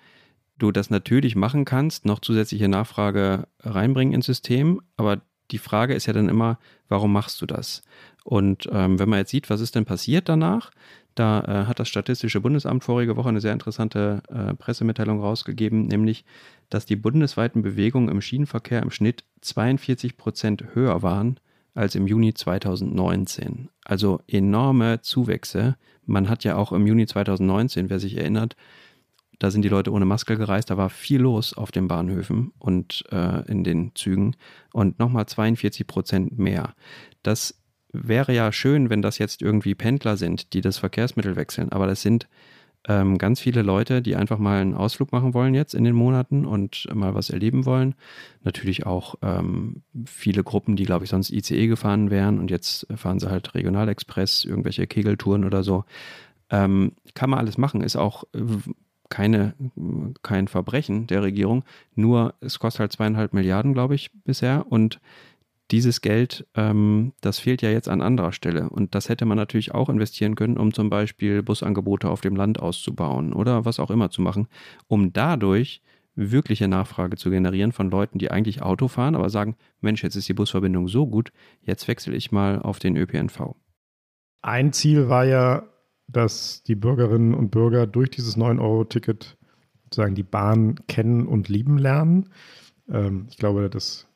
du 0.59 0.73
das 0.73 0.91
natürlich 0.91 1.37
machen 1.37 1.65
kannst, 1.65 2.05
noch 2.05 2.19
zusätzliche 2.19 2.67
Nachfrage 2.69 3.47
reinbringen 3.61 4.13
ins 4.13 4.27
System, 4.27 4.83
aber 4.97 5.21
die 5.53 5.59
Frage 5.59 5.95
ist 5.95 6.07
ja 6.07 6.13
dann 6.13 6.29
immer, 6.29 6.59
warum 6.89 7.13
machst 7.13 7.41
du 7.41 7.47
das? 7.47 7.83
Und 8.25 8.69
ähm, 8.73 8.99
wenn 8.99 9.09
man 9.09 9.21
jetzt 9.21 9.31
sieht, 9.31 9.51
was 9.51 9.61
ist 9.61 9.77
denn 9.77 9.85
passiert 9.85 10.29
danach, 10.29 10.73
da 11.15 11.43
äh, 11.43 11.67
hat 11.67 11.79
das 11.79 11.89
Statistische 11.89 12.41
Bundesamt 12.41 12.83
vorige 12.83 13.17
Woche 13.17 13.29
eine 13.29 13.41
sehr 13.41 13.53
interessante 13.53 14.23
äh, 14.31 14.55
Pressemitteilung 14.55 15.21
rausgegeben, 15.21 15.87
nämlich, 15.87 16.25
dass 16.71 16.87
die 16.87 16.97
bundesweiten 16.97 17.63
Bewegungen 17.63 18.09
im 18.09 18.21
Schienenverkehr 18.21 18.83
im 18.83 18.91
Schnitt 18.91 19.23
42 19.43 20.17
Prozent 20.17 20.75
höher 20.75 21.03
waren 21.03 21.39
als 21.75 21.95
im 21.95 22.07
Juni 22.07 22.35
2019. 22.35 23.69
Also 23.85 24.21
enorme 24.27 25.01
Zuwächse. 25.01 25.77
Man 26.05 26.29
hat 26.29 26.45
ja 26.45 26.57
auch 26.57 26.73
im 26.73 26.87
Juni 26.87 27.07
2019, 27.07 27.91
wer 27.91 27.99
sich 27.99 28.17
erinnert, 28.17 28.57
da 29.39 29.51
sind 29.51 29.63
die 29.63 29.69
Leute 29.69 29.91
ohne 29.91 30.05
Maske 30.05 30.37
gereist, 30.37 30.71
da 30.71 30.77
war 30.77 30.89
viel 30.89 31.21
los 31.21 31.53
auf 31.57 31.73
den 31.73 31.89
Bahnhöfen 31.89 32.53
und 32.61 33.05
äh, 33.11 33.45
in 33.51 33.65
den 33.65 33.91
Zügen 33.97 34.37
und 34.73 35.01
nochmal 35.01 35.27
42 35.27 35.85
Prozent 35.85 36.39
mehr. 36.39 36.75
Das 37.25 37.61
wäre 37.93 38.33
ja 38.33 38.53
schön, 38.53 38.89
wenn 38.89 39.03
das 39.03 39.19
jetzt 39.19 39.43
irgendwie 39.43 39.75
Pendler 39.75 40.17
sind, 40.17 40.53
die 40.53 40.61
das 40.61 40.79
Verkehrsmittel 40.79 41.35
wechseln, 41.35 41.73
aber 41.73 41.89
das 41.89 42.03
sind 42.03 42.29
ähm, 42.89 43.19
ganz 43.19 43.41
viele 43.41 43.63
Leute, 43.63 44.03
die 44.03 44.17
einfach 44.17 44.39
mal 44.39 44.61
einen 44.61 44.75
Ausflug 44.75 45.13
machen 45.13 45.35
wollen 45.35 45.55
jetzt 45.55 45.75
in 45.75 45.85
den 45.85 45.95
Monaten 45.95 46.45
und 46.45 46.89
mal 46.93 47.15
was 47.15 47.31
erleben 47.31 47.65
wollen. 47.65 47.95
Natürlich 48.43 48.87
auch 48.87 49.15
ähm, 49.23 49.83
viele 50.05 50.43
Gruppen, 50.43 50.75
die, 50.75 50.85
glaube 50.85 51.05
ich, 51.05 51.11
sonst 51.11 51.31
ICE 51.31 51.69
gefahren 51.69 52.11
wären 52.11 52.39
und 52.39 52.51
jetzt 52.51 52.87
fahren 52.97 53.21
sie 53.21 53.31
halt 53.31 53.55
Regionalexpress, 53.55 54.45
irgendwelche 54.45 54.87
Kegeltouren 54.87 55.45
oder 55.45 55.63
so. 55.63 55.85
Ähm, 56.51 56.93
kann 57.15 57.31
man 57.31 57.39
alles 57.39 57.57
machen, 57.57 57.83
ist 57.83 57.97
auch 57.97 58.25
äh, 58.35 58.41
keine, 59.09 59.55
kein 60.23 60.49
Verbrechen 60.49 61.07
der 61.07 61.23
Regierung. 61.23 61.65
Nur 61.95 62.35
es 62.41 62.59
kostet 62.59 62.81
halt 62.81 62.93
zweieinhalb 62.93 63.35
Milliarden, 63.35 63.75
glaube 63.75 63.95
ich, 63.95 64.11
bisher 64.25 64.65
und 64.71 65.01
dieses 65.73 66.03
Geld, 66.03 66.47
ähm, 66.55 67.15
das 67.23 67.39
fehlt 67.39 67.63
ja 67.63 67.71
jetzt 67.71 67.89
an 67.89 68.03
anderer 68.03 68.33
Stelle. 68.33 68.69
Und 68.69 68.95
das 68.95 69.09
hätte 69.09 69.25
man 69.25 69.39
natürlich 69.39 69.75
auch 69.75 69.89
investieren 69.89 70.35
können, 70.35 70.59
um 70.59 70.73
zum 70.75 70.91
Beispiel 70.91 71.43
Busangebote 71.43 72.11
auf 72.11 72.21
dem 72.21 72.37
Land 72.37 72.61
auszubauen 72.61 73.33
oder 73.33 73.65
was 73.65 73.81
auch 73.81 73.91
immer 73.91 74.11
zu 74.11 74.21
machen, 74.21 74.49
um 74.87 75.13
dadurch 75.13 75.83
wirkliche 76.15 76.69
Nachfrage 76.69 77.17
zu 77.17 77.31
generieren 77.31 77.73
von 77.73 77.91
Leuten, 77.91 78.19
die 78.19 78.31
eigentlich 78.31 78.61
Auto 78.61 78.87
fahren, 78.89 79.15
aber 79.15 79.31
sagen, 79.31 79.57
Mensch, 79.81 80.03
jetzt 80.03 80.15
ist 80.15 80.29
die 80.29 80.35
Busverbindung 80.35 80.89
so 80.89 81.07
gut, 81.07 81.33
jetzt 81.63 81.89
wechsle 81.89 82.15
ich 82.15 82.31
mal 82.31 82.61
auf 82.61 82.79
den 82.79 82.97
ÖPNV. 82.97 83.55
Ein 84.43 84.75
Ziel 84.75 85.09
war 85.09 85.25
ja, 85.25 85.63
dass 86.07 86.63
die 86.65 86.75
Bürgerinnen 86.75 87.33
und 87.33 87.51
Bürger 87.51 87.87
durch 87.87 88.11
dieses 88.11 88.37
9-Euro-Ticket 88.37 89.39
sozusagen 89.85 90.15
die 90.15 90.23
Bahn 90.23 90.75
kennen 90.87 91.27
und 91.27 91.49
lieben 91.49 91.79
lernen. 91.79 92.29
Ähm, 92.91 93.27
ich 93.31 93.39
glaube, 93.39 93.71
das 93.71 94.07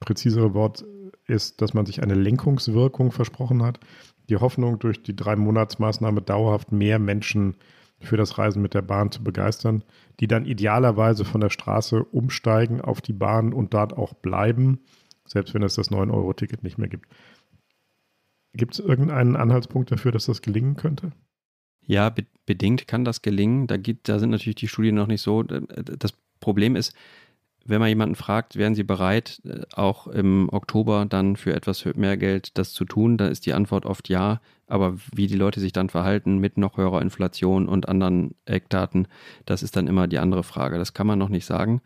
präzisere 0.00 0.54
Wort 0.54 0.84
ist, 1.26 1.60
dass 1.60 1.74
man 1.74 1.86
sich 1.86 2.02
eine 2.02 2.14
Lenkungswirkung 2.14 3.12
versprochen 3.12 3.62
hat. 3.62 3.80
Die 4.28 4.36
Hoffnung, 4.36 4.78
durch 4.78 5.02
die 5.02 5.16
drei 5.16 5.36
Monatsmaßnahme 5.36 6.22
dauerhaft 6.22 6.72
mehr 6.72 6.98
Menschen 6.98 7.56
für 8.00 8.16
das 8.16 8.38
Reisen 8.38 8.60
mit 8.60 8.74
der 8.74 8.82
Bahn 8.82 9.10
zu 9.10 9.22
begeistern, 9.24 9.82
die 10.20 10.26
dann 10.26 10.44
idealerweise 10.44 11.24
von 11.24 11.40
der 11.40 11.50
Straße 11.50 12.04
umsteigen 12.04 12.80
auf 12.80 13.00
die 13.00 13.12
Bahn 13.12 13.52
und 13.52 13.72
dort 13.74 13.94
auch 13.94 14.14
bleiben, 14.14 14.80
selbst 15.26 15.54
wenn 15.54 15.62
es 15.62 15.74
das 15.74 15.90
9-Euro-Ticket 15.90 16.62
nicht 16.62 16.78
mehr 16.78 16.88
gibt. 16.88 17.06
Gibt 18.52 18.74
es 18.74 18.80
irgendeinen 18.80 19.36
Anhaltspunkt 19.36 19.90
dafür, 19.90 20.12
dass 20.12 20.26
das 20.26 20.42
gelingen 20.42 20.76
könnte? 20.76 21.12
Ja, 21.86 22.10
be 22.10 22.24
bedingt 22.46 22.86
kann 22.86 23.04
das 23.04 23.22
gelingen. 23.22 23.66
Da, 23.66 23.76
gibt, 23.76 24.08
da 24.08 24.20
sind 24.20 24.30
natürlich 24.30 24.54
die 24.54 24.68
Studien 24.68 24.94
noch 24.94 25.08
nicht 25.08 25.20
so. 25.20 25.42
Das 25.42 26.12
Problem 26.38 26.76
ist, 26.76 26.94
wenn 27.68 27.80
man 27.80 27.88
jemanden 27.88 28.14
fragt, 28.14 28.56
wären 28.56 28.74
Sie 28.74 28.84
bereit, 28.84 29.40
äh, 29.44 29.62
auch 29.74 30.06
im 30.06 30.48
Oktober 30.50 31.06
dann 31.08 31.36
für 31.36 31.54
etwas 31.54 31.84
mehr 31.94 32.16
Geld 32.16 32.56
das 32.58 32.72
zu 32.72 32.84
tun, 32.84 33.16
dann 33.16 33.30
ist 33.30 33.46
die 33.46 33.54
Antwort 33.54 33.86
oft 33.86 34.08
ja. 34.08 34.40
Aber 34.68 34.96
wie 35.14 35.28
die 35.28 35.36
Leute 35.36 35.60
sich 35.60 35.72
dann 35.72 35.88
verhalten 35.88 36.38
mit 36.38 36.58
noch 36.58 36.76
höherer 36.76 37.00
Inflation 37.00 37.68
und 37.68 37.88
anderen 37.88 38.34
Eckdaten, 38.46 39.06
das 39.44 39.62
ist 39.62 39.76
dann 39.76 39.86
immer 39.86 40.08
die 40.08 40.18
andere 40.18 40.42
Frage. 40.42 40.78
Das 40.78 40.92
kann 40.92 41.06
man 41.06 41.18
noch 41.18 41.28
nicht 41.28 41.46
sagen. 41.46 41.82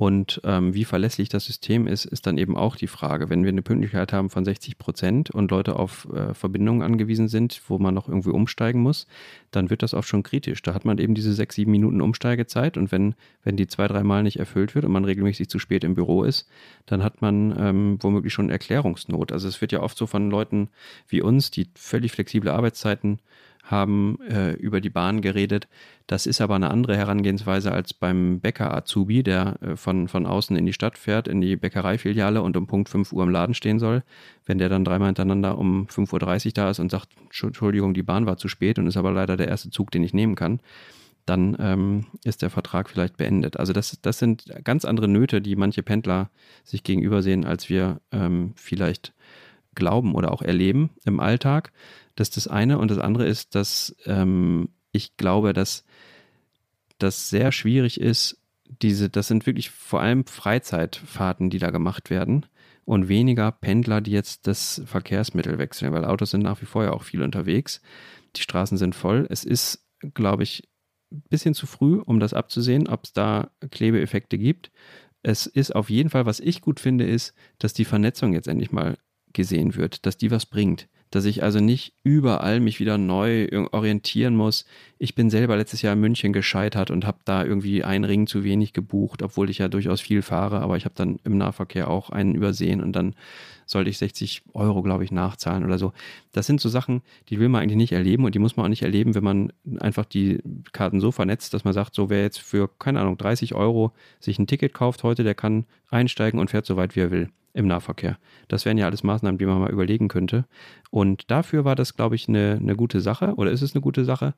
Und 0.00 0.40
ähm, 0.44 0.72
wie 0.72 0.86
verlässlich 0.86 1.28
das 1.28 1.44
System 1.44 1.86
ist, 1.86 2.06
ist 2.06 2.26
dann 2.26 2.38
eben 2.38 2.56
auch 2.56 2.76
die 2.76 2.86
Frage. 2.86 3.28
Wenn 3.28 3.42
wir 3.42 3.50
eine 3.50 3.60
Pünktlichkeit 3.60 4.14
haben 4.14 4.30
von 4.30 4.46
60 4.46 4.78
Prozent 4.78 5.30
und 5.30 5.50
Leute 5.50 5.76
auf 5.76 6.08
äh, 6.10 6.32
Verbindungen 6.32 6.80
angewiesen 6.80 7.28
sind, 7.28 7.60
wo 7.68 7.78
man 7.78 7.92
noch 7.92 8.08
irgendwie 8.08 8.30
umsteigen 8.30 8.80
muss, 8.80 9.06
dann 9.50 9.68
wird 9.68 9.82
das 9.82 9.92
oft 9.92 10.08
schon 10.08 10.22
kritisch. 10.22 10.62
Da 10.62 10.72
hat 10.72 10.86
man 10.86 10.96
eben 10.96 11.14
diese 11.14 11.34
sechs, 11.34 11.54
sieben 11.56 11.72
Minuten 11.72 12.00
Umsteigezeit 12.00 12.78
und 12.78 12.90
wenn, 12.92 13.14
wenn 13.44 13.56
die 13.58 13.66
zwei, 13.66 13.88
drei 13.88 14.02
Mal 14.02 14.22
nicht 14.22 14.38
erfüllt 14.38 14.74
wird 14.74 14.86
und 14.86 14.92
man 14.92 15.04
regelmäßig 15.04 15.50
zu 15.50 15.58
spät 15.58 15.84
im 15.84 15.96
Büro 15.96 16.24
ist, 16.24 16.48
dann 16.86 17.04
hat 17.04 17.20
man 17.20 17.54
ähm, 17.58 17.98
womöglich 18.00 18.32
schon 18.32 18.48
Erklärungsnot. 18.48 19.32
Also 19.32 19.48
es 19.48 19.60
wird 19.60 19.70
ja 19.70 19.82
oft 19.82 19.98
so 19.98 20.06
von 20.06 20.30
Leuten 20.30 20.70
wie 21.08 21.20
uns, 21.20 21.50
die 21.50 21.68
völlig 21.74 22.12
flexible 22.12 22.48
Arbeitszeiten 22.48 23.18
haben 23.64 24.18
äh, 24.28 24.52
über 24.52 24.80
die 24.80 24.90
Bahn 24.90 25.20
geredet. 25.20 25.68
Das 26.06 26.26
ist 26.26 26.40
aber 26.40 26.56
eine 26.56 26.70
andere 26.70 26.96
Herangehensweise 26.96 27.72
als 27.72 27.94
beim 27.94 28.40
Bäcker-Azubi, 28.40 29.22
der 29.22 29.56
äh, 29.60 29.76
von, 29.76 30.08
von 30.08 30.26
außen 30.26 30.56
in 30.56 30.66
die 30.66 30.72
Stadt 30.72 30.98
fährt, 30.98 31.28
in 31.28 31.40
die 31.40 31.56
Bäckereifiliale 31.56 32.42
und 32.42 32.56
um 32.56 32.66
Punkt 32.66 32.88
5 32.88 33.12
Uhr 33.12 33.22
im 33.22 33.30
Laden 33.30 33.54
stehen 33.54 33.78
soll. 33.78 34.02
Wenn 34.44 34.58
der 34.58 34.68
dann 34.68 34.84
dreimal 34.84 35.08
hintereinander 35.08 35.58
um 35.58 35.86
5.30 35.86 36.46
Uhr 36.46 36.52
da 36.54 36.70
ist 36.70 36.80
und 36.80 36.90
sagt, 36.90 37.08
Entschuldigung, 37.42 37.94
die 37.94 38.02
Bahn 38.02 38.26
war 38.26 38.36
zu 38.36 38.48
spät 38.48 38.78
und 38.78 38.86
ist 38.86 38.96
aber 38.96 39.12
leider 39.12 39.36
der 39.36 39.48
erste 39.48 39.70
Zug, 39.70 39.90
den 39.90 40.02
ich 40.02 40.14
nehmen 40.14 40.34
kann, 40.34 40.60
dann 41.26 41.56
ähm, 41.60 42.06
ist 42.24 42.42
der 42.42 42.50
Vertrag 42.50 42.90
vielleicht 42.90 43.16
beendet. 43.16 43.56
Also 43.58 43.72
das, 43.72 43.98
das 44.02 44.18
sind 44.18 44.44
ganz 44.64 44.84
andere 44.84 45.06
Nöte, 45.06 45.40
die 45.40 45.54
manche 45.54 45.82
Pendler 45.82 46.30
sich 46.64 46.82
gegenüber 46.82 47.22
sehen, 47.22 47.44
als 47.44 47.68
wir 47.68 48.00
ähm, 48.10 48.52
vielleicht 48.56 49.12
glauben 49.74 50.14
oder 50.14 50.32
auch 50.32 50.42
erleben 50.42 50.90
im 51.04 51.20
Alltag. 51.20 51.72
Das 52.20 52.28
ist 52.28 52.36
das 52.36 52.48
eine. 52.48 52.76
Und 52.76 52.90
das 52.90 52.98
andere 52.98 53.26
ist, 53.26 53.54
dass 53.54 53.96
ähm, 54.04 54.68
ich 54.92 55.16
glaube, 55.16 55.54
dass 55.54 55.86
das 56.98 57.30
sehr 57.30 57.50
schwierig 57.50 57.98
ist, 57.98 58.36
diese, 58.82 59.08
das 59.08 59.28
sind 59.28 59.46
wirklich 59.46 59.70
vor 59.70 60.02
allem 60.02 60.26
Freizeitfahrten, 60.26 61.48
die 61.48 61.58
da 61.58 61.70
gemacht 61.70 62.10
werden 62.10 62.44
und 62.84 63.08
weniger 63.08 63.50
Pendler, 63.50 64.02
die 64.02 64.10
jetzt 64.10 64.46
das 64.46 64.82
Verkehrsmittel 64.84 65.56
wechseln, 65.56 65.94
weil 65.94 66.04
Autos 66.04 66.32
sind 66.32 66.42
nach 66.42 66.60
wie 66.60 66.66
vor 66.66 66.84
ja 66.84 66.92
auch 66.92 67.04
viel 67.04 67.22
unterwegs. 67.22 67.80
Die 68.36 68.42
Straßen 68.42 68.76
sind 68.76 68.94
voll. 68.94 69.26
Es 69.30 69.44
ist, 69.44 69.86
glaube 70.12 70.42
ich, 70.42 70.68
ein 71.10 71.22
bisschen 71.30 71.54
zu 71.54 71.66
früh, 71.66 72.00
um 72.00 72.20
das 72.20 72.34
abzusehen, 72.34 72.86
ob 72.86 73.04
es 73.04 73.14
da 73.14 73.50
Klebeeffekte 73.70 74.36
gibt. 74.36 74.70
Es 75.22 75.46
ist 75.46 75.74
auf 75.74 75.88
jeden 75.88 76.10
Fall, 76.10 76.26
was 76.26 76.38
ich 76.38 76.60
gut 76.60 76.80
finde, 76.80 77.06
ist, 77.06 77.32
dass 77.58 77.72
die 77.72 77.86
Vernetzung 77.86 78.34
jetzt 78.34 78.46
endlich 78.46 78.72
mal 78.72 78.98
gesehen 79.32 79.74
wird, 79.74 80.04
dass 80.04 80.18
die 80.18 80.30
was 80.30 80.44
bringt 80.44 80.86
dass 81.10 81.24
ich 81.24 81.42
also 81.42 81.60
nicht 81.60 81.92
überall 82.04 82.60
mich 82.60 82.78
wieder 82.78 82.96
neu 82.96 83.48
orientieren 83.72 84.36
muss. 84.36 84.64
Ich 84.98 85.14
bin 85.14 85.28
selber 85.28 85.56
letztes 85.56 85.82
Jahr 85.82 85.94
in 85.94 86.00
München 86.00 86.32
gescheitert 86.32 86.90
und 86.90 87.04
habe 87.04 87.18
da 87.24 87.44
irgendwie 87.44 87.82
einen 87.82 88.04
Ring 88.04 88.26
zu 88.26 88.44
wenig 88.44 88.72
gebucht, 88.72 89.22
obwohl 89.22 89.50
ich 89.50 89.58
ja 89.58 89.68
durchaus 89.68 90.00
viel 90.00 90.22
fahre, 90.22 90.60
aber 90.60 90.76
ich 90.76 90.84
habe 90.84 90.94
dann 90.94 91.18
im 91.24 91.36
Nahverkehr 91.36 91.88
auch 91.88 92.10
einen 92.10 92.34
übersehen 92.34 92.80
und 92.80 92.92
dann 92.92 93.14
sollte 93.66 93.90
ich 93.90 93.98
60 93.98 94.42
Euro, 94.52 94.82
glaube 94.82 95.04
ich, 95.04 95.12
nachzahlen 95.12 95.64
oder 95.64 95.78
so. 95.78 95.92
Das 96.32 96.46
sind 96.46 96.60
so 96.60 96.68
Sachen, 96.68 97.02
die 97.28 97.38
will 97.38 97.48
man 97.48 97.62
eigentlich 97.62 97.76
nicht 97.76 97.92
erleben 97.92 98.24
und 98.24 98.34
die 98.34 98.40
muss 98.40 98.56
man 98.56 98.66
auch 98.66 98.70
nicht 98.70 98.82
erleben, 98.82 99.14
wenn 99.14 99.24
man 99.24 99.52
einfach 99.78 100.04
die 100.04 100.38
Karten 100.72 101.00
so 101.00 101.12
vernetzt, 101.12 101.54
dass 101.54 101.64
man 101.64 101.72
sagt, 101.72 101.94
so 101.94 102.10
wer 102.10 102.22
jetzt 102.22 102.40
für, 102.40 102.68
keine 102.78 103.00
Ahnung, 103.00 103.16
30 103.16 103.54
Euro 103.54 103.92
sich 104.18 104.38
ein 104.38 104.46
Ticket 104.46 104.74
kauft 104.74 105.02
heute, 105.02 105.24
der 105.24 105.34
kann 105.34 105.66
einsteigen 105.88 106.38
und 106.38 106.50
fährt 106.50 106.66
so 106.66 106.76
weit, 106.76 106.94
wie 106.96 107.00
er 107.00 107.10
will 107.10 107.30
im 107.52 107.66
Nahverkehr. 107.66 108.18
Das 108.48 108.64
wären 108.64 108.78
ja 108.78 108.86
alles 108.86 109.02
Maßnahmen, 109.02 109.38
die 109.38 109.46
man 109.46 109.60
mal 109.60 109.70
überlegen 109.70 110.08
könnte. 110.08 110.46
Und 110.90 111.30
dafür 111.30 111.64
war 111.64 111.74
das, 111.74 111.94
glaube 111.94 112.14
ich, 112.14 112.28
eine, 112.28 112.58
eine 112.60 112.76
gute 112.76 113.00
Sache 113.00 113.34
oder 113.36 113.50
ist 113.50 113.62
es 113.62 113.74
eine 113.74 113.80
gute 113.80 114.04
Sache, 114.04 114.34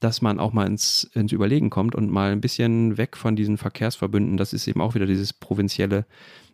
dass 0.00 0.22
man 0.22 0.38
auch 0.38 0.52
mal 0.52 0.66
ins, 0.66 1.04
ins 1.14 1.32
Überlegen 1.32 1.70
kommt 1.70 1.94
und 1.94 2.10
mal 2.10 2.32
ein 2.32 2.40
bisschen 2.40 2.98
weg 2.98 3.16
von 3.16 3.36
diesen 3.36 3.56
Verkehrsverbünden, 3.56 4.36
das 4.36 4.52
ist 4.52 4.66
eben 4.68 4.80
auch 4.80 4.94
wieder 4.94 5.06
dieses 5.06 5.32
Provinzielle, 5.32 6.06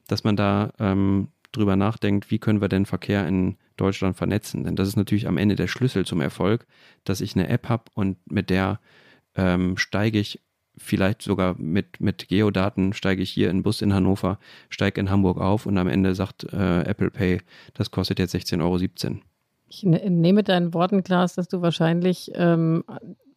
dass 0.07 0.25
man 0.25 0.37
da 0.37 0.73
ähm, 0.79 1.29
drüber 1.53 1.77
nachdenkt, 1.77 2.31
wie 2.31 2.39
können 2.39 2.61
wir 2.61 2.69
denn 2.69 2.87
Verkehr 2.87 3.27
in 3.27 3.57
Deutschland 3.77 4.17
vernetzen. 4.17 4.65
Denn 4.65 4.77
das 4.77 4.89
ist 4.89 4.97
natürlich 4.97 5.27
am 5.27 5.39
Ende 5.39 5.57
der 5.57 5.67
Schlüssel 5.67 6.07
zum 6.07 6.21
Erfolg, 6.21 6.67
dass 7.05 7.21
ich 7.21 7.35
eine 7.35 7.49
App 7.49 7.69
habe 7.69 7.85
und 7.95 8.19
mit 8.31 8.51
der 8.51 8.81
ähm, 9.35 9.77
steige 9.77 10.19
ich 10.19 10.41
vielleicht 10.83 11.23
sogar 11.23 11.55
mit, 11.59 12.01
mit 12.01 12.29
Geodaten 12.29 12.93
steige 12.93 13.23
ich 13.23 13.31
hier 13.31 13.51
in 13.51 13.63
Bus 13.63 13.83
in 13.83 13.95
Hannover, 13.95 14.39
steige 14.69 15.01
in 15.01 15.11
Hamburg 15.11 15.39
auf 15.39 15.67
und 15.67 15.79
am 15.79 15.89
Ende 15.89 16.15
sagt 16.15 16.45
äh, 16.53 16.83
Apple 16.83 17.11
Pay, 17.11 17.41
das 17.75 17.91
kostet 17.91 18.19
jetzt 18.19 18.35
16,17 18.35 18.61
Euro. 18.63 18.79
Ich 19.69 19.83
ne, 19.85 20.11
nehme 20.11 20.43
deinen 20.43 20.75
Worten, 20.75 21.03
Klaas, 21.03 21.35
dass 21.35 21.49
du 21.49 21.63
wahrscheinlich 21.63 22.31
ähm, 22.35 22.85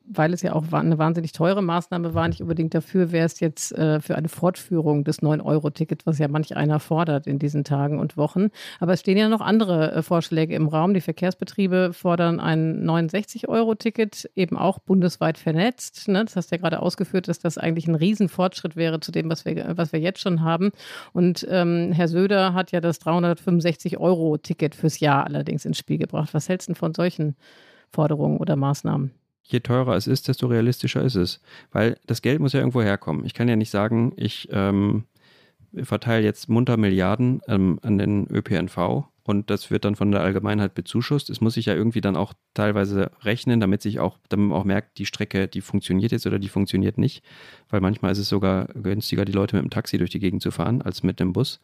weil 0.07 0.33
es 0.33 0.41
ja 0.41 0.53
auch 0.53 0.71
eine 0.71 0.97
wahnsinnig 0.97 1.31
teure 1.31 1.61
Maßnahme 1.61 2.13
war, 2.13 2.27
nicht 2.27 2.41
unbedingt 2.41 2.73
dafür 2.73 3.11
wäre 3.11 3.25
es 3.25 3.39
jetzt 3.39 3.71
äh, 3.71 3.99
für 3.99 4.15
eine 4.15 4.29
Fortführung 4.29 5.03
des 5.03 5.21
9-Euro-Tickets, 5.21 6.05
was 6.05 6.19
ja 6.19 6.27
manch 6.27 6.55
einer 6.55 6.79
fordert 6.79 7.27
in 7.27 7.39
diesen 7.39 7.63
Tagen 7.63 7.99
und 7.99 8.17
Wochen. 8.17 8.49
Aber 8.79 8.93
es 8.93 8.99
stehen 8.99 9.17
ja 9.17 9.29
noch 9.29 9.41
andere 9.41 9.91
äh, 9.91 10.01
Vorschläge 10.01 10.55
im 10.55 10.67
Raum. 10.67 10.93
Die 10.93 11.01
Verkehrsbetriebe 11.01 11.91
fordern 11.93 12.39
ein 12.39 12.87
69-Euro-Ticket, 12.87 14.29
eben 14.35 14.57
auch 14.57 14.79
bundesweit 14.79 15.37
vernetzt. 15.37 16.07
Ne? 16.07 16.23
Das 16.25 16.35
hast 16.35 16.51
du 16.51 16.55
ja 16.55 16.61
gerade 16.61 16.81
ausgeführt, 16.81 17.27
dass 17.27 17.39
das 17.39 17.57
eigentlich 17.57 17.87
ein 17.87 17.95
Riesenfortschritt 17.95 18.75
wäre 18.75 18.99
zu 18.99 19.11
dem, 19.11 19.29
was 19.29 19.45
wir, 19.45 19.77
was 19.77 19.91
wir 19.91 19.99
jetzt 19.99 20.19
schon 20.19 20.41
haben. 20.41 20.71
Und 21.13 21.45
ähm, 21.49 21.91
Herr 21.91 22.07
Söder 22.07 22.53
hat 22.53 22.71
ja 22.71 22.81
das 22.81 23.01
365-Euro-Ticket 23.01 24.75
fürs 24.75 24.99
Jahr 24.99 25.25
allerdings 25.25 25.65
ins 25.65 25.77
Spiel 25.77 25.97
gebracht. 25.97 26.33
Was 26.33 26.49
hältst 26.49 26.69
du 26.69 26.75
von 26.75 26.93
solchen 26.93 27.35
Forderungen 27.91 28.37
oder 28.37 28.55
Maßnahmen? 28.55 29.11
Je 29.47 29.59
teurer 29.59 29.95
es 29.95 30.07
ist, 30.07 30.27
desto 30.27 30.47
realistischer 30.47 31.01
ist 31.01 31.15
es. 31.15 31.41
Weil 31.71 31.97
das 32.05 32.21
Geld 32.21 32.39
muss 32.39 32.53
ja 32.53 32.59
irgendwo 32.59 32.81
herkommen. 32.81 33.25
Ich 33.25 33.33
kann 33.33 33.47
ja 33.47 33.55
nicht 33.55 33.69
sagen, 33.69 34.13
ich 34.17 34.47
ähm, 34.51 35.05
verteile 35.83 36.23
jetzt 36.23 36.49
munter 36.49 36.77
Milliarden 36.77 37.41
ähm, 37.47 37.79
an 37.81 37.97
den 37.97 38.27
ÖPNV 38.29 39.05
und 39.27 39.49
das 39.49 39.71
wird 39.71 39.85
dann 39.85 39.95
von 39.95 40.11
der 40.11 40.21
Allgemeinheit 40.21 40.75
bezuschusst. 40.75 41.31
Es 41.31 41.41
muss 41.41 41.55
sich 41.55 41.65
ja 41.65 41.73
irgendwie 41.73 42.01
dann 42.01 42.15
auch 42.15 42.33
teilweise 42.53 43.09
rechnen, 43.21 43.59
damit 43.59 43.81
sich 43.81 43.99
auch, 43.99 44.19
damit 44.29 44.49
man 44.49 44.59
auch 44.59 44.65
merkt, 44.65 44.99
die 44.99 45.07
Strecke, 45.07 45.47
die 45.47 45.61
funktioniert 45.61 46.11
jetzt 46.11 46.27
oder 46.27 46.37
die 46.37 46.47
funktioniert 46.47 46.99
nicht. 46.99 47.23
Weil 47.69 47.81
manchmal 47.81 48.11
ist 48.11 48.19
es 48.19 48.29
sogar 48.29 48.67
günstiger, 48.67 49.25
die 49.25 49.31
Leute 49.31 49.55
mit 49.55 49.65
dem 49.65 49.71
Taxi 49.71 49.97
durch 49.97 50.11
die 50.11 50.19
Gegend 50.19 50.43
zu 50.43 50.51
fahren, 50.51 50.83
als 50.83 51.01
mit 51.01 51.19
dem 51.19 51.33
Bus. 51.33 51.59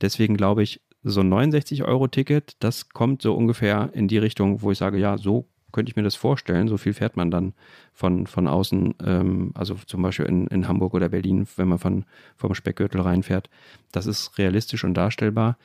Deswegen 0.00 0.36
glaube 0.36 0.62
ich, 0.62 0.80
so 1.02 1.20
ein 1.20 1.32
69-Euro-Ticket, 1.32 2.56
das 2.60 2.90
kommt 2.90 3.22
so 3.22 3.34
ungefähr 3.34 3.90
in 3.92 4.06
die 4.06 4.18
Richtung, 4.18 4.62
wo 4.62 4.70
ich 4.70 4.78
sage, 4.78 4.98
ja, 4.98 5.18
so 5.18 5.48
könnte 5.72 5.90
ich 5.90 5.96
mir 5.96 6.02
das 6.02 6.14
vorstellen. 6.14 6.68
So 6.68 6.76
viel 6.76 6.92
fährt 6.92 7.16
man 7.16 7.30
dann 7.30 7.54
von, 7.92 8.26
von 8.26 8.46
außen, 8.46 8.94
ähm, 9.04 9.52
also 9.54 9.74
zum 9.86 10.02
Beispiel 10.02 10.26
in, 10.26 10.46
in 10.48 10.68
Hamburg 10.68 10.94
oder 10.94 11.08
Berlin, 11.08 11.46
wenn 11.56 11.68
man 11.68 11.78
von, 11.78 12.04
vom 12.36 12.54
Speckgürtel 12.54 13.00
reinfährt. 13.00 13.50
Das 13.92 14.06
ist 14.06 14.38
realistisch 14.38 14.84
und 14.84 14.94
darstellbar. 14.94 15.58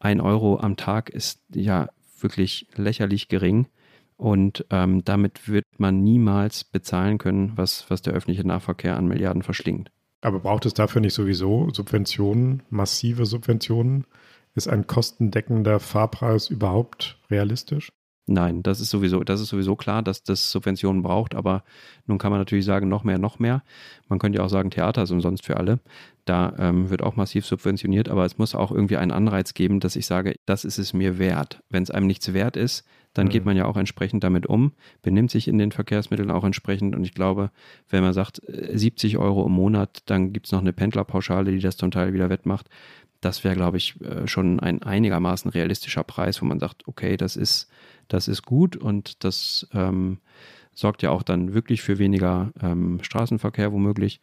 Ein 0.00 0.20
Euro 0.20 0.58
am 0.60 0.76
Tag 0.76 1.10
ist 1.10 1.40
ja 1.52 1.88
wirklich 2.20 2.68
lächerlich 2.74 3.28
gering. 3.28 3.66
Und 4.16 4.66
ähm, 4.70 5.04
damit 5.04 5.48
wird 5.48 5.64
man 5.78 6.02
niemals 6.02 6.64
bezahlen 6.64 7.18
können, 7.18 7.52
was, 7.54 7.88
was 7.88 8.02
der 8.02 8.14
öffentliche 8.14 8.46
Nahverkehr 8.46 8.96
an 8.96 9.06
Milliarden 9.06 9.42
verschlingt. 9.42 9.92
Aber 10.20 10.40
braucht 10.40 10.66
es 10.66 10.74
dafür 10.74 11.00
nicht 11.00 11.14
sowieso 11.14 11.70
Subventionen, 11.72 12.64
massive 12.70 13.26
Subventionen? 13.26 14.04
Ist 14.54 14.68
ein 14.68 14.88
kostendeckender 14.88 15.78
Fahrpreis 15.78 16.50
überhaupt 16.50 17.20
realistisch? 17.30 17.90
Nein, 18.28 18.62
das 18.62 18.80
ist 18.80 18.90
sowieso, 18.90 19.24
das 19.24 19.40
ist 19.40 19.48
sowieso 19.48 19.74
klar, 19.74 20.02
dass 20.02 20.22
das 20.22 20.50
Subventionen 20.50 21.02
braucht, 21.02 21.34
aber 21.34 21.64
nun 22.06 22.18
kann 22.18 22.30
man 22.30 22.40
natürlich 22.40 22.66
sagen, 22.66 22.88
noch 22.88 23.02
mehr, 23.02 23.18
noch 23.18 23.38
mehr. 23.38 23.62
Man 24.08 24.18
könnte 24.18 24.38
ja 24.38 24.44
auch 24.44 24.50
sagen, 24.50 24.70
Theater 24.70 25.02
ist 25.02 25.10
umsonst 25.10 25.46
für 25.46 25.56
alle. 25.56 25.80
Da 26.26 26.52
ähm, 26.58 26.90
wird 26.90 27.02
auch 27.02 27.16
massiv 27.16 27.46
subventioniert, 27.46 28.10
aber 28.10 28.26
es 28.26 28.36
muss 28.36 28.54
auch 28.54 28.70
irgendwie 28.70 28.98
einen 28.98 29.12
Anreiz 29.12 29.54
geben, 29.54 29.80
dass 29.80 29.96
ich 29.96 30.06
sage, 30.06 30.34
das 30.44 30.66
ist 30.66 30.78
es 30.78 30.92
mir 30.92 31.18
wert. 31.18 31.62
Wenn 31.70 31.82
es 31.82 31.90
einem 31.90 32.06
nichts 32.06 32.34
wert 32.34 32.56
ist, 32.56 32.84
dann 33.14 33.26
mhm. 33.26 33.30
geht 33.30 33.44
man 33.46 33.56
ja 33.56 33.64
auch 33.64 33.76
entsprechend 33.76 34.22
damit 34.24 34.46
um, 34.46 34.72
benimmt 35.00 35.30
sich 35.30 35.48
in 35.48 35.56
den 35.56 35.72
Verkehrsmitteln 35.72 36.30
auch 36.30 36.44
entsprechend. 36.44 36.94
Und 36.94 37.04
ich 37.04 37.14
glaube, 37.14 37.50
wenn 37.88 38.02
man 38.02 38.12
sagt, 38.12 38.42
70 38.46 39.14
äh, 39.14 39.16
Euro 39.16 39.46
im 39.46 39.52
Monat, 39.52 40.02
dann 40.06 40.34
gibt 40.34 40.46
es 40.46 40.52
noch 40.52 40.60
eine 40.60 40.74
Pendlerpauschale, 40.74 41.50
die 41.50 41.60
das 41.60 41.78
zum 41.78 41.90
Teil 41.90 42.12
wieder 42.12 42.28
wettmacht. 42.28 42.68
Das 43.20 43.42
wäre, 43.42 43.56
glaube 43.56 43.78
ich, 43.78 44.00
äh, 44.02 44.28
schon 44.28 44.60
ein 44.60 44.82
einigermaßen 44.82 45.50
realistischer 45.50 46.04
Preis, 46.04 46.40
wo 46.42 46.46
man 46.46 46.60
sagt, 46.60 46.86
okay, 46.86 47.16
das 47.16 47.36
ist, 47.36 47.68
das 48.08 48.28
ist 48.28 48.42
gut 48.42 48.76
und 48.76 49.24
das 49.24 49.68
ähm, 49.72 50.18
sorgt 50.74 51.02
ja 51.02 51.10
auch 51.10 51.22
dann 51.22 51.54
wirklich 51.54 51.82
für 51.82 51.98
weniger 51.98 52.52
ähm, 52.60 53.00
Straßenverkehr 53.02 53.72
womöglich 53.72 54.20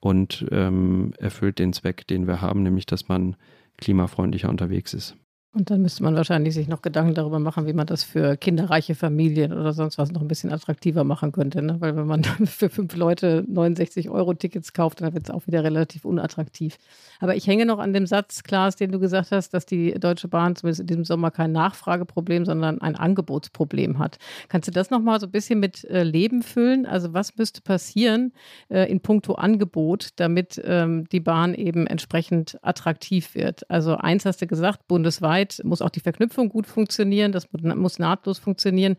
und 0.00 0.46
ähm, 0.50 1.12
erfüllt 1.18 1.58
den 1.58 1.72
Zweck, 1.72 2.06
den 2.06 2.26
wir 2.26 2.40
haben, 2.40 2.62
nämlich 2.62 2.86
dass 2.86 3.08
man 3.08 3.36
klimafreundlicher 3.78 4.48
unterwegs 4.48 4.94
ist. 4.94 5.16
Und 5.54 5.70
dann 5.70 5.80
müsste 5.80 6.02
man 6.02 6.14
wahrscheinlich 6.14 6.52
sich 6.52 6.68
noch 6.68 6.82
Gedanken 6.82 7.14
darüber 7.14 7.38
machen, 7.38 7.66
wie 7.66 7.72
man 7.72 7.86
das 7.86 8.04
für 8.04 8.36
kinderreiche 8.36 8.94
Familien 8.94 9.54
oder 9.54 9.72
sonst 9.72 9.96
was 9.96 10.12
noch 10.12 10.20
ein 10.20 10.28
bisschen 10.28 10.52
attraktiver 10.52 11.04
machen 11.04 11.32
könnte. 11.32 11.62
Ne? 11.62 11.80
Weil 11.80 11.96
wenn 11.96 12.06
man 12.06 12.22
für 12.44 12.68
fünf 12.68 12.94
Leute 12.94 13.44
69 13.48 14.10
Euro 14.10 14.34
Tickets 14.34 14.74
kauft, 14.74 15.00
dann 15.00 15.14
wird 15.14 15.24
es 15.24 15.30
auch 15.30 15.46
wieder 15.46 15.64
relativ 15.64 16.04
unattraktiv. 16.04 16.76
Aber 17.18 17.34
ich 17.34 17.46
hänge 17.46 17.64
noch 17.64 17.78
an 17.78 17.94
dem 17.94 18.06
Satz, 18.06 18.42
Klaas, 18.42 18.76
den 18.76 18.92
du 18.92 18.98
gesagt 18.98 19.30
hast, 19.30 19.54
dass 19.54 19.64
die 19.64 19.94
Deutsche 19.94 20.28
Bahn 20.28 20.54
zumindest 20.54 20.82
in 20.82 20.86
diesem 20.86 21.04
Sommer 21.06 21.30
kein 21.30 21.52
Nachfrageproblem, 21.52 22.44
sondern 22.44 22.82
ein 22.82 22.94
Angebotsproblem 22.94 23.98
hat. 23.98 24.18
Kannst 24.50 24.68
du 24.68 24.72
das 24.72 24.90
nochmal 24.90 25.18
so 25.18 25.26
ein 25.26 25.32
bisschen 25.32 25.60
mit 25.60 25.82
äh, 25.84 26.02
Leben 26.02 26.42
füllen? 26.42 26.84
Also 26.84 27.14
was 27.14 27.38
müsste 27.38 27.62
passieren 27.62 28.32
äh, 28.68 28.90
in 28.90 29.00
puncto 29.00 29.34
Angebot, 29.36 30.10
damit 30.16 30.60
ähm, 30.62 31.08
die 31.08 31.20
Bahn 31.20 31.54
eben 31.54 31.86
entsprechend 31.86 32.58
attraktiv 32.60 33.34
wird? 33.34 33.68
Also 33.70 33.96
eins 33.96 34.26
hast 34.26 34.42
du 34.42 34.46
gesagt, 34.46 34.86
bundesweit 34.88 35.37
Zeit 35.38 35.62
muss 35.64 35.82
auch 35.82 35.90
die 35.90 36.00
Verknüpfung 36.00 36.48
gut 36.48 36.66
funktionieren, 36.66 37.32
das 37.32 37.48
muss 37.52 37.98
nahtlos 37.98 38.38
funktionieren. 38.38 38.96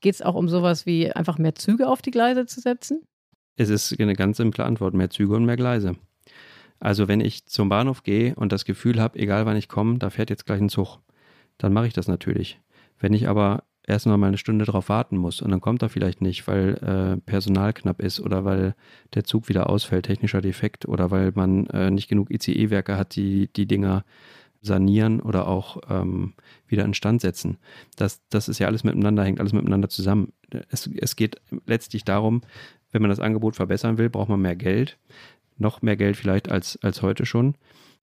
Geht 0.00 0.14
es 0.14 0.22
auch 0.22 0.34
um 0.34 0.48
sowas 0.48 0.86
wie 0.86 1.10
einfach 1.12 1.38
mehr 1.38 1.54
Züge 1.54 1.88
auf 1.88 2.02
die 2.02 2.10
Gleise 2.10 2.46
zu 2.46 2.60
setzen? 2.60 3.02
Es 3.56 3.70
ist 3.70 3.98
eine 3.98 4.14
ganz 4.14 4.36
simple 4.36 4.64
Antwort, 4.64 4.94
mehr 4.94 5.10
Züge 5.10 5.34
und 5.34 5.44
mehr 5.44 5.56
Gleise. 5.56 5.96
Also 6.78 7.08
wenn 7.08 7.20
ich 7.20 7.46
zum 7.46 7.68
Bahnhof 7.68 8.04
gehe 8.04 8.34
und 8.36 8.52
das 8.52 8.64
Gefühl 8.64 9.00
habe, 9.00 9.18
egal 9.18 9.46
wann 9.46 9.56
ich 9.56 9.68
komme, 9.68 9.98
da 9.98 10.10
fährt 10.10 10.30
jetzt 10.30 10.46
gleich 10.46 10.60
ein 10.60 10.68
Zug, 10.68 11.00
dann 11.56 11.72
mache 11.72 11.88
ich 11.88 11.92
das 11.92 12.06
natürlich. 12.06 12.60
Wenn 13.00 13.12
ich 13.12 13.26
aber 13.26 13.64
erstmal 13.88 14.18
mal 14.18 14.28
eine 14.28 14.38
Stunde 14.38 14.64
drauf 14.64 14.88
warten 14.88 15.16
muss 15.16 15.40
und 15.40 15.50
dann 15.50 15.60
kommt 15.60 15.82
er 15.82 15.88
vielleicht 15.88 16.20
nicht, 16.20 16.46
weil 16.46 16.74
äh, 16.74 17.20
Personal 17.28 17.72
knapp 17.72 18.00
ist 18.00 18.20
oder 18.20 18.44
weil 18.44 18.76
der 19.14 19.24
Zug 19.24 19.48
wieder 19.48 19.68
ausfällt, 19.68 20.06
technischer 20.06 20.40
Defekt 20.40 20.86
oder 20.86 21.10
weil 21.10 21.32
man 21.34 21.66
äh, 21.68 21.90
nicht 21.90 22.08
genug 22.08 22.30
ICE-Werke 22.30 22.96
hat, 22.96 23.16
die 23.16 23.48
die 23.56 23.66
Dinger 23.66 24.04
sanieren 24.60 25.20
oder 25.20 25.46
auch 25.46 25.78
ähm, 25.88 26.34
wieder 26.66 26.84
instand 26.84 27.20
setzen. 27.20 27.58
Das, 27.96 28.20
das 28.28 28.48
ist 28.48 28.58
ja 28.58 28.66
alles 28.66 28.84
miteinander, 28.84 29.24
hängt 29.24 29.40
alles 29.40 29.52
miteinander 29.52 29.88
zusammen. 29.88 30.32
Es, 30.70 30.86
es 30.86 31.16
geht 31.16 31.40
letztlich 31.66 32.04
darum, 32.04 32.42
wenn 32.90 33.02
man 33.02 33.10
das 33.10 33.20
Angebot 33.20 33.56
verbessern 33.56 33.98
will, 33.98 34.10
braucht 34.10 34.28
man 34.28 34.40
mehr 34.40 34.56
Geld. 34.56 34.98
Noch 35.56 35.82
mehr 35.82 35.96
Geld 35.96 36.16
vielleicht 36.16 36.50
als, 36.50 36.78
als 36.82 37.02
heute 37.02 37.26
schon. 37.26 37.54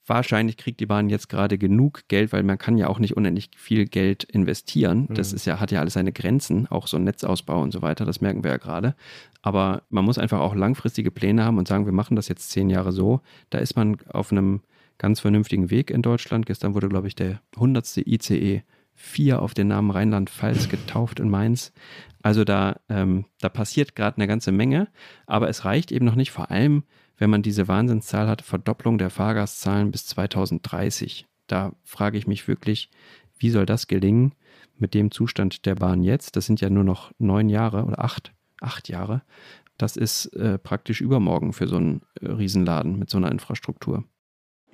Wahrscheinlich 0.08 0.58
kriegt 0.58 0.80
die 0.80 0.86
Bahn 0.86 1.10
jetzt 1.10 1.30
gerade 1.30 1.58
genug 1.58 2.04
Geld, 2.10 2.32
weil 2.32 2.44
man 2.44 2.60
kann 2.60 2.78
ja 2.78 2.88
auch 2.90 3.00
nicht 3.00 3.18
unendlich 3.18 3.50
viel 3.56 3.86
Geld 3.86 4.24
investieren. 4.24 5.08
Das 5.10 5.32
mhm. 5.32 5.36
ist 5.38 5.46
ja, 5.46 5.60
hat 5.60 5.72
ja 5.72 5.80
alles 5.80 5.94
seine 5.94 6.12
Grenzen, 6.12 6.68
auch 6.68 6.86
so 6.86 6.98
ein 6.98 7.06
Netzausbau 7.06 7.60
und 7.60 7.72
so 7.72 7.82
weiter, 7.82 8.06
das 8.06 8.22
merken 8.22 8.44
wir 8.44 8.52
ja 8.52 8.58
gerade. 8.58 8.96
Aber 9.42 9.82
man 9.90 10.06
muss 10.06 10.20
einfach 10.20 10.40
auch 10.42 10.54
langfristige 10.54 11.10
Pläne 11.10 11.44
haben 11.44 11.58
und 11.58 11.68
sagen, 11.68 11.86
wir 11.86 11.94
machen 11.94 12.16
das 12.16 12.28
jetzt 12.28 12.52
zehn 12.52 12.70
Jahre 12.70 12.92
so. 12.92 13.22
Da 13.50 13.58
ist 13.58 13.76
man 13.76 13.98
auf 14.10 14.32
einem 14.32 14.62
ganz 14.98 15.20
vernünftigen 15.20 15.70
Weg 15.70 15.92
in 15.92 16.02
Deutschland. 16.02 16.46
Gestern 16.46 16.74
wurde, 16.74 16.90
glaube 16.90 17.08
ich, 17.08 17.16
der 17.16 17.42
100. 17.56 17.98
ICE 17.98 18.64
4 18.96 19.42
auf 19.42 19.54
den 19.54 19.68
Namen 19.68 19.92
Rheinland-Pfalz 19.92 20.70
getauft 20.70 21.20
in 21.20 21.30
Mainz. 21.30 21.74
Also 22.22 22.44
da, 22.44 22.80
ähm, 22.90 23.26
da 23.40 23.50
passiert 23.50 23.96
gerade 23.96 24.18
eine 24.18 24.28
ganze 24.28 24.52
Menge, 24.52 24.88
aber 25.28 25.50
es 25.50 25.66
reicht 25.66 25.92
eben 25.92 26.06
noch 26.06 26.16
nicht, 26.16 26.32
vor 26.32 26.50
allem 26.50 26.84
wenn 27.18 27.30
man 27.30 27.42
diese 27.42 27.68
Wahnsinnszahl 27.68 28.28
hat, 28.28 28.42
Verdopplung 28.42 28.98
der 28.98 29.10
Fahrgastzahlen 29.10 29.92
bis 29.92 30.06
2030. 30.08 31.28
Da 31.48 31.74
frage 31.84 32.18
ich 32.18 32.28
mich 32.28 32.48
wirklich, 32.48 32.90
wie 33.38 33.50
soll 33.50 33.66
das 33.66 33.88
gelingen 33.88 34.34
mit 34.78 34.94
dem 34.94 35.12
Zustand 35.12 35.66
der 35.66 35.76
Bahn 35.76 36.04
jetzt? 36.04 36.36
Das 36.36 36.46
sind 36.46 36.62
ja 36.62 36.70
nur 36.70 36.84
noch 36.84 37.12
neun 37.18 37.50
Jahre 37.50 37.86
oder 37.86 38.04
acht, 38.04 38.34
acht 38.60 38.90
Jahre. 38.90 39.22
Das 39.78 39.98
ist 39.98 40.28
äh, 40.34 40.58
praktisch 40.58 41.02
übermorgen 41.02 41.54
für 41.54 41.68
so 41.68 41.76
einen 41.78 42.02
äh, 42.22 42.28
Riesenladen 42.28 42.98
mit 42.98 43.10
so 43.10 43.18
einer 43.18 43.32
Infrastruktur. 43.32 44.06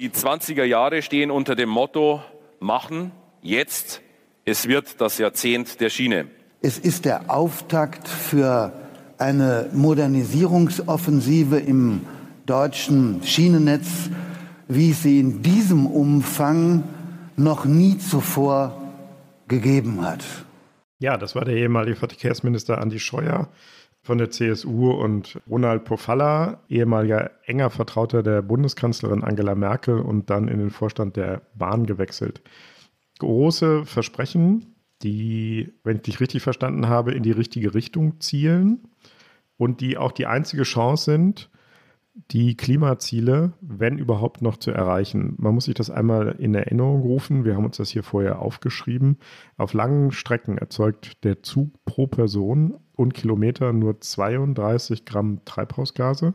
Die 0.01 0.09
20er 0.09 0.63
Jahre 0.63 1.03
stehen 1.03 1.29
unter 1.29 1.55
dem 1.55 1.69
Motto 1.69 2.23
Machen 2.59 3.11
jetzt. 3.43 4.01
Es 4.45 4.67
wird 4.67 4.99
das 4.99 5.19
Jahrzehnt 5.19 5.79
der 5.79 5.91
Schiene. 5.91 6.25
Es 6.59 6.79
ist 6.79 7.05
der 7.05 7.29
Auftakt 7.29 8.07
für 8.07 8.73
eine 9.19 9.69
Modernisierungsoffensive 9.73 11.59
im 11.59 12.01
deutschen 12.47 13.21
Schienennetz, 13.23 14.09
wie 14.67 14.89
es 14.89 15.03
sie 15.03 15.19
in 15.19 15.43
diesem 15.43 15.85
Umfang 15.85 16.83
noch 17.37 17.65
nie 17.65 17.99
zuvor 17.99 18.81
gegeben 19.47 20.01
hat. 20.01 20.23
Ja, 20.97 21.15
das 21.17 21.35
war 21.35 21.45
der 21.45 21.57
ehemalige 21.57 21.95
Verkehrsminister 21.95 22.79
Andi 22.79 22.99
Scheuer 22.99 23.49
von 24.03 24.17
der 24.17 24.31
CSU 24.31 24.91
und 24.91 25.39
Ronald 25.49 25.85
Pofalla, 25.85 26.59
ehemaliger 26.69 27.31
enger 27.45 27.69
Vertrauter 27.69 28.23
der 28.23 28.41
Bundeskanzlerin 28.41 29.23
Angela 29.23 29.55
Merkel 29.55 29.99
und 29.99 30.29
dann 30.29 30.47
in 30.47 30.59
den 30.59 30.71
Vorstand 30.71 31.15
der 31.17 31.41
Bahn 31.55 31.85
gewechselt. 31.85 32.41
Große 33.19 33.85
Versprechen, 33.85 34.75
die, 35.03 35.73
wenn 35.83 35.97
ich 35.97 36.03
dich 36.03 36.19
richtig 36.19 36.41
verstanden 36.41 36.87
habe, 36.87 37.11
in 37.11 37.23
die 37.23 37.31
richtige 37.31 37.75
Richtung 37.75 38.19
zielen 38.19 38.87
und 39.57 39.81
die 39.81 39.97
auch 39.97 40.11
die 40.11 40.25
einzige 40.25 40.63
Chance 40.63 41.05
sind, 41.05 41.49
die 42.31 42.57
Klimaziele, 42.57 43.53
wenn 43.61 43.97
überhaupt 43.97 44.41
noch 44.41 44.57
zu 44.57 44.71
erreichen. 44.71 45.35
Man 45.37 45.53
muss 45.53 45.65
sich 45.65 45.75
das 45.75 45.89
einmal 45.89 46.35
in 46.39 46.53
Erinnerung 46.53 47.01
rufen. 47.01 47.45
Wir 47.45 47.55
haben 47.55 47.65
uns 47.65 47.77
das 47.77 47.89
hier 47.89 48.03
vorher 48.03 48.39
aufgeschrieben. 48.39 49.17
Auf 49.57 49.73
langen 49.73 50.11
Strecken 50.11 50.57
erzeugt 50.57 51.23
der 51.23 51.41
Zug 51.41 51.73
pro 51.85 52.07
Person 52.07 52.79
und 53.01 53.13
Kilometer 53.13 53.73
nur 53.73 53.99
32 53.99 55.05
Gramm 55.05 55.43
Treibhausgase. 55.43 56.33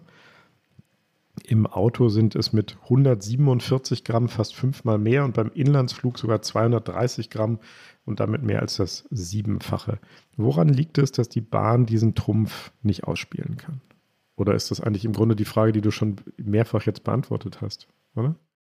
Im 1.44 1.66
Auto 1.66 2.08
sind 2.08 2.34
es 2.34 2.52
mit 2.52 2.76
147 2.84 4.04
Gramm 4.04 4.28
fast 4.28 4.54
fünfmal 4.54 4.98
mehr 4.98 5.24
und 5.24 5.34
beim 5.34 5.50
Inlandsflug 5.54 6.18
sogar 6.18 6.42
230 6.42 7.30
Gramm 7.30 7.58
und 8.04 8.20
damit 8.20 8.42
mehr 8.42 8.60
als 8.60 8.76
das 8.76 9.06
Siebenfache. 9.10 9.98
Woran 10.36 10.68
liegt 10.68 10.98
es, 10.98 11.12
dass 11.12 11.28
die 11.28 11.40
Bahn 11.40 11.86
diesen 11.86 12.14
Trumpf 12.14 12.72
nicht 12.82 13.04
ausspielen 13.04 13.56
kann? 13.56 13.80
Oder 14.36 14.54
ist 14.54 14.70
das 14.70 14.80
eigentlich 14.80 15.04
im 15.04 15.12
Grunde 15.12 15.36
die 15.36 15.44
Frage, 15.44 15.72
die 15.72 15.80
du 15.80 15.90
schon 15.90 16.16
mehrfach 16.36 16.82
jetzt 16.82 17.04
beantwortet 17.04 17.60
hast, 17.60 17.88
oder? 18.14 18.34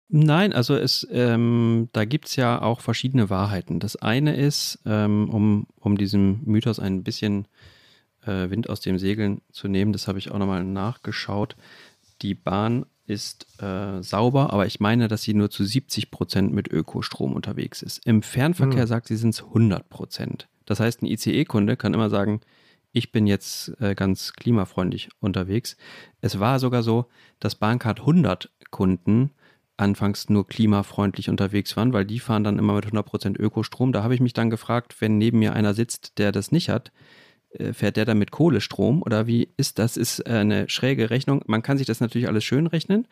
Nein, 0.08 0.52
also 0.52 0.74
es, 0.74 1.06
ähm, 1.10 1.88
da 1.92 2.04
gibt 2.04 2.26
es 2.26 2.36
ja 2.36 2.60
auch 2.60 2.80
verschiedene 2.80 3.30
Wahrheiten. 3.30 3.78
Das 3.78 3.94
eine 3.94 4.36
ist, 4.36 4.80
ähm, 4.84 5.28
um, 5.30 5.66
um 5.78 5.96
diesem 5.96 6.40
Mythos 6.44 6.80
ein 6.80 7.04
bisschen 7.04 7.44
äh, 7.44 7.48
Wind 8.26 8.68
aus 8.68 8.80
dem 8.80 8.98
Segeln 8.98 9.40
zu 9.50 9.68
nehmen, 9.68 9.92
das 9.92 10.08
habe 10.08 10.18
ich 10.18 10.30
auch 10.30 10.38
nochmal 10.38 10.64
nachgeschaut. 10.64 11.56
Die 12.22 12.34
Bahn 12.34 12.86
ist 13.06 13.60
äh, 13.60 14.02
sauber, 14.02 14.52
aber 14.52 14.66
ich 14.66 14.78
meine, 14.78 15.08
dass 15.08 15.22
sie 15.22 15.34
nur 15.34 15.50
zu 15.50 15.64
70 15.64 16.10
Prozent 16.10 16.52
mit 16.52 16.68
Ökostrom 16.68 17.34
unterwegs 17.34 17.82
ist. 17.82 18.06
Im 18.06 18.22
Fernverkehr 18.22 18.82
hm. 18.82 18.86
sagt 18.86 19.08
sie, 19.08 19.16
sind 19.16 19.30
es 19.30 19.42
100 19.42 19.88
Prozent. 19.88 20.48
Das 20.64 20.78
heißt, 20.78 21.02
ein 21.02 21.06
ICE-Kunde 21.06 21.76
kann 21.76 21.92
immer 21.92 22.08
sagen, 22.08 22.40
ich 22.92 23.10
bin 23.10 23.26
jetzt 23.26 23.72
äh, 23.80 23.94
ganz 23.94 24.32
klimafreundlich 24.32 25.08
unterwegs. 25.20 25.76
Es 26.20 26.38
war 26.38 26.60
sogar 26.60 26.82
so, 26.82 27.06
dass 27.40 27.56
Bahncard 27.56 28.00
100 28.00 28.50
Kunden 28.70 29.30
anfangs 29.76 30.28
nur 30.28 30.46
klimafreundlich 30.46 31.28
unterwegs 31.28 31.76
waren, 31.76 31.92
weil 31.92 32.04
die 32.04 32.20
fahren 32.20 32.44
dann 32.44 32.58
immer 32.58 32.74
mit 32.74 32.86
100% 32.86 33.40
Ökostrom. 33.40 33.92
Da 33.92 34.02
habe 34.02 34.14
ich 34.14 34.20
mich 34.20 34.34
dann 34.34 34.50
gefragt, 34.50 35.00
wenn 35.00 35.18
neben 35.18 35.38
mir 35.38 35.54
einer 35.54 35.74
sitzt, 35.74 36.18
der 36.18 36.30
das 36.30 36.52
nicht 36.52 36.68
hat, 36.68 36.88
äh, 36.88 36.92
fährt 37.72 37.96
der 37.96 38.04
dann 38.04 38.18
mit 38.18 38.30
Kohlestrom 38.30 39.02
oder 39.02 39.26
wie 39.26 39.48
ist 39.56 39.78
das? 39.78 39.96
Ist 39.96 40.20
äh, 40.20 40.32
eine 40.32 40.68
schräge 40.68 41.10
Rechnung. 41.10 41.42
Man 41.46 41.62
kann 41.62 41.78
sich 41.78 41.86
das 41.86 42.00
natürlich 42.00 42.28
alles 42.28 42.44
schön 42.44 42.66
rechnen, 42.66 43.08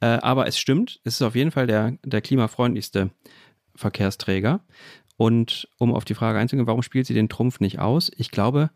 äh, 0.00 0.06
aber 0.06 0.46
es 0.46 0.58
stimmt, 0.58 1.00
es 1.04 1.14
ist 1.14 1.22
auf 1.22 1.34
jeden 1.34 1.50
Fall 1.50 1.66
der, 1.66 1.96
der 2.04 2.20
klimafreundlichste 2.20 3.10
Verkehrsträger. 3.74 4.60
Und 5.16 5.68
um 5.78 5.92
auf 5.94 6.04
die 6.04 6.14
Frage 6.14 6.38
einzugehen, 6.38 6.66
warum 6.66 6.82
spielt 6.82 7.06
sie 7.06 7.14
den 7.14 7.28
Trumpf 7.28 7.60
nicht 7.60 7.80
aus? 7.80 8.10
Ich 8.16 8.30
glaube, 8.30 8.70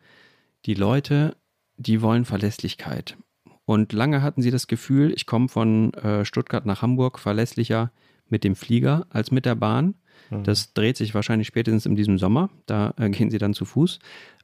die 0.67 0.75
Leute, 0.75 1.37
die 1.77 2.03
wollen 2.03 2.25
Verlässlichkeit. 2.25 3.17
Und 3.65 3.93
lange 3.93 4.23
hatten 4.23 4.43
sie 4.43 4.51
das 4.51 4.67
Gefühl, 4.67 5.13
ich 5.15 5.27
komme 5.27 5.49
von 5.49 5.95
äh, 5.95 6.25
Stuttgart 6.25 6.67
nach 6.67 6.83
Hamburg 6.83 7.19
verlässlicher 7.19 7.93
mit 8.29 8.45
dem 8.45 8.57
Flieger 8.57 9.07
als 9.11 9.31
mit 9.31 9.47
der 9.47 9.55
Bahn. 9.55 9.95
Mhm. 10.39 10.45
Das 10.45 10.73
dreht 10.75 10.97
sich 10.97 11.15
wahrscheinlich 11.15 11.49
spätestens 11.49 11.87
in 11.87 11.97
diesem 11.97 12.19
Sommer. 12.19 12.51
Da 12.67 12.95
äh, 12.99 13.11
gehen 13.11 13.31
sie 13.31 13.39
dann 13.39 13.55
zu 13.55 13.65
Fuß. 13.65 13.99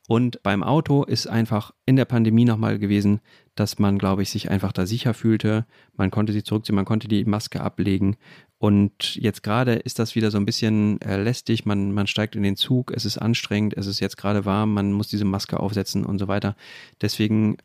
Und 0.09 0.43
beim 0.43 0.63
Auto 0.63 1.05
ist 1.05 1.27
einfach 1.27 1.75
in 1.85 1.97
der 1.97 2.07
Pandemie 2.07 2.47
nochmal 2.47 2.79
gewesen, 2.79 3.21
dass 3.55 3.79
man, 3.79 3.99
glaube 3.99 4.23
ich, 4.23 4.31
sich 4.31 4.51
einfach 4.51 4.73
da 4.73 4.87
sicher 4.87 5.13
fühlte. 5.13 5.67
Man 5.97 6.11
konnte 6.11 6.33
sie 6.33 6.43
zurückziehen, 6.43 6.77
man 6.77 6.87
konnte 6.87 7.09
die 7.09 7.27
Maske 7.27 7.61
ablegen. 7.61 8.17
Und 8.57 9.17
jetzt 9.17 9.43
gerade 9.43 9.75
ist 9.75 9.99
das 9.99 10.15
wieder 10.15 10.31
so 10.31 10.39
ein 10.39 10.47
bisschen 10.47 10.99
äh, 11.03 11.23
lästig. 11.23 11.67
Man, 11.67 11.93
man 11.93 12.07
steigt 12.07 12.37
in 12.37 12.43
den 12.43 12.57
Zug, 12.57 12.91
es 12.91 13.05
ist 13.05 13.19
anstrengend, 13.19 13.77
es 13.77 13.87
ist 13.87 14.01
jetzt 14.01 14.17
gerade 14.17 14.47
warm, 14.47 14.73
man 14.73 14.93
muss 14.93 15.09
diese 15.09 15.27
Maske 15.27 15.61
aufsetzen 15.61 16.07
und 16.07 16.19
so 16.19 16.27
weiter. 16.27 16.57
Deswegen 17.03 17.59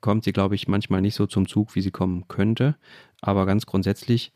kommt 0.00 0.24
sie, 0.24 0.32
glaube 0.32 0.56
ich, 0.56 0.66
manchmal 0.66 1.00
nicht 1.00 1.14
so 1.14 1.26
zum 1.26 1.46
Zug, 1.46 1.76
wie 1.76 1.80
sie 1.80 1.92
kommen 1.92 2.26
könnte. 2.26 2.76
Aber 3.20 3.46
ganz 3.46 3.66
grundsätzlich 3.66 4.32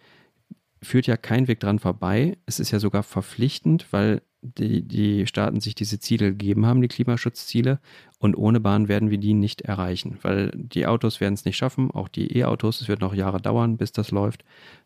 führt 0.82 1.06
ja 1.06 1.16
kein 1.16 1.48
Weg 1.48 1.60
dran 1.60 1.78
vorbei. 1.78 2.36
Es 2.46 2.60
ist 2.60 2.70
ja 2.70 2.78
sogar 2.78 3.02
verpflichtend, 3.02 3.86
weil 3.92 4.22
die, 4.42 4.82
die 4.82 5.26
Staaten 5.26 5.60
sich 5.60 5.74
diese 5.74 6.00
Ziele 6.00 6.30
gegeben 6.30 6.66
haben, 6.66 6.82
die 6.82 6.88
Klimaschutzziele. 6.88 7.78
Und 8.18 8.36
ohne 8.36 8.60
Bahn 8.60 8.88
werden 8.88 9.10
wir 9.10 9.18
die 9.18 9.34
nicht 9.34 9.62
erreichen, 9.62 10.18
weil 10.22 10.50
die 10.54 10.86
Autos 10.86 11.20
werden 11.20 11.34
es 11.34 11.44
nicht 11.44 11.56
schaffen, 11.56 11.90
auch 11.92 12.08
die 12.08 12.36
E-Autos. 12.36 12.80
Es 12.80 12.88
wird 12.88 13.00
noch 13.00 13.14
Jahre 13.14 13.40
dauern, 13.40 13.76
bis 13.76 13.92
das 13.92 14.10
läuft. 14.10 14.44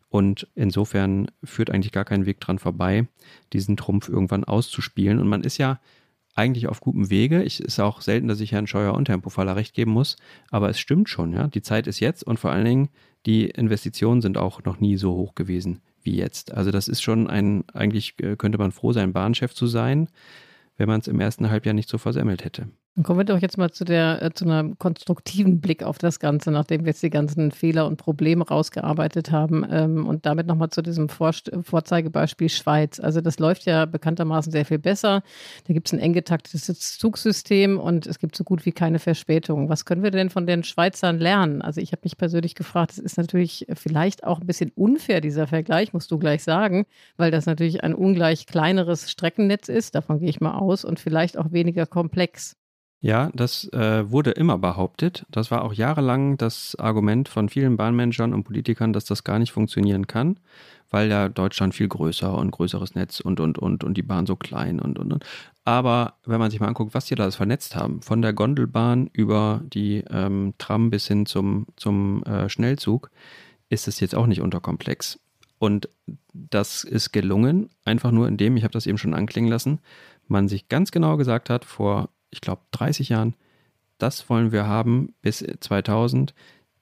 Und 0.09 0.47
insofern 0.55 1.29
führt 1.43 1.69
eigentlich 1.69 1.91
gar 1.91 2.05
kein 2.05 2.25
Weg 2.25 2.39
dran 2.39 2.59
vorbei, 2.59 3.07
diesen 3.51 3.75
Trumpf 3.75 4.07
irgendwann 4.07 4.43
auszuspielen. 4.43 5.19
Und 5.19 5.27
man 5.27 5.43
ist 5.43 5.57
ja 5.57 5.79
eigentlich 6.35 6.67
auf 6.67 6.79
gutem 6.79 7.09
Wege. 7.09 7.43
Es 7.43 7.59
ist 7.59 7.79
auch 7.79 8.01
selten, 8.01 8.27
dass 8.27 8.39
ich 8.39 8.51
Herrn 8.51 8.67
Scheuer 8.67 8.93
und 8.93 9.09
Herrn 9.09 9.21
Pofalla 9.21 9.53
recht 9.53 9.73
geben 9.73 9.91
muss. 9.91 10.17
Aber 10.51 10.69
es 10.69 10.79
stimmt 10.79 11.09
schon, 11.09 11.33
ja. 11.33 11.47
Die 11.47 11.63
Zeit 11.63 11.87
ist 11.87 11.99
jetzt 11.99 12.23
und 12.23 12.39
vor 12.39 12.51
allen 12.51 12.65
Dingen 12.65 12.89
die 13.25 13.49
Investitionen 13.49 14.21
sind 14.21 14.37
auch 14.37 14.63
noch 14.63 14.79
nie 14.79 14.97
so 14.97 15.13
hoch 15.13 15.35
gewesen 15.35 15.81
wie 16.01 16.15
jetzt. 16.15 16.53
Also 16.53 16.71
das 16.71 16.87
ist 16.87 17.01
schon 17.01 17.27
ein, 17.29 17.65
eigentlich 17.73 18.15
äh, 18.21 18.35
könnte 18.35 18.57
man 18.57 18.71
froh 18.71 18.93
sein, 18.93 19.13
Bahnchef 19.13 19.53
zu 19.53 19.67
sein, 19.67 20.07
wenn 20.77 20.87
man 20.87 21.01
es 21.01 21.07
im 21.07 21.19
ersten 21.19 21.49
Halbjahr 21.49 21.73
nicht 21.73 21.89
so 21.89 21.97
versemmelt 21.97 22.45
hätte. 22.45 22.69
Dann 22.97 23.03
kommen 23.03 23.19
wir 23.19 23.25
doch 23.25 23.39
jetzt 23.39 23.59
mal 23.59 23.69
zu, 23.69 23.85
der, 23.85 24.23
äh, 24.23 24.33
zu 24.33 24.45
einem 24.45 24.79
konstruktiven 24.79 25.61
Blick 25.61 25.83
auf 25.83 25.99
das 25.99 26.19
Ganze, 26.19 26.49
nachdem 26.49 26.81
wir 26.81 26.87
jetzt 26.87 27.03
die 27.03 27.11
ganzen 27.11 27.51
Fehler 27.51 27.85
und 27.85 27.97
Probleme 27.97 28.43
rausgearbeitet 28.43 29.31
haben. 29.31 29.63
Ähm, 29.69 30.07
und 30.07 30.25
damit 30.25 30.47
nochmal 30.47 30.71
zu 30.71 30.81
diesem 30.81 31.07
Vor 31.07 31.31
Vorzeigebeispiel 31.61 32.49
Schweiz. 32.49 32.99
Also 32.99 33.21
das 33.21 33.37
läuft 33.37 33.65
ja 33.65 33.85
bekanntermaßen 33.85 34.51
sehr 34.51 34.65
viel 34.65 34.79
besser. 34.79 35.21
Da 35.67 35.75
gibt 35.75 35.89
es 35.89 35.93
ein 35.93 35.99
eng 35.99 36.13
getaktetes 36.13 36.97
Zugsystem 36.97 37.79
und 37.79 38.07
es 38.07 38.17
gibt 38.17 38.35
so 38.35 38.43
gut 38.43 38.65
wie 38.65 38.71
keine 38.71 38.97
Verspätung. 38.97 39.69
Was 39.69 39.85
können 39.85 40.01
wir 40.01 40.09
denn 40.09 40.31
von 40.31 40.47
den 40.47 40.63
Schweizern 40.63 41.19
lernen? 41.19 41.61
Also 41.61 41.81
ich 41.81 41.91
habe 41.91 42.01
mich 42.03 42.17
persönlich 42.17 42.55
gefragt, 42.55 42.93
es 42.93 42.97
ist 42.97 43.15
natürlich 43.15 43.67
vielleicht 43.75 44.23
auch 44.23 44.41
ein 44.41 44.47
bisschen 44.47 44.71
unfair, 44.73 45.21
dieser 45.21 45.45
Vergleich, 45.45 45.93
musst 45.93 46.09
du 46.09 46.17
gleich 46.17 46.43
sagen, 46.43 46.87
weil 47.15 47.29
das 47.29 47.45
natürlich 47.45 47.83
ein 47.83 47.93
ungleich 47.93 48.47
kleineres 48.47 49.11
Streckennetz 49.11 49.69
ist, 49.69 49.93
davon 49.93 50.17
gehe 50.17 50.29
ich 50.29 50.41
mal 50.41 50.57
aus, 50.57 50.83
und 50.83 50.99
vielleicht 50.99 51.37
auch 51.37 51.51
weniger 51.51 51.85
komplex. 51.85 52.55
Ja, 52.99 53.29
das 53.33 53.71
äh, 53.73 54.09
wurde 54.09 54.31
immer 54.31 54.57
behauptet. 54.57 55.25
Das 55.29 55.51
war 55.51 55.63
auch 55.63 55.73
jahrelang 55.73 56.35
das 56.37 56.75
Argument 56.79 57.29
von 57.29 57.47
vielen 57.47 57.77
Bahnmanagern 57.77 58.33
und 58.33 58.43
Politikern, 58.43 58.91
dass 58.91 59.05
das 59.05 59.23
gar 59.23 59.37
nicht 59.37 59.51
funktionieren 59.51 60.07
kann, 60.07 60.39
weil 60.89 61.09
ja 61.09 61.29
Deutschland 61.29 61.75
viel 61.75 61.87
größer 61.87 62.35
und 62.35 62.49
größeres 62.51 62.95
Netz 62.95 63.19
und 63.19 63.39
und 63.39 63.59
und 63.59 63.83
und 63.83 63.95
die 63.95 64.01
Bahn 64.01 64.25
so 64.25 64.35
klein 64.35 64.79
und 64.79 64.97
und 64.97 65.13
und. 65.13 65.25
Aber 65.63 66.15
wenn 66.25 66.39
man 66.39 66.49
sich 66.49 66.59
mal 66.59 66.67
anguckt, 66.67 66.95
was 66.95 67.05
die 67.05 67.15
da 67.15 67.23
alles 67.23 67.35
vernetzt 67.35 67.75
haben, 67.75 68.01
von 68.01 68.21
der 68.21 68.33
Gondelbahn 68.33 69.09
über 69.13 69.61
die 69.63 70.03
ähm, 70.09 70.53
Tram 70.57 70.89
bis 70.89 71.07
hin 71.07 71.25
zum, 71.27 71.67
zum 71.75 72.23
äh, 72.23 72.49
Schnellzug, 72.49 73.11
ist 73.69 73.87
es 73.87 73.99
jetzt 73.99 74.15
auch 74.15 74.27
nicht 74.27 74.41
unterkomplex. 74.41 75.19
Und 75.59 75.89
das 76.33 76.83
ist 76.83 77.11
gelungen, 77.11 77.69
einfach 77.83 78.11
nur 78.11 78.27
indem, 78.27 78.57
ich 78.57 78.63
habe 78.63 78.71
das 78.71 78.87
eben 78.87 78.97
schon 78.97 79.13
anklingen 79.13 79.49
lassen, 79.49 79.79
man 80.27 80.47
sich 80.47 80.69
ganz 80.69 80.91
genau 80.91 81.17
gesagt 81.17 81.49
hat, 81.49 81.65
vor 81.65 82.09
ich 82.29 82.41
glaube, 82.41 82.61
30 82.71 83.09
Jahren, 83.09 83.35
das 83.97 84.29
wollen 84.29 84.51
wir 84.51 84.67
haben 84.67 85.13
bis 85.21 85.45
2000, 85.59 86.33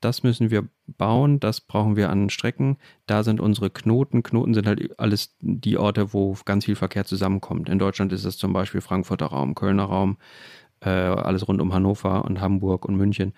das 0.01 0.23
müssen 0.23 0.51
wir 0.51 0.67
bauen, 0.85 1.39
das 1.39 1.61
brauchen 1.61 1.95
wir 1.95 2.09
an 2.09 2.29
Strecken, 2.29 2.77
da 3.07 3.23
sind 3.23 3.39
unsere 3.39 3.69
Knoten. 3.69 4.23
Knoten 4.23 4.53
sind 4.53 4.67
halt 4.67 4.99
alles 4.99 5.35
die 5.39 5.77
Orte, 5.77 6.13
wo 6.13 6.37
ganz 6.45 6.65
viel 6.65 6.75
Verkehr 6.75 7.05
zusammenkommt. 7.05 7.69
In 7.69 7.79
Deutschland 7.79 8.13
ist 8.13 8.25
es 8.25 8.37
zum 8.37 8.53
Beispiel 8.53 8.81
Frankfurter 8.81 9.27
Raum, 9.27 9.55
Kölner 9.55 9.85
Raum, 9.85 10.17
äh, 10.81 10.89
alles 10.89 11.47
rund 11.47 11.61
um 11.61 11.73
Hannover 11.73 12.25
und 12.25 12.39
Hamburg 12.39 12.85
und 12.85 12.95
München. 12.95 13.33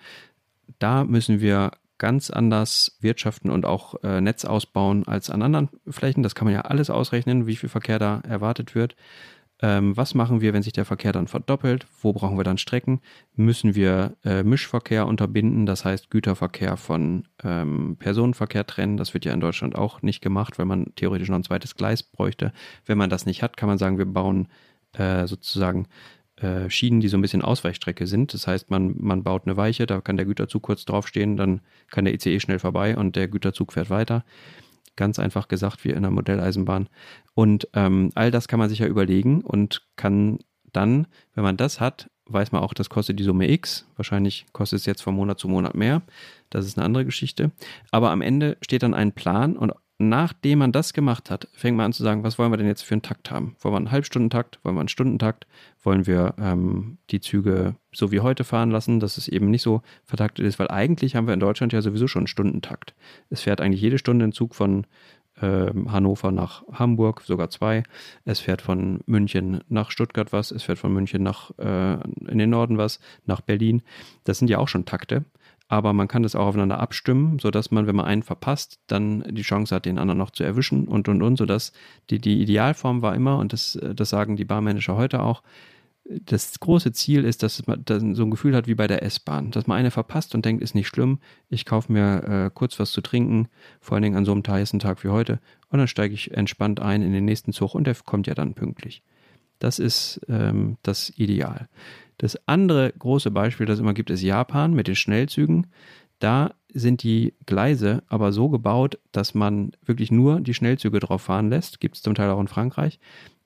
Da 0.78 1.04
müssen 1.04 1.40
wir 1.40 1.72
ganz 1.96 2.30
anders 2.30 2.96
wirtschaften 3.00 3.50
und 3.50 3.64
auch 3.64 3.94
äh, 4.04 4.20
Netz 4.20 4.44
ausbauen 4.44 5.06
als 5.06 5.30
an 5.30 5.42
anderen 5.42 5.68
Flächen. 5.88 6.22
Das 6.22 6.34
kann 6.34 6.46
man 6.46 6.54
ja 6.54 6.62
alles 6.62 6.90
ausrechnen, 6.90 7.46
wie 7.46 7.56
viel 7.56 7.68
Verkehr 7.68 7.98
da 7.98 8.20
erwartet 8.20 8.74
wird. 8.74 8.94
Ähm, 9.60 9.96
was 9.96 10.14
machen 10.14 10.40
wir, 10.40 10.52
wenn 10.52 10.62
sich 10.62 10.72
der 10.72 10.84
Verkehr 10.84 11.12
dann 11.12 11.26
verdoppelt? 11.26 11.86
Wo 12.00 12.12
brauchen 12.12 12.38
wir 12.38 12.44
dann 12.44 12.58
Strecken? 12.58 13.00
Müssen 13.34 13.74
wir 13.74 14.16
äh, 14.24 14.44
Mischverkehr 14.44 15.06
unterbinden, 15.06 15.66
das 15.66 15.84
heißt 15.84 16.10
Güterverkehr 16.10 16.76
von 16.76 17.26
ähm, 17.42 17.96
Personenverkehr 17.98 18.66
trennen? 18.66 18.96
Das 18.96 19.14
wird 19.14 19.24
ja 19.24 19.32
in 19.32 19.40
Deutschland 19.40 19.74
auch 19.74 20.00
nicht 20.02 20.20
gemacht, 20.20 20.58
weil 20.58 20.66
man 20.66 20.94
theoretisch 20.94 21.28
noch 21.28 21.36
ein 21.36 21.44
zweites 21.44 21.74
Gleis 21.74 22.04
bräuchte. 22.04 22.52
Wenn 22.86 22.98
man 22.98 23.10
das 23.10 23.26
nicht 23.26 23.42
hat, 23.42 23.56
kann 23.56 23.68
man 23.68 23.78
sagen, 23.78 23.98
wir 23.98 24.06
bauen 24.06 24.48
äh, 24.92 25.26
sozusagen 25.26 25.88
äh, 26.36 26.70
Schienen, 26.70 27.00
die 27.00 27.08
so 27.08 27.16
ein 27.16 27.22
bisschen 27.22 27.42
Ausweichstrecke 27.42 28.06
sind. 28.06 28.32
Das 28.34 28.46
heißt, 28.46 28.70
man, 28.70 28.94
man 28.98 29.24
baut 29.24 29.46
eine 29.46 29.56
Weiche, 29.56 29.86
da 29.86 30.00
kann 30.00 30.16
der 30.16 30.26
Güterzug 30.26 30.62
kurz 30.62 30.84
draufstehen, 30.84 31.36
dann 31.36 31.62
kann 31.90 32.04
der 32.04 32.14
ICE 32.14 32.38
schnell 32.38 32.60
vorbei 32.60 32.96
und 32.96 33.16
der 33.16 33.26
Güterzug 33.26 33.72
fährt 33.72 33.90
weiter. 33.90 34.24
Ganz 34.98 35.20
einfach 35.20 35.46
gesagt, 35.46 35.84
wie 35.84 35.90
in 35.90 35.98
einer 35.98 36.10
Modelleisenbahn. 36.10 36.88
Und 37.34 37.68
ähm, 37.72 38.10
all 38.16 38.32
das 38.32 38.48
kann 38.48 38.58
man 38.58 38.68
sich 38.68 38.80
ja 38.80 38.88
überlegen 38.88 39.42
und 39.42 39.86
kann 39.94 40.40
dann, 40.72 41.06
wenn 41.34 41.44
man 41.44 41.56
das 41.56 41.78
hat, 41.78 42.10
weiß 42.26 42.50
man 42.50 42.62
auch, 42.62 42.74
das 42.74 42.90
kostet 42.90 43.20
die 43.20 43.22
Summe 43.22 43.48
X. 43.48 43.86
Wahrscheinlich 43.94 44.46
kostet 44.52 44.80
es 44.80 44.86
jetzt 44.86 45.02
von 45.02 45.14
Monat 45.14 45.38
zu 45.38 45.46
Monat 45.46 45.76
mehr. 45.76 46.02
Das 46.50 46.66
ist 46.66 46.76
eine 46.76 46.84
andere 46.84 47.04
Geschichte. 47.04 47.52
Aber 47.92 48.10
am 48.10 48.22
Ende 48.22 48.56
steht 48.60 48.82
dann 48.82 48.92
ein 48.92 49.12
Plan 49.12 49.56
und 49.56 49.72
nachdem 49.98 50.60
man 50.60 50.72
das 50.72 50.92
gemacht 50.92 51.28
hat, 51.28 51.48
fängt 51.52 51.76
man 51.76 51.86
an 51.86 51.92
zu 51.92 52.04
sagen, 52.04 52.22
was 52.22 52.38
wollen 52.38 52.52
wir 52.52 52.56
denn 52.56 52.68
jetzt 52.68 52.82
für 52.82 52.94
einen 52.94 53.02
Takt 53.02 53.30
haben? 53.30 53.56
Wollen 53.60 53.74
wir 53.74 53.78
einen 53.78 53.90
Halbstundentakt? 53.90 54.60
Wollen 54.62 54.76
wir 54.76 54.80
einen 54.80 54.88
Stundentakt? 54.88 55.46
Wollen 55.82 56.06
wir 56.06 56.34
ähm, 56.38 56.98
die 57.10 57.20
Züge 57.20 57.74
so 57.92 58.12
wie 58.12 58.20
heute 58.20 58.44
fahren 58.44 58.70
lassen, 58.70 59.00
dass 59.00 59.18
es 59.18 59.26
eben 59.26 59.50
nicht 59.50 59.62
so 59.62 59.82
vertaktet 60.04 60.46
ist? 60.46 60.60
Weil 60.60 60.70
eigentlich 60.70 61.16
haben 61.16 61.26
wir 61.26 61.34
in 61.34 61.40
Deutschland 61.40 61.72
ja 61.72 61.82
sowieso 61.82 62.06
schon 62.06 62.20
einen 62.20 62.26
Stundentakt. 62.28 62.94
Es 63.28 63.40
fährt 63.40 63.60
eigentlich 63.60 63.82
jede 63.82 63.98
Stunde 63.98 64.24
ein 64.24 64.32
Zug 64.32 64.54
von 64.54 64.86
äh, 65.40 65.72
Hannover 65.88 66.30
nach 66.30 66.62
Hamburg, 66.72 67.22
sogar 67.22 67.50
zwei. 67.50 67.82
Es 68.24 68.38
fährt 68.38 68.62
von 68.62 69.00
München 69.06 69.62
nach 69.68 69.90
Stuttgart 69.90 70.32
was, 70.32 70.52
es 70.52 70.62
fährt 70.62 70.78
von 70.78 70.92
München 70.92 71.24
nach 71.24 71.50
äh, 71.58 71.94
in 72.28 72.38
den 72.38 72.50
Norden 72.50 72.78
was, 72.78 73.00
nach 73.26 73.40
Berlin. 73.40 73.82
Das 74.22 74.38
sind 74.38 74.48
ja 74.48 74.58
auch 74.58 74.68
schon 74.68 74.84
Takte 74.84 75.24
aber 75.68 75.92
man 75.92 76.08
kann 76.08 76.22
das 76.22 76.34
auch 76.34 76.46
aufeinander 76.46 76.80
abstimmen, 76.80 77.38
sodass 77.38 77.70
man, 77.70 77.86
wenn 77.86 77.96
man 77.96 78.06
einen 78.06 78.22
verpasst, 78.22 78.80
dann 78.86 79.22
die 79.28 79.42
Chance 79.42 79.74
hat, 79.74 79.84
den 79.84 79.98
anderen 79.98 80.18
noch 80.18 80.30
zu 80.30 80.42
erwischen 80.42 80.88
und 80.88 81.08
und 81.08 81.22
und, 81.22 81.36
sodass 81.36 81.72
die, 82.10 82.18
die 82.18 82.40
Idealform 82.40 83.02
war 83.02 83.14
immer, 83.14 83.38
und 83.38 83.52
das, 83.52 83.78
das 83.94 84.10
sagen 84.10 84.36
die 84.36 84.46
Barmanager 84.46 84.96
heute 84.96 85.22
auch, 85.22 85.42
das 86.08 86.58
große 86.58 86.92
Ziel 86.92 87.24
ist, 87.24 87.42
dass 87.42 87.66
man 87.66 87.84
so 87.86 88.24
ein 88.24 88.30
Gefühl 88.30 88.56
hat 88.56 88.66
wie 88.66 88.74
bei 88.74 88.86
der 88.86 89.02
S-Bahn, 89.02 89.50
dass 89.50 89.66
man 89.66 89.76
eine 89.76 89.90
verpasst 89.90 90.34
und 90.34 90.42
denkt, 90.44 90.62
ist 90.62 90.74
nicht 90.74 90.88
schlimm, 90.88 91.18
ich 91.50 91.66
kaufe 91.66 91.92
mir 91.92 92.24
äh, 92.24 92.50
kurz 92.52 92.80
was 92.80 92.92
zu 92.92 93.02
trinken, 93.02 93.48
vor 93.80 93.94
allen 93.94 94.02
Dingen 94.02 94.16
an 94.16 94.24
so 94.24 94.32
einem 94.32 94.42
heißen 94.46 94.78
Tag 94.78 95.04
wie 95.04 95.08
heute, 95.08 95.38
und 95.68 95.78
dann 95.78 95.88
steige 95.88 96.14
ich 96.14 96.30
entspannt 96.30 96.80
ein 96.80 97.02
in 97.02 97.12
den 97.12 97.26
nächsten 97.26 97.52
Zug 97.52 97.74
und 97.74 97.86
der 97.86 97.94
kommt 97.94 98.26
ja 98.26 98.34
dann 98.34 98.54
pünktlich. 98.54 99.02
Das 99.58 99.78
ist 99.78 100.20
ähm, 100.28 100.78
das 100.82 101.10
Ideal. 101.10 101.68
Das 102.18 102.38
andere 102.46 102.92
große 102.98 103.30
Beispiel, 103.30 103.66
das 103.66 103.74
es 103.74 103.80
immer 103.80 103.94
gibt, 103.94 104.10
ist 104.10 104.22
Japan 104.22 104.74
mit 104.74 104.88
den 104.88 104.96
Schnellzügen. 104.96 105.68
Da 106.18 106.54
sind 106.72 107.02
die 107.02 107.34
Gleise 107.46 108.02
aber 108.08 108.32
so 108.32 108.48
gebaut, 108.48 108.98
dass 109.12 109.34
man 109.34 109.72
wirklich 109.84 110.10
nur 110.10 110.40
die 110.40 110.54
Schnellzüge 110.54 111.00
drauf 111.00 111.22
fahren 111.22 111.48
lässt. 111.48 111.80
Gibt 111.80 111.96
es 111.96 112.02
zum 112.02 112.14
Teil 112.14 112.30
auch 112.30 112.40
in 112.40 112.48
Frankreich. 112.48 112.98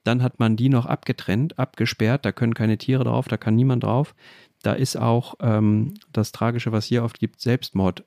Dann 0.05 0.23
hat 0.23 0.41
man 0.41 0.57
die 0.57 0.69
noch 0.69 0.87
abgetrennt, 0.87 1.59
abgesperrt. 1.59 2.25
Da 2.25 2.33
können 2.33 2.55
keine 2.55 2.79
Tiere 2.79 3.05
drauf, 3.05 3.29
da 3.29 3.37
kann 3.37 3.55
niemand 3.55 3.85
drauf. 3.85 4.15
Da 4.63 4.75
ist 4.75 4.97
auch 4.97 5.35
ähm, 5.41 5.95
das 6.13 6.31
Tragische, 6.31 6.71
was 6.71 6.87
hier 6.87 7.03
oft 7.03 7.19
gibt, 7.19 7.41
Selbstmord 7.41 8.05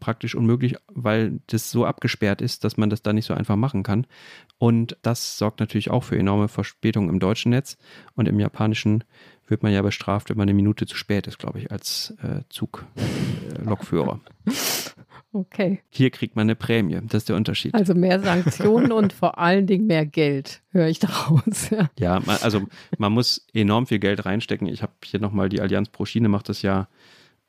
praktisch 0.00 0.34
unmöglich, 0.34 0.76
weil 0.88 1.40
das 1.46 1.70
so 1.70 1.86
abgesperrt 1.86 2.42
ist, 2.42 2.62
dass 2.64 2.76
man 2.76 2.90
das 2.90 3.02
da 3.02 3.14
nicht 3.14 3.24
so 3.24 3.32
einfach 3.32 3.56
machen 3.56 3.82
kann. 3.82 4.06
Und 4.58 4.98
das 5.00 5.38
sorgt 5.38 5.60
natürlich 5.60 5.90
auch 5.90 6.04
für 6.04 6.18
enorme 6.18 6.48
Verspätungen 6.48 7.08
im 7.08 7.20
deutschen 7.20 7.50
Netz 7.50 7.78
und 8.14 8.28
im 8.28 8.38
japanischen 8.38 9.04
wird 9.46 9.62
man 9.62 9.72
ja 9.72 9.82
bestraft, 9.82 10.30
wenn 10.30 10.36
man 10.36 10.48
eine 10.48 10.54
Minute 10.54 10.86
zu 10.86 10.96
spät 10.96 11.26
ist, 11.26 11.38
glaube 11.38 11.58
ich, 11.58 11.70
als 11.70 12.14
äh, 12.22 12.42
Zuglokführer. 12.48 14.20
Äh, 14.46 14.50
okay. 15.32 15.82
Hier 15.90 16.10
kriegt 16.10 16.36
man 16.36 16.46
eine 16.46 16.54
Prämie, 16.54 17.00
das 17.04 17.22
ist 17.22 17.28
der 17.28 17.36
Unterschied. 17.36 17.74
Also 17.74 17.94
mehr 17.94 18.20
Sanktionen 18.20 18.92
und 18.92 19.12
vor 19.12 19.38
allen 19.38 19.66
Dingen 19.66 19.86
mehr 19.86 20.06
Geld, 20.06 20.62
höre 20.70 20.88
ich 20.88 20.98
daraus. 20.98 21.70
Ja, 21.70 21.90
ja 21.98 22.20
man, 22.24 22.38
also 22.42 22.62
man 22.98 23.12
muss 23.12 23.46
enorm 23.52 23.86
viel 23.86 23.98
Geld 23.98 24.24
reinstecken. 24.24 24.66
Ich 24.66 24.82
habe 24.82 24.92
hier 25.04 25.20
nochmal 25.20 25.48
die 25.48 25.60
Allianz 25.60 25.88
pro 25.88 26.04
Schiene, 26.04 26.28
macht 26.28 26.48
das 26.48 26.62
ja, 26.62 26.88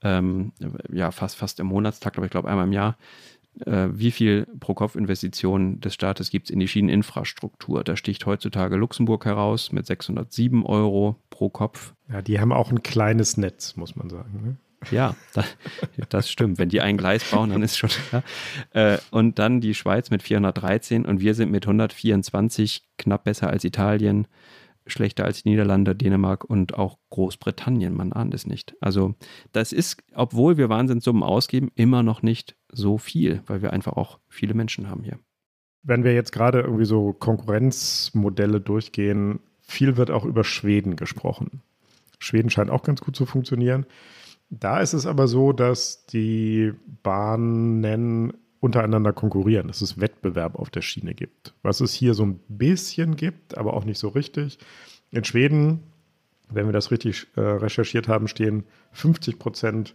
ähm, 0.02 0.52
ja 0.92 1.12
fast, 1.12 1.38
fast 1.38 1.60
im 1.60 1.68
Monatstakt, 1.68 2.18
aber 2.18 2.26
ich 2.26 2.32
glaube 2.32 2.50
einmal 2.50 2.66
im 2.66 2.74
Jahr 2.74 2.98
wie 3.58 4.12
viel 4.12 4.48
Pro-Kopf-Investitionen 4.60 5.80
des 5.80 5.94
Staates 5.94 6.30
gibt 6.30 6.48
es 6.48 6.50
in 6.52 6.60
die 6.60 6.68
Schieneninfrastruktur. 6.68 7.84
Da 7.84 7.96
sticht 7.96 8.26
heutzutage 8.26 8.76
Luxemburg 8.76 9.26
heraus 9.26 9.72
mit 9.72 9.86
607 9.86 10.66
Euro 10.66 11.16
pro 11.30 11.50
Kopf. 11.50 11.94
Ja, 12.12 12.22
die 12.22 12.40
haben 12.40 12.52
auch 12.52 12.72
ein 12.72 12.84
kleines 12.84 13.38
Netz, 13.38 13.76
muss 13.76 13.96
man 13.96 14.10
sagen. 14.10 14.42
Ne? 14.44 14.58
Ja, 14.92 15.16
das, 16.10 16.30
stimmt. 16.30 16.58
Wenn 16.58 16.70
die 16.70 16.82
ein 16.82 16.98
Gleis 16.98 17.24
bauen, 17.30 17.50
dann 17.50 17.64
ist 17.64 17.78
schon. 17.78 17.90
Ja. 18.12 18.24
Äh, 18.74 18.98
und 19.12 19.40
dann 19.40 19.62
die 19.62 19.74
Schweiz 19.74 20.10
mit 20.10 20.22
413 20.22 21.06
und 21.06 21.22
wir 21.22 21.34
sind 21.34 21.52
mit 21.52 21.66
124 21.66 22.84
knapp 22.98 23.24
besser 23.24 23.50
als 23.50 23.64
Italien, 23.64 24.28
schlechter 24.88 25.26
als 25.26 25.44
die 25.44 25.50
Niederlande, 25.50 25.96
Dänemark 25.96 26.44
und 26.44 26.76
auch 26.76 26.98
Großbritannien. 27.10 27.96
Man 27.96 28.14
ahnt 28.14 28.34
es 28.34 28.46
nicht. 28.46 28.76
Also 28.80 29.16
das 29.52 29.72
ist, 29.72 30.04
obwohl 30.14 30.58
wir 30.58 30.70
Wahnsinnssummen 30.70 31.24
ausgeben, 31.24 31.72
immer 31.76 32.04
noch 32.04 32.22
nicht 32.22 32.56
so 32.72 32.98
viel, 32.98 33.42
weil 33.48 33.62
wir 33.62 33.74
einfach 33.74 33.94
auch 33.94 34.20
viele 34.28 34.54
Menschen 34.54 34.90
haben 34.90 35.04
hier. 35.04 35.20
Wenn 35.84 36.04
wir 36.04 36.14
jetzt 36.14 36.32
gerade 36.32 36.62
irgendwie 36.62 36.86
so 36.86 37.14
Konkurrenzmodelle 37.14 38.60
durchgehen, 38.60 39.40
viel 39.62 39.98
wird 39.98 40.12
auch 40.12 40.26
über 40.26 40.44
Schweden 40.44 40.96
gesprochen. 40.96 41.62
Schweden 42.20 42.50
scheint 42.50 42.70
auch 42.70 42.84
ganz 42.84 43.02
gut 43.02 43.16
zu 43.16 43.26
funktionieren. 43.26 43.86
Da 44.50 44.80
ist 44.80 44.94
es 44.94 45.06
aber 45.06 45.28
so, 45.28 45.54
dass 45.54 46.06
die 46.06 46.74
Bahnen 47.04 48.34
untereinander 48.66 49.14
konkurrieren, 49.14 49.68
dass 49.68 49.82
es 49.82 50.02
Wettbewerb 50.02 50.56
auf 50.56 50.72
der 50.72 50.82
Schiene 50.82 51.14
gibt. 51.14 51.54
Was 51.62 51.82
es 51.82 51.94
hier 51.94 52.16
so 52.16 52.26
ein 52.26 52.40
bisschen 52.48 53.16
gibt, 53.16 53.58
aber 53.58 53.76
auch 53.76 53.86
nicht 53.86 54.00
so 54.00 54.10
richtig. 54.10 54.58
In 55.12 55.24
Schweden, 55.24 55.84
wenn 56.50 56.66
wir 56.66 56.74
das 56.74 56.90
richtig 56.90 57.28
äh, 57.36 57.42
recherchiert 57.42 58.08
haben, 58.08 58.28
stehen 58.28 58.64
50 58.94 59.38
Prozent 59.38 59.94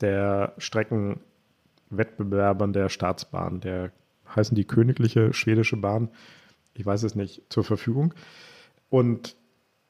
der 0.00 0.52
Strecken 0.58 1.20
Wettbewerbern 1.90 2.72
der 2.72 2.88
Staatsbahn, 2.88 3.60
der 3.60 3.92
heißen 4.34 4.56
die 4.56 4.66
Königliche 4.66 5.32
Schwedische 5.32 5.76
Bahn, 5.76 6.10
ich 6.74 6.84
weiß 6.84 7.04
es 7.04 7.14
nicht, 7.14 7.42
zur 7.48 7.62
Verfügung. 7.62 8.14
Und 8.90 9.36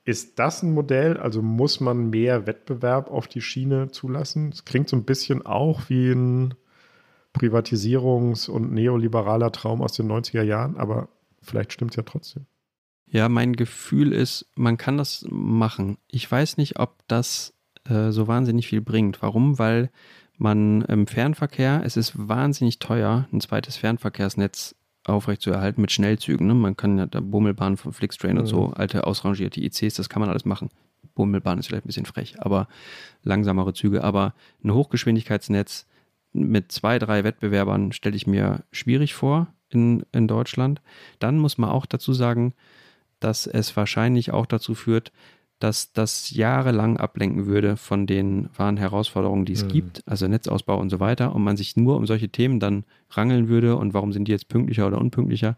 ist 0.04 0.38
das 0.38 0.62
ein 0.62 0.72
Modell? 0.72 1.16
Also 1.16 1.40
muss 1.42 1.80
man 1.80 2.10
mehr 2.10 2.46
Wettbewerb 2.46 3.10
auf 3.10 3.26
die 3.26 3.40
Schiene 3.40 3.90
zulassen? 3.90 4.50
Es 4.50 4.64
klingt 4.64 4.88
so 4.88 4.96
ein 4.96 5.04
bisschen 5.04 5.44
auch 5.44 5.88
wie 5.88 6.12
ein 6.12 6.54
Privatisierungs- 7.36 8.48
und 8.48 8.72
neoliberaler 8.72 9.52
Traum 9.52 9.82
aus 9.82 9.92
den 9.92 10.10
90er 10.10 10.42
Jahren, 10.42 10.76
aber 10.76 11.08
vielleicht 11.42 11.72
stimmt 11.72 11.92
es 11.92 11.96
ja 11.96 12.02
trotzdem. 12.02 12.46
Ja, 13.06 13.28
mein 13.28 13.54
Gefühl 13.54 14.12
ist, 14.12 14.50
man 14.54 14.76
kann 14.76 14.98
das 14.98 15.24
machen. 15.30 15.96
Ich 16.08 16.30
weiß 16.30 16.58
nicht, 16.58 16.78
ob 16.78 16.98
das 17.08 17.54
äh, 17.84 18.10
so 18.10 18.28
wahnsinnig 18.28 18.68
viel 18.68 18.82
bringt. 18.82 19.22
Warum? 19.22 19.58
Weil 19.58 19.90
man 20.36 20.82
im 20.82 21.06
Fernverkehr, 21.06 21.82
es 21.84 21.96
ist 21.96 22.12
wahnsinnig 22.16 22.78
teuer, 22.78 23.26
ein 23.32 23.40
zweites 23.40 23.76
Fernverkehrsnetz 23.76 24.74
aufrechtzuerhalten 25.04 25.80
mit 25.80 25.90
Schnellzügen. 25.90 26.46
Ne? 26.46 26.54
Man 26.54 26.76
kann 26.76 26.98
ja 26.98 27.06
da 27.06 27.20
Bummelbahn 27.20 27.76
von 27.76 27.92
Flixtrain 27.92 28.34
mhm. 28.34 28.40
und 28.40 28.46
so, 28.46 28.72
alte 28.74 29.06
ausrangierte 29.06 29.60
ICs, 29.60 29.94
das 29.94 30.08
kann 30.08 30.20
man 30.20 30.28
alles 30.28 30.44
machen. 30.44 30.68
Bummelbahn 31.14 31.58
ist 31.58 31.66
vielleicht 31.66 31.84
ein 31.84 31.88
bisschen 31.88 32.06
frech, 32.06 32.36
aber 32.40 32.68
langsamere 33.22 33.72
Züge. 33.72 34.04
Aber 34.04 34.34
ein 34.62 34.72
Hochgeschwindigkeitsnetz 34.72 35.86
mit 36.32 36.72
zwei, 36.72 36.98
drei 36.98 37.24
Wettbewerbern 37.24 37.92
stelle 37.92 38.16
ich 38.16 38.26
mir 38.26 38.64
schwierig 38.72 39.14
vor 39.14 39.48
in, 39.68 40.04
in 40.12 40.28
Deutschland. 40.28 40.80
Dann 41.18 41.38
muss 41.38 41.58
man 41.58 41.70
auch 41.70 41.86
dazu 41.86 42.12
sagen, 42.12 42.54
dass 43.20 43.46
es 43.46 43.76
wahrscheinlich 43.76 44.32
auch 44.32 44.46
dazu 44.46 44.74
führt, 44.74 45.12
dass 45.58 45.92
das 45.92 46.30
jahrelang 46.30 46.98
ablenken 46.98 47.46
würde 47.46 47.76
von 47.76 48.06
den 48.06 48.48
wahren 48.56 48.76
Herausforderungen, 48.76 49.44
die 49.44 49.54
es 49.54 49.64
mhm. 49.64 49.68
gibt, 49.68 50.02
also 50.06 50.28
Netzausbau 50.28 50.78
und 50.78 50.88
so 50.88 51.00
weiter, 51.00 51.34
und 51.34 51.42
man 51.42 51.56
sich 51.56 51.76
nur 51.76 51.96
um 51.96 52.06
solche 52.06 52.28
Themen 52.28 52.60
dann 52.60 52.84
rangeln 53.10 53.48
würde 53.48 53.76
und 53.76 53.92
warum 53.92 54.12
sind 54.12 54.28
die 54.28 54.32
jetzt 54.32 54.48
pünktlicher 54.48 54.86
oder 54.86 55.00
unpünktlicher 55.00 55.56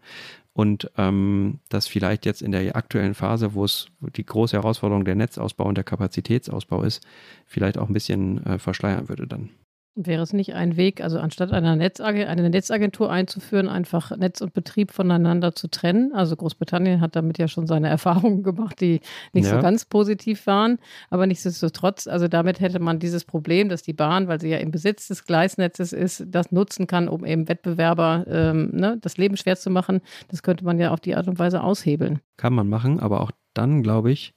und 0.53 0.91
ähm, 0.97 1.59
das 1.69 1.87
vielleicht 1.87 2.25
jetzt 2.25 2.41
in 2.41 2.51
der 2.51 2.75
aktuellen 2.75 3.13
Phase, 3.13 3.53
wo 3.53 3.63
es 3.63 3.87
die 4.15 4.25
große 4.25 4.57
Herausforderung 4.57 5.05
der 5.05 5.15
Netzausbau 5.15 5.65
und 5.65 5.75
der 5.75 5.83
Kapazitätsausbau 5.83 6.83
ist, 6.83 7.05
vielleicht 7.45 7.77
auch 7.77 7.87
ein 7.87 7.93
bisschen 7.93 8.45
äh, 8.45 8.59
verschleiern 8.59 9.07
würde 9.07 9.27
dann. 9.27 9.49
Wäre 9.95 10.23
es 10.23 10.31
nicht 10.31 10.53
ein 10.53 10.77
Weg, 10.77 11.01
also 11.01 11.19
anstatt 11.19 11.51
einer 11.51 11.75
Netzag 11.75 12.15
eine 12.15 12.49
Netzagentur 12.49 13.11
einzuführen, 13.11 13.67
einfach 13.67 14.15
Netz 14.15 14.39
und 14.39 14.53
Betrieb 14.53 14.91
voneinander 14.91 15.53
zu 15.53 15.67
trennen? 15.67 16.13
Also 16.13 16.37
Großbritannien 16.37 17.01
hat 17.01 17.17
damit 17.17 17.37
ja 17.37 17.49
schon 17.49 17.67
seine 17.67 17.89
Erfahrungen 17.89 18.41
gemacht, 18.41 18.79
die 18.79 19.01
nicht 19.33 19.47
ja. 19.47 19.55
so 19.55 19.61
ganz 19.61 19.83
positiv 19.83 20.47
waren. 20.47 20.77
Aber 21.09 21.27
nichtsdestotrotz, 21.27 22.07
also 22.07 22.29
damit 22.29 22.61
hätte 22.61 22.79
man 22.79 22.99
dieses 22.99 23.25
Problem, 23.25 23.67
dass 23.67 23.83
die 23.83 23.91
Bahn, 23.91 24.29
weil 24.29 24.39
sie 24.39 24.47
ja 24.47 24.59
im 24.59 24.71
Besitz 24.71 25.09
des 25.09 25.25
Gleisnetzes 25.25 25.91
ist, 25.91 26.23
das 26.25 26.53
nutzen 26.53 26.87
kann, 26.87 27.09
um 27.09 27.25
eben 27.25 27.49
Wettbewerber 27.49 28.25
ähm, 28.29 28.69
ne, 28.71 28.97
das 29.01 29.17
Leben 29.17 29.35
schwer 29.35 29.57
zu 29.57 29.69
machen. 29.69 29.99
Das 30.29 30.41
könnte 30.41 30.63
man 30.63 30.79
ja 30.79 30.91
auf 30.91 31.01
die 31.01 31.15
Art 31.15 31.27
und 31.27 31.37
Weise 31.37 31.61
aushebeln. 31.61 32.21
Kann 32.37 32.53
man 32.53 32.69
machen, 32.69 33.01
aber 33.01 33.19
auch 33.19 33.31
dann, 33.53 33.83
glaube 33.83 34.11
ich, 34.11 34.33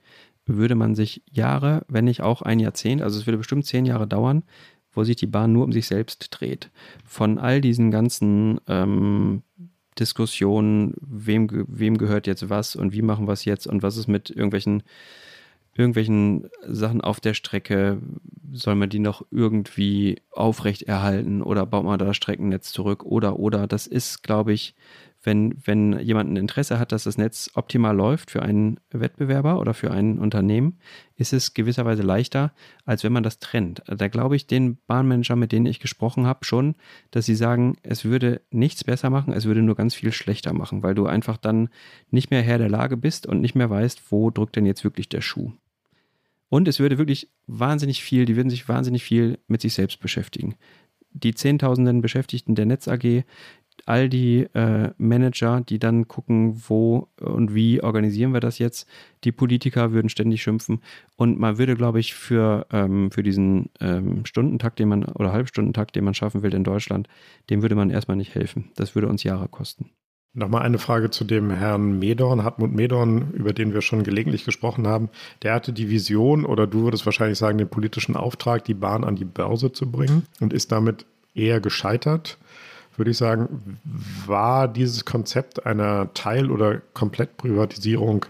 würde 0.46 0.74
man 0.74 0.94
sich 0.94 1.22
Jahre, 1.30 1.82
wenn 1.88 2.04
nicht 2.04 2.22
auch 2.22 2.42
ein 2.42 2.60
Jahrzehnt, 2.60 3.02
also 3.02 3.18
es 3.18 3.26
würde 3.26 3.38
bestimmt 3.38 3.66
zehn 3.66 3.86
Jahre 3.86 4.06
dauern, 4.06 4.44
wo 4.94 5.04
sich 5.04 5.16
die 5.16 5.26
Bahn 5.26 5.52
nur 5.52 5.64
um 5.64 5.72
sich 5.72 5.86
selbst 5.86 6.28
dreht. 6.30 6.70
Von 7.04 7.38
all 7.38 7.60
diesen 7.60 7.90
ganzen 7.90 8.60
ähm, 8.68 9.42
Diskussionen, 9.98 10.94
wem, 11.00 11.48
wem 11.68 11.98
gehört 11.98 12.26
jetzt 12.26 12.48
was 12.50 12.76
und 12.76 12.92
wie 12.92 13.02
machen 13.02 13.28
wir 13.28 13.32
es 13.32 13.44
jetzt 13.44 13.66
und 13.66 13.82
was 13.82 13.96
ist 13.96 14.08
mit 14.08 14.30
irgendwelchen, 14.30 14.82
irgendwelchen 15.74 16.48
Sachen 16.66 17.00
auf 17.00 17.20
der 17.20 17.34
Strecke, 17.34 18.00
soll 18.52 18.74
man 18.74 18.88
die 18.88 18.98
noch 18.98 19.24
irgendwie 19.30 20.22
aufrechterhalten 20.30 21.42
oder 21.42 21.66
baut 21.66 21.84
man 21.84 21.98
da 21.98 22.06
das 22.06 22.16
Streckennetz 22.16 22.72
zurück 22.72 23.04
oder 23.04 23.38
oder 23.38 23.66
das 23.66 23.86
ist, 23.86 24.22
glaube 24.22 24.52
ich, 24.52 24.74
wenn, 25.24 25.54
wenn 25.64 25.98
jemand 26.00 26.30
ein 26.30 26.36
Interesse 26.36 26.78
hat, 26.78 26.92
dass 26.92 27.04
das 27.04 27.18
Netz 27.18 27.50
optimal 27.54 27.96
läuft 27.96 28.30
für 28.30 28.42
einen 28.42 28.78
Wettbewerber 28.90 29.58
oder 29.58 29.74
für 29.74 29.90
ein 29.90 30.18
Unternehmen, 30.18 30.78
ist 31.16 31.32
es 31.32 31.54
gewisserweise 31.54 32.02
leichter, 32.02 32.52
als 32.84 33.04
wenn 33.04 33.12
man 33.12 33.22
das 33.22 33.38
trennt. 33.38 33.82
Da 33.86 34.08
glaube 34.08 34.36
ich 34.36 34.46
den 34.46 34.76
Bahnmanager, 34.86 35.36
mit 35.36 35.52
denen 35.52 35.66
ich 35.66 35.80
gesprochen 35.80 36.26
habe, 36.26 36.44
schon, 36.44 36.74
dass 37.10 37.26
sie 37.26 37.34
sagen, 37.34 37.76
es 37.82 38.04
würde 38.04 38.42
nichts 38.50 38.84
besser 38.84 39.10
machen, 39.10 39.32
es 39.32 39.46
würde 39.46 39.62
nur 39.62 39.76
ganz 39.76 39.94
viel 39.94 40.12
schlechter 40.12 40.52
machen, 40.52 40.82
weil 40.82 40.94
du 40.94 41.06
einfach 41.06 41.38
dann 41.38 41.70
nicht 42.10 42.30
mehr 42.30 42.42
Herr 42.42 42.58
der 42.58 42.70
Lage 42.70 42.96
bist 42.96 43.26
und 43.26 43.40
nicht 43.40 43.54
mehr 43.54 43.70
weißt, 43.70 44.12
wo 44.12 44.30
drückt 44.30 44.56
denn 44.56 44.66
jetzt 44.66 44.84
wirklich 44.84 45.08
der 45.08 45.22
Schuh. 45.22 45.52
Und 46.50 46.68
es 46.68 46.78
würde 46.78 46.98
wirklich 46.98 47.32
wahnsinnig 47.46 48.02
viel, 48.02 48.26
die 48.26 48.36
würden 48.36 48.50
sich 48.50 48.68
wahnsinnig 48.68 49.02
viel 49.02 49.38
mit 49.48 49.60
sich 49.60 49.74
selbst 49.74 49.98
beschäftigen 50.00 50.54
die 51.14 51.34
Zehntausenden 51.34 52.02
Beschäftigten 52.02 52.54
der 52.54 52.66
Netz 52.66 52.88
AG, 52.88 53.24
all 53.86 54.08
die 54.08 54.46
äh, 54.54 54.90
Manager, 54.98 55.60
die 55.60 55.78
dann 55.78 56.08
gucken, 56.08 56.62
wo 56.68 57.08
und 57.20 57.54
wie 57.54 57.82
organisieren 57.82 58.32
wir 58.32 58.40
das 58.40 58.58
jetzt. 58.58 58.88
Die 59.24 59.32
Politiker 59.32 59.92
würden 59.92 60.08
ständig 60.08 60.42
schimpfen 60.42 60.80
und 61.16 61.38
man 61.38 61.58
würde, 61.58 61.76
glaube 61.76 62.00
ich, 62.00 62.14
für, 62.14 62.66
ähm, 62.72 63.10
für 63.10 63.22
diesen 63.22 63.70
ähm, 63.80 64.24
Stundentakt, 64.26 64.78
den 64.78 64.88
man 64.88 65.04
oder 65.04 65.32
Halbstundentakt, 65.32 65.96
den 65.96 66.04
man 66.04 66.14
schaffen 66.14 66.42
will 66.42 66.54
in 66.54 66.64
Deutschland, 66.64 67.08
dem 67.50 67.62
würde 67.62 67.74
man 67.74 67.90
erstmal 67.90 68.16
nicht 68.16 68.34
helfen. 68.34 68.70
Das 68.76 68.94
würde 68.94 69.08
uns 69.08 69.22
Jahre 69.22 69.48
kosten. 69.48 69.90
Nochmal 70.36 70.62
eine 70.62 70.78
Frage 70.78 71.10
zu 71.10 71.22
dem 71.22 71.50
Herrn 71.52 72.00
Medorn, 72.00 72.42
Hartmut 72.42 72.72
Medorn, 72.72 73.30
über 73.34 73.52
den 73.52 73.72
wir 73.72 73.82
schon 73.82 74.02
gelegentlich 74.02 74.44
gesprochen 74.44 74.88
haben. 74.88 75.08
Der 75.42 75.54
hatte 75.54 75.72
die 75.72 75.90
Vision, 75.90 76.44
oder 76.44 76.66
du 76.66 76.82
würdest 76.82 77.06
wahrscheinlich 77.06 77.38
sagen, 77.38 77.56
den 77.56 77.68
politischen 77.68 78.16
Auftrag, 78.16 78.64
die 78.64 78.74
Bahn 78.74 79.04
an 79.04 79.14
die 79.14 79.24
Börse 79.24 79.70
zu 79.70 79.88
bringen 79.88 80.26
und 80.40 80.52
ist 80.52 80.72
damit 80.72 81.06
eher 81.34 81.60
gescheitert 81.60 82.36
würde 82.98 83.10
ich 83.10 83.16
sagen, 83.16 83.78
war 84.26 84.68
dieses 84.68 85.04
Konzept 85.04 85.66
einer 85.66 86.12
Teil- 86.14 86.50
oder 86.50 86.80
Komplettprivatisierung 86.92 88.26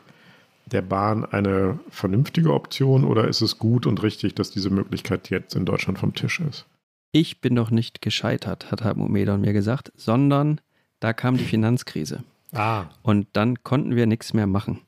der 0.67 0.83
Bahn 0.83 1.25
eine 1.25 1.79
vernünftige 1.91 2.53
Option 2.53 3.05
oder 3.05 3.29
ist 3.29 3.43
es 3.43 3.59
gut 3.59 3.87
und 3.87 4.03
richtig, 4.03 4.35
dass 4.35 4.51
diese 4.51 4.71
Möglichkeit 4.71 5.31
jetzt 5.31 5.55
in 5.55 5.67
Deutschland 5.67 5.99
vom 5.99 6.15
Tisch 6.15 6.41
ist? 6.41 6.67
Ich 7.13 7.41
bin 7.41 7.55
doch 7.55 7.71
nicht 7.71 8.03
gescheitert, 8.03 8.73
hat 8.73 8.83
Hartmut 8.83 9.11
Medon 9.11 9.41
mir 9.41 9.53
gesagt, 9.53 9.93
sondern 9.97 10.61
da 11.01 11.13
kam 11.13 11.37
die 11.37 11.45
Finanzkrise. 11.45 12.25
Ah. 12.53 12.87
Und 13.03 13.29
dann 13.35 13.63
konnten 13.63 13.95
wir 13.95 14.07
nichts 14.07 14.33
mehr 14.33 14.47
machen. 14.47 14.81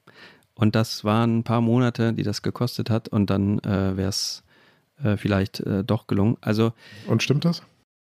Und 0.55 0.75
das 0.75 1.05
waren 1.05 1.39
ein 1.39 1.45
paar 1.45 1.61
Monate, 1.61 2.15
die 2.15 2.23
das 2.23 2.43
gekostet 2.43 2.89
hat 2.91 3.09
und 3.09 3.29
dann 3.29 3.59
äh, 3.61 3.97
wäre 3.97 4.09
es 4.09 4.43
äh, 5.03 5.17
vielleicht 5.17 5.61
äh, 5.61 5.85
doch 5.85 6.07
gelungen. 6.07 6.39
Also 6.41 6.73
und 7.07 7.23
stimmt 7.23 7.45
das? 7.45 7.63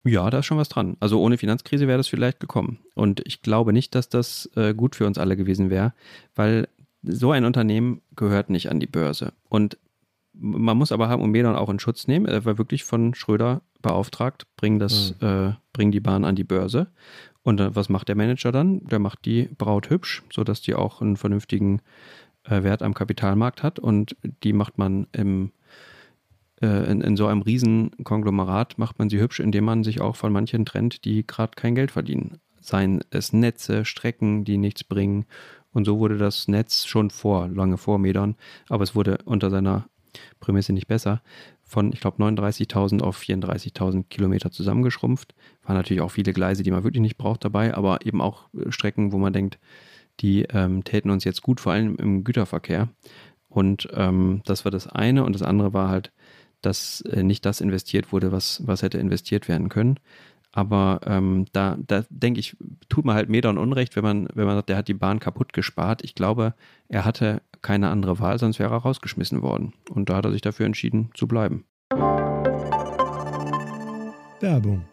Ja, 0.05 0.31
da 0.31 0.39
ist 0.39 0.47
schon 0.47 0.59
was 0.59 0.69
dran. 0.69 0.97
Also 1.01 1.21
ohne 1.21 1.37
Finanzkrise 1.37 1.87
wäre 1.87 1.99
das 1.99 2.09
vielleicht 2.09 2.41
gekommen. 2.41 2.79
Und 2.95 3.23
ich 3.27 3.43
glaube 3.43 3.73
nicht, 3.73 3.95
dass 3.95 4.09
das 4.09 4.51
äh, 4.57 4.75
gut 4.75 4.97
für 4.97 5.07
uns 5.07 5.19
alle 5.19 5.37
gewesen 5.37 5.69
wäre, 5.69 5.93
weil 6.35 6.69
so 7.03 7.33
ein 7.33 7.45
Unternehmen 7.45 8.01
gehört 8.17 8.51
nicht 8.51 8.71
an 8.71 8.81
die 8.81 8.87
Börse. 8.87 9.33
Und 9.49 9.79
man 10.33 10.77
muss 10.77 10.93
aber 10.93 11.09
Harm 11.09 11.21
und 11.21 11.31
Medon 11.31 11.57
auch 11.57 11.69
in 11.69 11.81
Schutz 11.81 12.07
nehmen. 12.07 12.27
Er 12.27 12.45
war 12.45 12.57
wirklich 12.57 12.85
von 12.85 13.15
Schröder 13.15 13.63
beauftragt, 13.83 14.47
bring, 14.57 14.79
das, 14.79 15.15
mhm. 15.21 15.27
äh, 15.27 15.53
bring 15.73 15.91
die 15.91 16.01
Bahn 16.01 16.25
an 16.25 16.37
die 16.37 16.45
Börse. 16.45 16.89
Und 17.43 17.61
äh, 17.61 17.75
was 17.75 17.89
macht 17.89 18.09
der 18.09 18.17
Manager 18.17 18.53
dann? 18.53 18.85
Der 18.87 18.99
macht 18.99 19.25
die 19.25 19.51
Braut 19.59 19.91
hübsch, 19.91 20.23
sodass 20.33 20.63
die 20.63 20.75
auch 20.75 21.03
einen 21.03 21.17
vernünftigen 21.17 21.83
äh, 22.45 22.63
Wert 22.63 22.83
am 22.83 22.95
Kapitalmarkt 22.95 23.63
hat. 23.63 23.79
Und 23.79 24.17
die 24.43 24.53
macht 24.53 24.79
man 24.79 25.07
im 25.13 25.53
in, 26.67 27.01
in 27.01 27.17
so 27.17 27.27
einem 27.27 27.43
riesen 27.43 27.91
Konglomerat 28.05 28.79
macht 28.79 28.99
man 28.99 29.09
sie 29.09 29.21
hübsch, 29.21 29.41
indem 29.41 29.65
man 29.65 29.85
sich 29.85 30.01
auch 30.01 30.17
von 30.17 30.33
manchen 30.33 30.67
trennt, 30.67 31.05
die 31.05 31.27
gerade 31.27 31.53
kein 31.57 31.75
Geld 31.75 31.91
verdienen. 31.91 32.39
Seien 32.61 33.01
es 33.11 33.33
Netze, 33.33 33.85
Strecken, 33.85 34.45
die 34.45 34.59
nichts 34.59 34.85
bringen. 34.85 35.25
Und 35.73 35.85
so 35.85 35.99
wurde 35.99 36.19
das 36.19 36.49
Netz 36.49 36.85
schon 36.85 37.11
vor, 37.11 37.49
lange 37.49 37.79
vor 37.79 37.99
Medon, 37.99 38.37
aber 38.69 38.85
es 38.85 38.95
wurde 38.95 39.19
unter 39.25 39.51
seiner 39.51 39.89
Prämisse 40.41 40.73
nicht 40.73 40.89
besser, 40.89 41.23
von, 41.63 41.93
ich 41.93 42.01
glaube, 42.01 42.23
39.000 42.23 43.01
auf 43.01 43.21
34.000 43.21 44.05
Kilometer 44.09 44.51
zusammengeschrumpft. 44.51 45.35
Waren 45.63 45.77
natürlich 45.77 46.01
auch 46.01 46.11
viele 46.11 46.33
Gleise, 46.33 46.65
die 46.65 46.73
man 46.73 46.83
wirklich 46.83 47.01
nicht 47.01 47.17
braucht 47.17 47.45
dabei, 47.45 47.75
aber 47.75 48.05
eben 48.05 48.21
auch 48.21 48.49
äh, 48.55 48.73
Strecken, 48.73 49.13
wo 49.13 49.19
man 49.19 49.33
denkt, 49.33 49.59
die 50.19 50.43
ähm, 50.53 50.83
täten 50.83 51.11
uns 51.11 51.25
jetzt 51.25 51.43
gut, 51.43 51.61
vor 51.61 51.73
allem 51.73 51.97
im 51.97 52.25
Güterverkehr. 52.25 52.89
Und 53.49 53.89
ähm, 53.95 54.43
das 54.45 54.65
war 54.65 54.73
das 54.73 54.89
eine. 54.89 55.25
Und 55.25 55.33
das 55.33 55.43
andere 55.43 55.73
war 55.73 55.89
halt, 55.89 56.13
dass 56.63 57.01
äh, 57.03 57.23
nicht 57.23 57.45
das 57.47 57.61
investiert 57.61 58.13
wurde, 58.13 58.33
was, 58.33 58.63
was 58.67 58.83
hätte 58.83 58.99
investiert 58.99 59.49
werden 59.49 59.69
können. 59.69 59.99
Aber 60.53 61.01
ähm, 61.07 61.47
da, 61.53 61.77
da 61.87 62.05
denke 62.11 62.41
ich, 62.41 62.57
tut 62.89 63.05
man 63.05 63.15
halt 63.15 63.29
Medon 63.29 63.59
Unrecht, 63.59 63.95
wenn 63.95 64.03
man, 64.03 64.29
wenn 64.35 64.47
man 64.47 64.57
sagt, 64.57 64.69
der 64.69 64.77
hat 64.77 64.89
die 64.89 64.95
Bahn 64.95 65.21
kaputt 65.21 65.53
gespart. 65.53 66.03
Ich 66.03 66.15
glaube, 66.15 66.55
er 66.89 67.05
hatte 67.05 67.43
keine 67.63 67.89
andere 67.89 68.19
Wahl, 68.19 68.39
sonst 68.39 68.59
wäre 68.59 68.75
er 68.75 68.79
rausgeschmissen 68.79 69.43
worden. 69.43 69.75
Und 69.91 70.09
da 70.09 70.17
hat 70.17 70.25
er 70.25 70.33
sich 70.33 70.43
dafür 70.43 70.67
entschieden 70.67 71.11
zu 71.15 71.29
bleiben. 71.29 71.65
Werbung. 74.41 74.85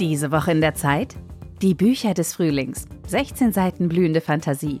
Diese 0.00 0.32
Woche 0.32 0.50
in 0.50 0.60
der 0.60 0.74
Zeit? 0.74 1.14
Die 1.62 1.74
Bücher 1.74 2.14
des 2.14 2.34
Frühlings. 2.34 2.86
16 3.06 3.52
Seiten 3.52 3.88
blühende 3.88 4.20
Fantasie. 4.20 4.80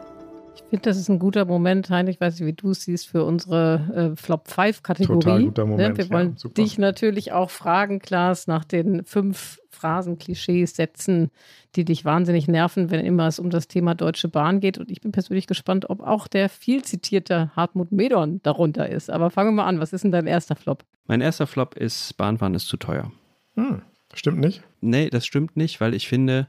Ich 0.71 0.77
finde, 0.77 0.89
das 0.89 0.97
ist 0.97 1.09
ein 1.09 1.19
guter 1.19 1.43
Moment, 1.43 1.89
Heinrich, 1.89 2.15
ich 2.15 2.21
weiß 2.21 2.39
nicht, 2.39 2.47
wie 2.47 2.53
du 2.53 2.69
es 2.69 2.83
siehst, 2.83 3.09
für 3.09 3.25
unsere 3.25 4.13
äh, 4.13 4.15
Flop 4.15 4.47
5-Kategorie. 4.47 5.19
Total 5.19 5.43
guter 5.43 5.65
Moment. 5.65 5.97
Ne? 5.97 6.03
Wir 6.05 6.09
wollen 6.09 6.37
ja, 6.41 6.49
dich 6.51 6.77
natürlich 6.77 7.33
auch 7.33 7.49
fragen, 7.49 7.99
Klaas, 7.99 8.47
nach 8.47 8.63
den 8.63 9.03
fünf 9.03 9.59
Phrasen, 9.69 10.17
Klischees, 10.17 10.73
Sätzen, 10.73 11.29
die 11.75 11.83
dich 11.83 12.05
wahnsinnig 12.05 12.47
nerven, 12.47 12.89
wenn 12.89 13.03
immer 13.03 13.27
es 13.27 13.37
um 13.37 13.49
das 13.49 13.67
Thema 13.67 13.95
Deutsche 13.95 14.29
Bahn 14.29 14.61
geht. 14.61 14.77
Und 14.77 14.89
ich 14.89 15.01
bin 15.01 15.11
persönlich 15.11 15.45
gespannt, 15.45 15.89
ob 15.89 15.99
auch 15.99 16.29
der 16.29 16.47
viel 16.47 16.85
zitierte 16.85 17.51
Hartmut 17.53 17.91
Medorn 17.91 18.39
darunter 18.41 18.87
ist. 18.87 19.09
Aber 19.09 19.29
fangen 19.29 19.49
wir 19.49 19.63
mal 19.63 19.67
an. 19.67 19.81
Was 19.81 19.91
ist 19.91 20.05
denn 20.05 20.13
dein 20.13 20.25
erster 20.25 20.55
Flop? 20.55 20.85
Mein 21.05 21.19
erster 21.19 21.47
Flop 21.47 21.75
ist, 21.75 22.15
Bahnfahren 22.15 22.55
ist 22.55 22.69
zu 22.69 22.77
teuer. 22.77 23.11
Hm, 23.55 23.81
stimmt 24.13 24.39
nicht? 24.39 24.63
Nee, 24.79 25.09
das 25.09 25.25
stimmt 25.25 25.57
nicht, 25.57 25.81
weil 25.81 25.93
ich 25.93 26.07
finde, 26.07 26.47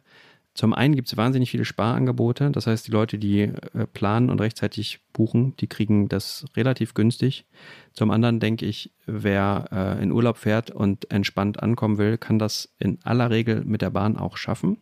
zum 0.54 0.74
einen 0.74 0.94
gibt 0.94 1.08
es 1.08 1.16
wahnsinnig 1.16 1.50
viele 1.50 1.64
Sparangebote. 1.64 2.50
Das 2.50 2.66
heißt, 2.66 2.86
die 2.86 2.90
Leute, 2.90 3.18
die 3.18 3.40
äh, 3.40 3.86
planen 3.92 4.28
und 4.28 4.40
rechtzeitig 4.40 5.00
buchen, 5.12 5.56
die 5.56 5.66
kriegen 5.66 6.08
das 6.08 6.44
relativ 6.56 6.92
günstig. 6.92 7.46
Zum 7.92 8.10
anderen 8.10 8.38
denke 8.38 8.66
ich, 8.66 8.92
wer 9.06 9.68
äh, 9.72 10.02
in 10.02 10.12
Urlaub 10.12 10.36
fährt 10.36 10.70
und 10.70 11.10
entspannt 11.10 11.62
ankommen 11.62 11.96
will, 11.96 12.18
kann 12.18 12.38
das 12.38 12.74
in 12.78 12.98
aller 13.02 13.30
Regel 13.30 13.64
mit 13.64 13.80
der 13.80 13.90
Bahn 13.90 14.18
auch 14.18 14.36
schaffen. 14.36 14.76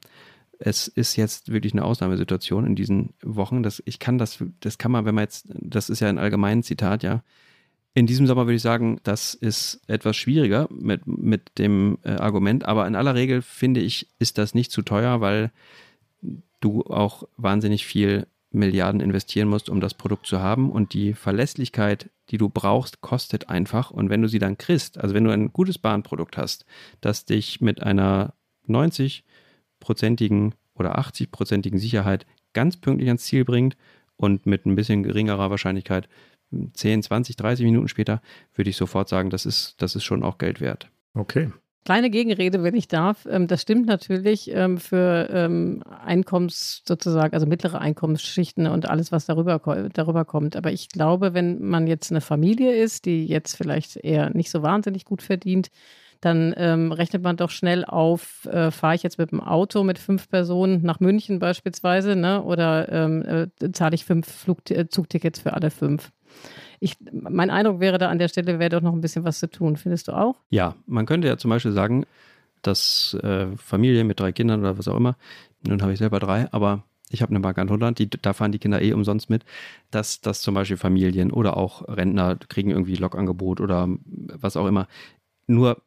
Es 0.58 0.88
ist 0.88 1.16
jetzt 1.16 1.52
wirklich 1.52 1.72
eine 1.72 1.84
Ausnahmesituation 1.84 2.66
in 2.66 2.74
diesen 2.74 3.14
Wochen. 3.22 3.62
Das, 3.62 3.80
ich 3.86 4.00
kann 4.00 4.18
das, 4.18 4.44
das 4.58 4.76
kann 4.76 4.90
man, 4.90 5.04
wenn 5.04 5.14
man 5.14 5.24
jetzt, 5.24 5.46
das 5.48 5.88
ist 5.88 6.00
ja 6.00 6.08
ein 6.08 6.18
allgemeines 6.18 6.66
Zitat, 6.66 7.04
ja, 7.04 7.22
in 8.00 8.06
diesem 8.06 8.26
Sommer 8.26 8.46
würde 8.46 8.56
ich 8.56 8.62
sagen, 8.62 8.98
das 9.02 9.34
ist 9.34 9.82
etwas 9.86 10.16
schwieriger 10.16 10.68
mit, 10.70 11.06
mit 11.06 11.58
dem 11.58 11.98
äh, 12.02 12.12
Argument, 12.12 12.64
aber 12.64 12.86
in 12.86 12.96
aller 12.96 13.14
Regel 13.14 13.42
finde 13.42 13.80
ich, 13.80 14.08
ist 14.18 14.38
das 14.38 14.54
nicht 14.54 14.72
zu 14.72 14.80
teuer, 14.80 15.20
weil 15.20 15.52
du 16.60 16.82
auch 16.84 17.24
wahnsinnig 17.36 17.84
viel 17.84 18.26
Milliarden 18.52 19.02
investieren 19.02 19.48
musst, 19.48 19.68
um 19.68 19.82
das 19.82 19.92
Produkt 19.92 20.26
zu 20.26 20.40
haben. 20.40 20.70
Und 20.70 20.94
die 20.94 21.12
Verlässlichkeit, 21.12 22.08
die 22.30 22.38
du 22.38 22.48
brauchst, 22.48 23.02
kostet 23.02 23.50
einfach. 23.50 23.90
Und 23.90 24.08
wenn 24.08 24.22
du 24.22 24.28
sie 24.28 24.38
dann 24.38 24.56
kriegst, 24.56 24.96
also 24.96 25.14
wenn 25.14 25.24
du 25.24 25.30
ein 25.30 25.52
gutes 25.52 25.76
Bahnprodukt 25.76 26.38
hast, 26.38 26.64
das 27.02 27.26
dich 27.26 27.60
mit 27.60 27.82
einer 27.82 28.32
90-prozentigen 28.66 30.52
oder 30.74 30.98
80-prozentigen 30.98 31.78
Sicherheit 31.78 32.24
ganz 32.54 32.78
pünktlich 32.78 33.10
ans 33.10 33.24
Ziel 33.24 33.44
bringt 33.44 33.76
und 34.16 34.46
mit 34.46 34.64
ein 34.64 34.74
bisschen 34.74 35.02
geringerer 35.02 35.50
Wahrscheinlichkeit 35.50 36.08
10, 36.74 37.02
20, 37.02 37.36
30 37.36 37.64
Minuten 37.64 37.88
später, 37.88 38.20
würde 38.54 38.70
ich 38.70 38.76
sofort 38.76 39.08
sagen, 39.08 39.30
das 39.30 39.46
ist, 39.46 39.74
das 39.78 39.94
ist 39.94 40.04
schon 40.04 40.22
auch 40.22 40.38
Geld 40.38 40.60
wert. 40.60 40.90
Okay. 41.14 41.50
Kleine 41.86 42.10
Gegenrede, 42.10 42.62
wenn 42.62 42.76
ich 42.76 42.88
darf. 42.88 43.26
Ähm, 43.28 43.46
das 43.46 43.62
stimmt 43.62 43.86
natürlich 43.86 44.50
ähm, 44.54 44.76
für 44.76 45.28
ähm, 45.32 45.82
Einkommens 46.04 46.82
sozusagen, 46.86 47.32
also 47.32 47.46
mittlere 47.46 47.80
Einkommensschichten 47.80 48.66
und 48.66 48.88
alles, 48.88 49.12
was 49.12 49.24
darüber, 49.24 49.60
darüber 49.92 50.24
kommt. 50.26 50.56
Aber 50.56 50.72
ich 50.72 50.90
glaube, 50.90 51.32
wenn 51.32 51.62
man 51.62 51.86
jetzt 51.86 52.10
eine 52.10 52.20
Familie 52.20 52.74
ist, 52.74 53.06
die 53.06 53.24
jetzt 53.24 53.56
vielleicht 53.56 53.96
eher 53.96 54.30
nicht 54.30 54.50
so 54.50 54.62
wahnsinnig 54.62 55.06
gut 55.06 55.22
verdient, 55.22 55.70
dann 56.20 56.52
ähm, 56.58 56.92
rechnet 56.92 57.22
man 57.22 57.38
doch 57.38 57.48
schnell 57.48 57.84
auf, 57.86 58.44
äh, 58.44 58.70
fahre 58.70 58.94
ich 58.94 59.02
jetzt 59.02 59.18
mit 59.18 59.32
dem 59.32 59.40
Auto 59.40 59.82
mit 59.82 59.98
fünf 59.98 60.28
Personen 60.28 60.82
nach 60.82 61.00
München 61.00 61.38
beispielsweise, 61.38 62.14
ne? 62.14 62.42
oder 62.42 62.92
ähm, 62.92 63.48
äh, 63.62 63.72
zahle 63.72 63.94
ich 63.94 64.04
fünf 64.04 64.28
Flug 64.28 64.70
äh, 64.70 64.88
Zugtickets 64.88 65.40
für 65.40 65.54
alle 65.54 65.70
fünf? 65.70 66.12
Ich, 66.80 66.96
mein 67.12 67.50
Eindruck 67.50 67.80
wäre 67.80 67.98
da 67.98 68.08
an 68.08 68.18
der 68.18 68.28
Stelle, 68.28 68.58
wäre 68.58 68.70
doch 68.70 68.80
noch 68.80 68.92
ein 68.92 69.00
bisschen 69.00 69.24
was 69.24 69.38
zu 69.38 69.50
tun. 69.50 69.76
Findest 69.76 70.08
du 70.08 70.12
auch? 70.12 70.36
Ja, 70.48 70.74
man 70.86 71.06
könnte 71.06 71.28
ja 71.28 71.36
zum 71.36 71.50
Beispiel 71.50 71.72
sagen, 71.72 72.06
dass 72.62 73.14
äh, 73.22 73.46
Familie 73.56 74.04
mit 74.04 74.20
drei 74.20 74.32
Kindern 74.32 74.60
oder 74.60 74.78
was 74.78 74.88
auch 74.88 74.96
immer, 74.96 75.16
nun 75.66 75.82
habe 75.82 75.92
ich 75.92 75.98
selber 75.98 76.20
drei, 76.20 76.50
aber 76.52 76.84
ich 77.10 77.22
habe 77.22 77.30
eine 77.30 77.40
Bank 77.40 77.58
100, 77.58 77.98
die, 77.98 78.08
da 78.08 78.32
fahren 78.32 78.52
die 78.52 78.58
Kinder 78.58 78.80
eh 78.80 78.92
umsonst 78.92 79.30
mit, 79.30 79.44
dass, 79.90 80.20
dass 80.20 80.42
zum 80.42 80.54
Beispiel 80.54 80.76
Familien 80.76 81.32
oder 81.32 81.56
auch 81.56 81.86
Rentner 81.88 82.36
kriegen 82.36 82.70
irgendwie 82.70 82.94
Lokangebot 82.94 83.60
oder 83.60 83.88
was 84.02 84.56
auch 84.56 84.66
immer. 84.66 84.86
Nur 85.46 85.82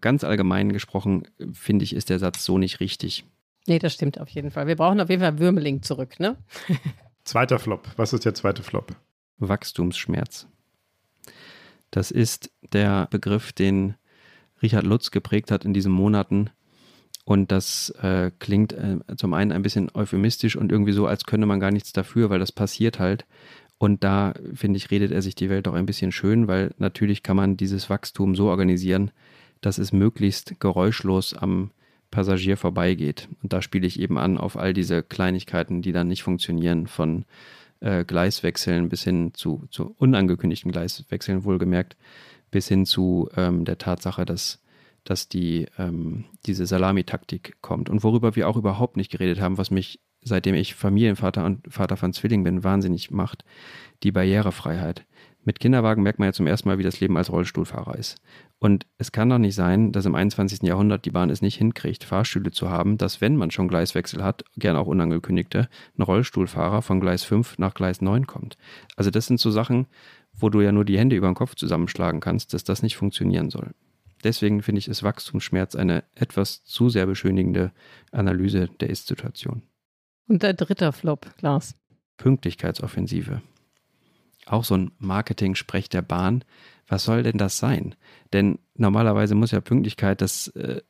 ganz 0.00 0.24
allgemein 0.24 0.72
gesprochen, 0.72 1.24
finde 1.52 1.84
ich, 1.84 1.94
ist 1.94 2.10
der 2.10 2.20
Satz 2.20 2.44
so 2.44 2.58
nicht 2.58 2.80
richtig. 2.80 3.24
Nee, 3.66 3.78
das 3.78 3.92
stimmt 3.92 4.20
auf 4.20 4.28
jeden 4.28 4.50
Fall. 4.50 4.66
Wir 4.66 4.76
brauchen 4.76 5.00
auf 5.00 5.10
jeden 5.10 5.20
Fall 5.20 5.38
Würmeling 5.38 5.82
zurück, 5.82 6.20
ne? 6.20 6.36
Zweiter 7.24 7.58
Flop. 7.58 7.86
Was 7.96 8.12
ist 8.12 8.24
der 8.24 8.34
zweite 8.34 8.62
Flop? 8.62 8.96
Wachstumsschmerz. 9.38 10.46
Das 11.90 12.10
ist 12.10 12.50
der 12.72 13.06
Begriff, 13.10 13.52
den 13.52 13.94
Richard 14.62 14.84
Lutz 14.84 15.10
geprägt 15.10 15.50
hat 15.50 15.64
in 15.64 15.72
diesen 15.72 15.92
Monaten. 15.92 16.50
Und 17.24 17.52
das 17.52 17.90
äh, 18.02 18.30
klingt 18.38 18.72
äh, 18.72 18.98
zum 19.16 19.34
einen 19.34 19.52
ein 19.52 19.62
bisschen 19.62 19.90
euphemistisch 19.94 20.56
und 20.56 20.72
irgendwie 20.72 20.92
so, 20.92 21.06
als 21.06 21.24
könne 21.24 21.46
man 21.46 21.60
gar 21.60 21.70
nichts 21.70 21.92
dafür, 21.92 22.30
weil 22.30 22.38
das 22.38 22.52
passiert 22.52 22.98
halt. 22.98 23.26
Und 23.76 24.02
da, 24.02 24.34
finde 24.54 24.78
ich, 24.78 24.90
redet 24.90 25.12
er 25.12 25.22
sich 25.22 25.34
die 25.34 25.50
Welt 25.50 25.68
auch 25.68 25.74
ein 25.74 25.86
bisschen 25.86 26.10
schön, 26.10 26.48
weil 26.48 26.74
natürlich 26.78 27.22
kann 27.22 27.36
man 27.36 27.56
dieses 27.56 27.90
Wachstum 27.90 28.34
so 28.34 28.48
organisieren, 28.48 29.10
dass 29.60 29.78
es 29.78 29.92
möglichst 29.92 30.58
geräuschlos 30.58 31.34
am 31.34 31.70
Passagier 32.10 32.56
vorbeigeht. 32.56 33.28
Und 33.42 33.52
da 33.52 33.62
spiele 33.62 33.86
ich 33.86 34.00
eben 34.00 34.18
an 34.18 34.38
auf 34.38 34.56
all 34.56 34.72
diese 34.72 35.02
Kleinigkeiten, 35.02 35.82
die 35.82 35.92
dann 35.92 36.08
nicht 36.08 36.22
funktionieren, 36.22 36.86
von 36.86 37.24
äh, 37.80 38.04
Gleiswechseln 38.04 38.88
bis 38.88 39.04
hin 39.04 39.32
zu, 39.34 39.66
zu 39.70 39.94
unangekündigten 39.98 40.72
Gleiswechseln, 40.72 41.44
wohlgemerkt, 41.44 41.96
bis 42.50 42.68
hin 42.68 42.86
zu 42.86 43.28
ähm, 43.36 43.64
der 43.64 43.78
Tatsache, 43.78 44.24
dass, 44.24 44.62
dass 45.04 45.28
die, 45.28 45.66
ähm, 45.78 46.24
diese 46.46 46.66
Salamitaktik 46.66 47.56
kommt. 47.60 47.90
Und 47.90 48.02
worüber 48.02 48.36
wir 48.36 48.48
auch 48.48 48.56
überhaupt 48.56 48.96
nicht 48.96 49.10
geredet 49.10 49.40
haben, 49.40 49.58
was 49.58 49.70
mich, 49.70 50.00
seitdem 50.22 50.54
ich 50.54 50.74
Familienvater 50.74 51.44
und 51.44 51.72
Vater 51.72 51.96
von 51.96 52.12
Zwillingen 52.12 52.44
bin, 52.44 52.64
wahnsinnig 52.64 53.10
macht, 53.10 53.44
die 54.02 54.12
Barrierefreiheit. 54.12 55.04
Mit 55.44 55.60
Kinderwagen 55.60 56.02
merkt 56.02 56.18
man 56.18 56.28
ja 56.28 56.32
zum 56.32 56.46
ersten 56.46 56.68
Mal, 56.68 56.78
wie 56.78 56.82
das 56.82 57.00
Leben 57.00 57.16
als 57.16 57.32
Rollstuhlfahrer 57.32 57.96
ist. 57.96 58.20
Und 58.60 58.86
es 58.96 59.12
kann 59.12 59.30
doch 59.30 59.38
nicht 59.38 59.54
sein, 59.54 59.92
dass 59.92 60.04
im 60.04 60.16
21. 60.16 60.62
Jahrhundert 60.62 61.04
die 61.04 61.12
Bahn 61.12 61.30
es 61.30 61.42
nicht 61.42 61.56
hinkriegt, 61.56 62.02
Fahrstühle 62.02 62.50
zu 62.50 62.68
haben, 62.68 62.98
dass, 62.98 63.20
wenn 63.20 63.36
man 63.36 63.52
schon 63.52 63.68
Gleiswechsel 63.68 64.24
hat, 64.24 64.44
gern 64.56 64.76
auch 64.76 64.88
unangekündigte, 64.88 65.68
ein 65.96 66.02
Rollstuhlfahrer 66.02 66.82
von 66.82 67.00
Gleis 67.00 67.22
5 67.22 67.58
nach 67.58 67.74
Gleis 67.74 68.00
9 68.00 68.26
kommt. 68.26 68.56
Also 68.96 69.10
das 69.10 69.26
sind 69.26 69.38
so 69.38 69.52
Sachen, 69.52 69.86
wo 70.32 70.50
du 70.50 70.60
ja 70.60 70.72
nur 70.72 70.84
die 70.84 70.98
Hände 70.98 71.14
über 71.14 71.28
den 71.28 71.36
Kopf 71.36 71.54
zusammenschlagen 71.54 72.20
kannst, 72.20 72.52
dass 72.52 72.64
das 72.64 72.82
nicht 72.82 72.96
funktionieren 72.96 73.50
soll. 73.50 73.74
Deswegen 74.24 74.62
finde 74.62 74.80
ich, 74.80 74.88
ist 74.88 75.04
Wachstumsschmerz 75.04 75.76
eine 75.76 76.02
etwas 76.16 76.64
zu 76.64 76.88
sehr 76.88 77.06
beschönigende 77.06 77.70
Analyse 78.10 78.68
der 78.80 78.90
Ist-Situation. 78.90 79.62
Und 80.26 80.42
der 80.42 80.54
dritte 80.54 80.90
Flop, 80.92 81.26
Glas. 81.38 81.76
Pünktlichkeitsoffensive 82.16 83.40
auch 84.50 84.64
so 84.64 84.76
ein 84.76 84.90
Marketing-Sprech 84.98 85.88
der 85.88 86.02
Bahn. 86.02 86.44
Was 86.88 87.04
soll 87.04 87.22
denn 87.22 87.38
das 87.38 87.58
sein? 87.58 87.94
Denn 88.32 88.58
normalerweise 88.74 89.34
muss 89.34 89.50
ja 89.50 89.60
Pünktlichkeit 89.60 90.20
das, 90.20 90.48
äh, 90.48 90.80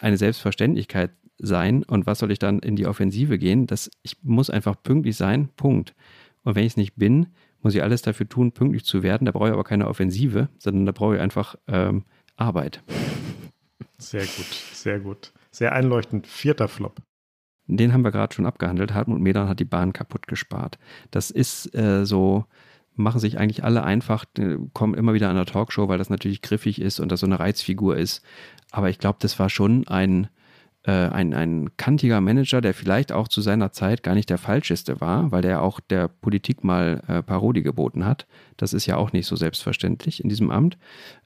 eine 0.00 0.16
Selbstverständlichkeit 0.16 1.10
sein. 1.38 1.82
Und 1.84 2.06
was 2.06 2.18
soll 2.18 2.30
ich 2.30 2.38
dann 2.38 2.58
in 2.60 2.76
die 2.76 2.86
Offensive 2.86 3.38
gehen? 3.38 3.66
Das, 3.66 3.90
ich 4.02 4.22
muss 4.22 4.50
einfach 4.50 4.82
pünktlich 4.82 5.16
sein, 5.16 5.48
Punkt. 5.56 5.94
Und 6.42 6.54
wenn 6.54 6.64
ich 6.64 6.72
es 6.72 6.76
nicht 6.76 6.96
bin, 6.96 7.28
muss 7.62 7.74
ich 7.74 7.82
alles 7.82 8.02
dafür 8.02 8.28
tun, 8.28 8.52
pünktlich 8.52 8.84
zu 8.84 9.02
werden. 9.02 9.24
Da 9.24 9.32
brauche 9.32 9.48
ich 9.48 9.52
aber 9.52 9.64
keine 9.64 9.88
Offensive, 9.88 10.48
sondern 10.58 10.86
da 10.86 10.92
brauche 10.92 11.16
ich 11.16 11.20
einfach 11.20 11.56
ähm, 11.66 12.04
Arbeit. 12.36 12.82
Sehr 13.98 14.22
gut, 14.22 14.54
sehr 14.72 15.00
gut. 15.00 15.32
Sehr 15.50 15.72
einleuchtend. 15.72 16.26
Vierter 16.26 16.68
Flop. 16.68 17.00
Den 17.66 17.92
haben 17.92 18.02
wir 18.02 18.12
gerade 18.12 18.34
schon 18.34 18.46
abgehandelt. 18.46 18.94
Hartmut 18.94 19.20
Medern 19.20 19.48
hat 19.48 19.60
die 19.60 19.64
Bahn 19.64 19.92
kaputt 19.92 20.26
gespart. 20.26 20.78
Das 21.10 21.30
ist 21.30 21.74
äh, 21.74 22.06
so, 22.06 22.46
machen 22.98 23.20
sich 23.20 23.38
eigentlich 23.38 23.64
alle 23.64 23.84
einfach, 23.84 24.24
kommen 24.72 24.94
immer 24.94 25.14
wieder 25.14 25.30
an 25.30 25.36
der 25.36 25.46
Talkshow, 25.46 25.88
weil 25.88 25.98
das 25.98 26.10
natürlich 26.10 26.42
griffig 26.42 26.80
ist 26.80 27.00
und 27.00 27.10
das 27.10 27.20
so 27.20 27.26
eine 27.26 27.40
Reizfigur 27.40 27.96
ist. 27.96 28.22
Aber 28.70 28.90
ich 28.90 28.98
glaube, 28.98 29.18
das 29.20 29.38
war 29.38 29.48
schon 29.48 29.86
ein, 29.88 30.28
äh, 30.82 30.90
ein, 30.90 31.32
ein 31.32 31.76
kantiger 31.76 32.20
Manager, 32.20 32.60
der 32.60 32.74
vielleicht 32.74 33.12
auch 33.12 33.28
zu 33.28 33.40
seiner 33.40 33.72
Zeit 33.72 34.02
gar 34.02 34.14
nicht 34.14 34.30
der 34.30 34.38
falscheste 34.38 35.00
war, 35.00 35.30
weil 35.30 35.42
der 35.42 35.62
auch 35.62 35.80
der 35.80 36.08
Politik 36.08 36.64
mal 36.64 37.02
äh, 37.06 37.22
Parodie 37.22 37.62
geboten 37.62 38.04
hat. 38.04 38.26
Das 38.56 38.72
ist 38.72 38.86
ja 38.86 38.96
auch 38.96 39.12
nicht 39.12 39.26
so 39.26 39.36
selbstverständlich 39.36 40.22
in 40.22 40.28
diesem 40.28 40.50
Amt. 40.50 40.76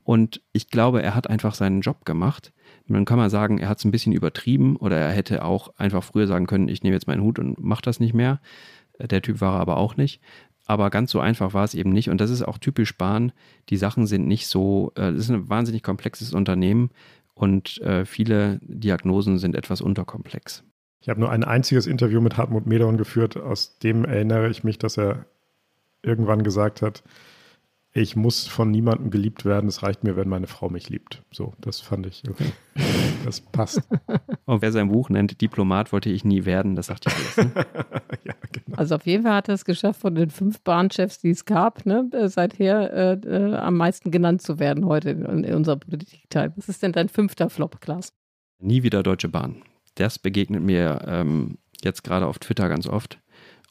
Und 0.04 0.42
ich 0.52 0.68
glaube, 0.68 1.02
er 1.02 1.14
hat 1.14 1.28
einfach 1.28 1.54
seinen 1.54 1.80
Job 1.80 2.04
gemacht. 2.04 2.52
dann 2.86 3.04
kann 3.04 3.18
man 3.18 3.30
sagen, 3.30 3.58
er 3.58 3.68
hat 3.68 3.78
es 3.78 3.84
ein 3.84 3.92
bisschen 3.92 4.12
übertrieben 4.12 4.76
oder 4.76 4.98
er 4.98 5.12
hätte 5.12 5.44
auch 5.44 5.72
einfach 5.78 6.04
früher 6.04 6.26
sagen 6.26 6.46
können, 6.46 6.68
ich 6.68 6.82
nehme 6.82 6.94
jetzt 6.94 7.06
meinen 7.06 7.22
Hut 7.22 7.38
und 7.38 7.58
mache 7.62 7.82
das 7.82 7.98
nicht 7.98 8.14
mehr. 8.14 8.40
Der 8.98 9.22
Typ 9.22 9.40
war 9.40 9.54
er 9.54 9.60
aber 9.60 9.78
auch 9.78 9.96
nicht. 9.96 10.20
Aber 10.66 10.90
ganz 10.90 11.10
so 11.10 11.20
einfach 11.20 11.54
war 11.54 11.64
es 11.64 11.74
eben 11.74 11.90
nicht. 11.90 12.08
Und 12.08 12.20
das 12.20 12.30
ist 12.30 12.42
auch 12.42 12.58
typisch 12.58 12.96
Bahn. 12.96 13.32
Die 13.68 13.76
Sachen 13.76 14.06
sind 14.06 14.26
nicht 14.26 14.46
so, 14.46 14.92
äh, 14.96 15.10
es 15.10 15.24
ist 15.24 15.30
ein 15.30 15.48
wahnsinnig 15.48 15.82
komplexes 15.82 16.32
Unternehmen 16.32 16.90
und 17.34 17.80
äh, 17.80 18.04
viele 18.04 18.58
Diagnosen 18.62 19.38
sind 19.38 19.56
etwas 19.56 19.80
unterkomplex. 19.80 20.64
Ich 21.00 21.08
habe 21.08 21.18
nur 21.18 21.30
ein 21.30 21.42
einziges 21.42 21.86
Interview 21.86 22.20
mit 22.20 22.36
Hartmut 22.36 22.66
Medorn 22.66 22.96
geführt, 22.96 23.36
aus 23.36 23.78
dem 23.78 24.04
erinnere 24.04 24.48
ich 24.50 24.62
mich, 24.62 24.78
dass 24.78 24.96
er 24.96 25.26
irgendwann 26.02 26.44
gesagt 26.44 26.82
hat, 26.82 27.02
ich 27.94 28.16
muss 28.16 28.46
von 28.46 28.70
niemandem 28.70 29.10
geliebt 29.10 29.44
werden. 29.44 29.68
Es 29.68 29.82
reicht 29.82 30.02
mir, 30.02 30.16
wenn 30.16 30.28
meine 30.28 30.46
Frau 30.46 30.70
mich 30.70 30.88
liebt. 30.88 31.22
So, 31.30 31.52
das 31.60 31.80
fand 31.80 32.06
ich. 32.06 32.22
Okay. 32.28 32.52
Das 33.24 33.40
passt. 33.40 33.80
Und 34.46 34.62
wer 34.62 34.72
sein 34.72 34.88
Buch 34.88 35.08
nennt, 35.08 35.40
Diplomat 35.40 35.92
wollte 35.92 36.10
ich 36.10 36.24
nie 36.24 36.44
werden, 36.44 36.74
das 36.74 36.86
sagt 36.86 37.04
ja 37.04 37.12
alles. 37.12 37.36
Ne? 37.36 37.52
ja, 38.24 38.34
genau. 38.50 38.76
Also 38.76 38.96
auf 38.96 39.06
jeden 39.06 39.22
Fall 39.22 39.34
hat 39.34 39.48
er 39.48 39.54
es 39.54 39.64
geschafft, 39.64 40.00
von 40.00 40.16
den 40.16 40.30
fünf 40.30 40.60
Bahnchefs, 40.62 41.20
die 41.20 41.30
es 41.30 41.44
gab, 41.44 41.86
ne, 41.86 42.10
äh, 42.12 42.28
seither 42.28 42.92
äh, 42.92 43.12
äh, 43.28 43.54
am 43.54 43.76
meisten 43.76 44.10
genannt 44.10 44.42
zu 44.42 44.58
werden 44.58 44.86
heute 44.86 45.10
in, 45.10 45.44
in 45.44 45.54
unserer 45.54 45.76
Politikteil. 45.76 46.52
Was 46.56 46.68
ist 46.68 46.82
denn 46.82 46.90
dein 46.90 47.08
fünfter 47.08 47.48
Flop, 47.48 47.80
Klaas? 47.80 48.12
Nie 48.58 48.82
wieder 48.82 49.04
Deutsche 49.04 49.28
Bahn. 49.28 49.62
Das 49.94 50.18
begegnet 50.18 50.64
mir 50.64 51.04
ähm, 51.06 51.58
jetzt 51.80 52.02
gerade 52.02 52.26
auf 52.26 52.40
Twitter 52.40 52.68
ganz 52.68 52.88
oft. 52.88 53.20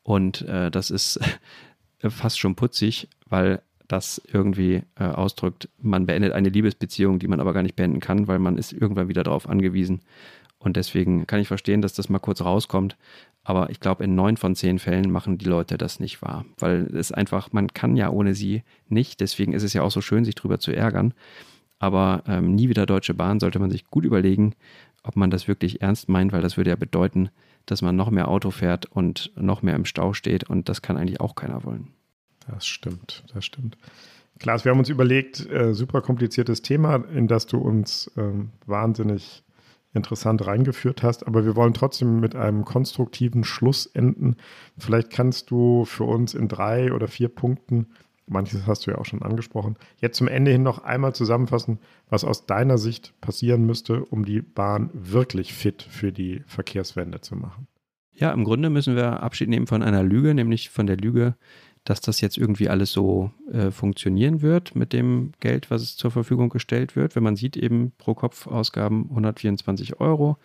Und 0.04 0.44
äh, 0.44 0.72
das 0.72 0.92
ist 0.92 1.20
fast 2.00 2.40
schon 2.40 2.56
putzig, 2.56 3.10
weil 3.26 3.62
das 3.92 4.22
irgendwie 4.32 4.84
äh, 5.00 5.04
ausdrückt, 5.04 5.70
man 5.82 6.06
beendet 6.06 6.34
eine 6.34 6.50
Liebesbeziehung, 6.50 7.20
die 7.20 7.28
man 7.28 7.40
aber 7.40 7.54
gar 7.54 7.64
nicht 7.64 7.76
beenden 7.76 8.00
kann, 8.00 8.28
weil 8.28 8.40
man 8.40 8.58
ist 8.58 8.74
irgendwann 8.74 9.10
wieder 9.10 9.24
darauf 9.24 9.50
angewiesen. 9.50 10.02
Und 10.60 10.78
deswegen 10.78 11.26
kann 11.26 11.40
ich 11.40 11.48
verstehen, 11.48 11.82
dass 11.82 11.94
das 11.94 12.10
mal 12.10 12.20
kurz 12.20 12.42
rauskommt. 12.42 12.96
Aber 13.44 13.72
ich 13.72 13.80
glaube, 13.80 14.04
in 14.04 14.14
neun 14.14 14.38
von 14.38 14.56
zehn 14.56 14.78
Fällen 14.78 15.12
machen 15.12 15.40
die 15.40 15.46
Leute 15.46 15.78
das 15.78 16.00
nicht 16.00 16.22
wahr. 16.22 16.46
Weil 16.60 16.96
es 16.96 17.12
einfach, 17.12 17.52
man 17.52 17.74
kann 17.74 17.98
ja 17.98 18.12
ohne 18.12 18.36
sie 18.36 18.62
nicht. 18.88 19.20
Deswegen 19.20 19.54
ist 19.54 19.64
es 19.64 19.74
ja 19.74 19.82
auch 19.82 19.90
so 19.90 20.02
schön, 20.02 20.24
sich 20.24 20.36
drüber 20.36 20.60
zu 20.60 20.72
ärgern. 20.72 21.16
Aber 21.80 22.24
ähm, 22.28 22.54
nie 22.54 22.70
wieder 22.70 22.86
Deutsche 22.86 23.16
Bahn 23.16 23.40
sollte 23.40 23.58
man 23.58 23.72
sich 23.72 23.88
gut 23.88 24.06
überlegen, 24.06 24.54
ob 25.02 25.16
man 25.16 25.32
das 25.32 25.48
wirklich 25.48 25.82
ernst 25.82 26.10
meint, 26.10 26.32
weil 26.32 26.44
das 26.44 26.58
würde 26.58 26.70
ja 26.70 26.76
bedeuten, 26.76 27.30
dass 27.66 27.82
man 27.82 27.96
noch 27.96 28.12
mehr 28.12 28.28
Auto 28.28 28.52
fährt 28.52 28.86
und 28.86 29.32
noch 29.36 29.64
mehr 29.64 29.76
im 29.76 29.86
Stau 29.86 30.14
steht. 30.14 30.48
Und 30.48 30.70
das 30.70 30.84
kann 30.84 30.98
eigentlich 30.98 31.20
auch 31.22 31.34
keiner 31.34 31.64
wollen. 31.64 31.88
Das 32.48 32.66
stimmt, 32.66 33.24
das 33.34 33.46
stimmt. 33.46 33.78
Klaas, 34.40 34.66
wir 34.66 34.72
haben 34.72 34.80
uns 34.80 34.90
überlegt, 34.90 35.48
äh, 35.52 35.74
super 35.74 36.02
kompliziertes 36.02 36.62
Thema, 36.62 36.96
in 37.14 37.28
das 37.28 37.46
du 37.46 37.58
uns 37.58 38.12
ähm, 38.18 38.50
wahnsinnig 38.66 39.44
interessant 39.94 40.48
reingeführt 40.48 41.04
hast, 41.04 41.28
aber 41.28 41.46
wir 41.46 41.56
wollen 41.56 41.74
trotzdem 41.74 42.20
mit 42.20 42.36
einem 42.36 42.66
konstruktiven 42.66 43.44
Schluss 43.44 43.86
enden. 43.86 44.38
Vielleicht 44.78 45.12
kannst 45.12 45.52
du 45.52 45.86
für 45.86 46.06
uns 46.06 46.34
in 46.34 46.48
drei 46.48 46.94
oder 46.94 47.08
vier 47.08 47.28
Punkten, 47.30 47.88
manches 48.26 48.66
hast 48.66 48.88
du 48.88 48.92
ja 48.92 48.98
auch 48.98 49.06
schon 49.06 49.22
angesprochen, 49.22 49.76
jetzt 49.98 50.18
zum 50.18 50.28
Ende 50.28 50.52
hin 50.52 50.64
noch 50.64 50.80
einmal 50.80 51.14
zusammenfassen, 51.14 51.80
was 52.10 52.24
aus 52.24 52.46
deiner 52.46 52.78
Sicht 52.78 53.14
passieren 53.22 53.66
müsste, 53.66 54.06
um 54.06 54.26
die 54.26 54.42
Bahn 54.42 54.90
wirklich 54.94 55.54
fit 55.54 55.84
für 55.84 56.12
die 56.12 56.42
Verkehrswende 56.48 57.22
zu 57.22 57.36
machen. 57.36 57.68
Ja, 58.14 58.32
im 58.32 58.44
Grunde 58.44 58.70
müssen 58.70 58.96
wir 58.96 59.24
Abschied 59.24 59.50
nehmen 59.50 59.68
von 59.68 59.84
einer 59.84 60.04
Lüge, 60.04 60.34
nämlich 60.34 60.70
von 60.70 60.86
der 60.86 60.98
Lüge, 60.98 61.36
dass 61.84 62.02
das 62.02 62.22
jetzt 62.22 62.38
irgendwie 62.38 62.70
alles 62.70 62.92
so 62.92 63.32
äh, 63.52 63.72
funktionieren 63.72 64.42
wird 64.42 64.76
mit 64.76 64.94
dem 64.94 65.32
Geld, 65.40 65.72
was 65.72 65.82
es 65.82 65.98
zur 65.98 66.12
Verfügung 66.12 66.50
gestellt 66.50 66.96
wird. 66.96 67.16
Wenn 67.16 67.24
man 67.24 67.36
sieht, 67.36 67.58
eben 67.58 67.92
pro 67.98 68.14
Kopf 68.14 68.48
Ausgaben 68.48 69.08
124 69.10 70.00
Euro, 70.00 70.38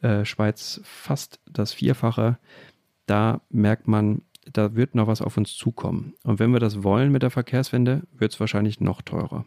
äh, 0.00 0.24
Schweiz 0.24 0.80
fast 0.84 1.40
das 1.50 1.72
Vierfache, 1.74 2.38
da 3.06 3.42
merkt 3.50 3.88
man, 3.88 4.22
da 4.50 4.74
wird 4.74 4.94
noch 4.94 5.06
was 5.06 5.22
auf 5.22 5.36
uns 5.36 5.54
zukommen. 5.54 6.14
Und 6.22 6.38
wenn 6.38 6.52
wir 6.52 6.60
das 6.60 6.82
wollen 6.82 7.12
mit 7.12 7.22
der 7.22 7.30
Verkehrswende, 7.30 8.02
wird 8.12 8.32
es 8.32 8.40
wahrscheinlich 8.40 8.80
noch 8.80 9.02
teurer. 9.02 9.44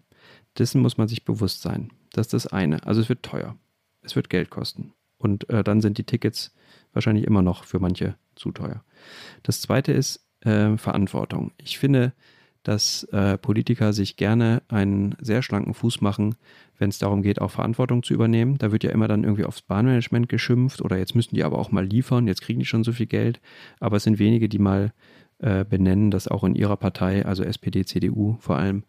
Dessen 0.58 0.82
muss 0.82 0.98
man 0.98 1.08
sich 1.08 1.26
bewusst 1.26 1.62
sein. 1.62 1.92
Das 2.12 2.28
ist 2.28 2.34
das 2.34 2.48
eine. 2.48 2.86
Also 2.86 3.02
es 3.02 3.10
wird 3.10 3.24
teuer. 3.24 3.56
Es 4.02 4.16
wird 4.16 4.30
Geld 4.30 4.50
kosten. 4.50 4.94
Und 5.18 5.50
äh, 5.50 5.64
dann 5.64 5.82
sind 5.82 5.98
die 5.98 6.04
Tickets 6.04 6.54
wahrscheinlich 6.94 7.26
immer 7.26 7.42
noch 7.42 7.64
für 7.64 7.80
manche 7.80 8.16
zu 8.36 8.52
teuer. 8.52 8.84
Das 9.44 9.62
zweite 9.62 9.92
ist, 9.92 10.27
äh, 10.48 10.78
Verantwortung. 10.78 11.52
Ich 11.58 11.78
finde, 11.78 12.14
dass 12.64 13.04
äh, 13.14 13.38
Politiker 13.38 13.94
sich 13.94 14.18
gerne 14.18 14.62
einen 14.68 15.16
sehr 15.22 15.42
schlanken 15.42 15.74
Fuß 15.74 16.02
machen, 16.02 16.36
wenn 16.78 16.90
es 16.90 17.00
darum 17.00 17.22
geht, 17.22 17.40
auch 17.42 17.52
Verantwortung 17.52 18.04
zu 18.04 18.14
übernehmen. 18.14 18.58
Da 18.58 18.72
wird 18.72 18.84
ja 18.84 18.92
immer 18.92 19.08
dann 19.08 19.24
irgendwie 19.24 19.46
aufs 19.46 19.62
Bahnmanagement 19.62 20.28
geschimpft 20.30 20.82
oder 20.82 20.98
jetzt 20.98 21.16
müssen 21.16 21.36
die 21.36 21.44
aber 21.44 21.60
auch 21.60 21.72
mal 21.72 21.86
liefern, 21.86 22.28
jetzt 22.28 22.42
kriegen 22.42 22.60
die 22.60 22.66
schon 22.66 22.84
so 22.84 22.92
viel 22.92 23.06
Geld. 23.06 23.40
Aber 23.80 23.98
es 23.98 24.04
sind 24.04 24.20
wenige, 24.20 24.50
die 24.50 24.60
mal 24.60 24.92
äh, 25.40 25.64
benennen, 25.64 26.12
dass 26.12 26.28
auch 26.28 26.44
in 26.44 26.56
ihrer 26.56 26.78
Partei, 26.78 27.26
also 27.26 27.44
SPD, 27.44 27.86
CDU 27.86 28.38
vor 28.40 28.58
allem, 28.58 28.84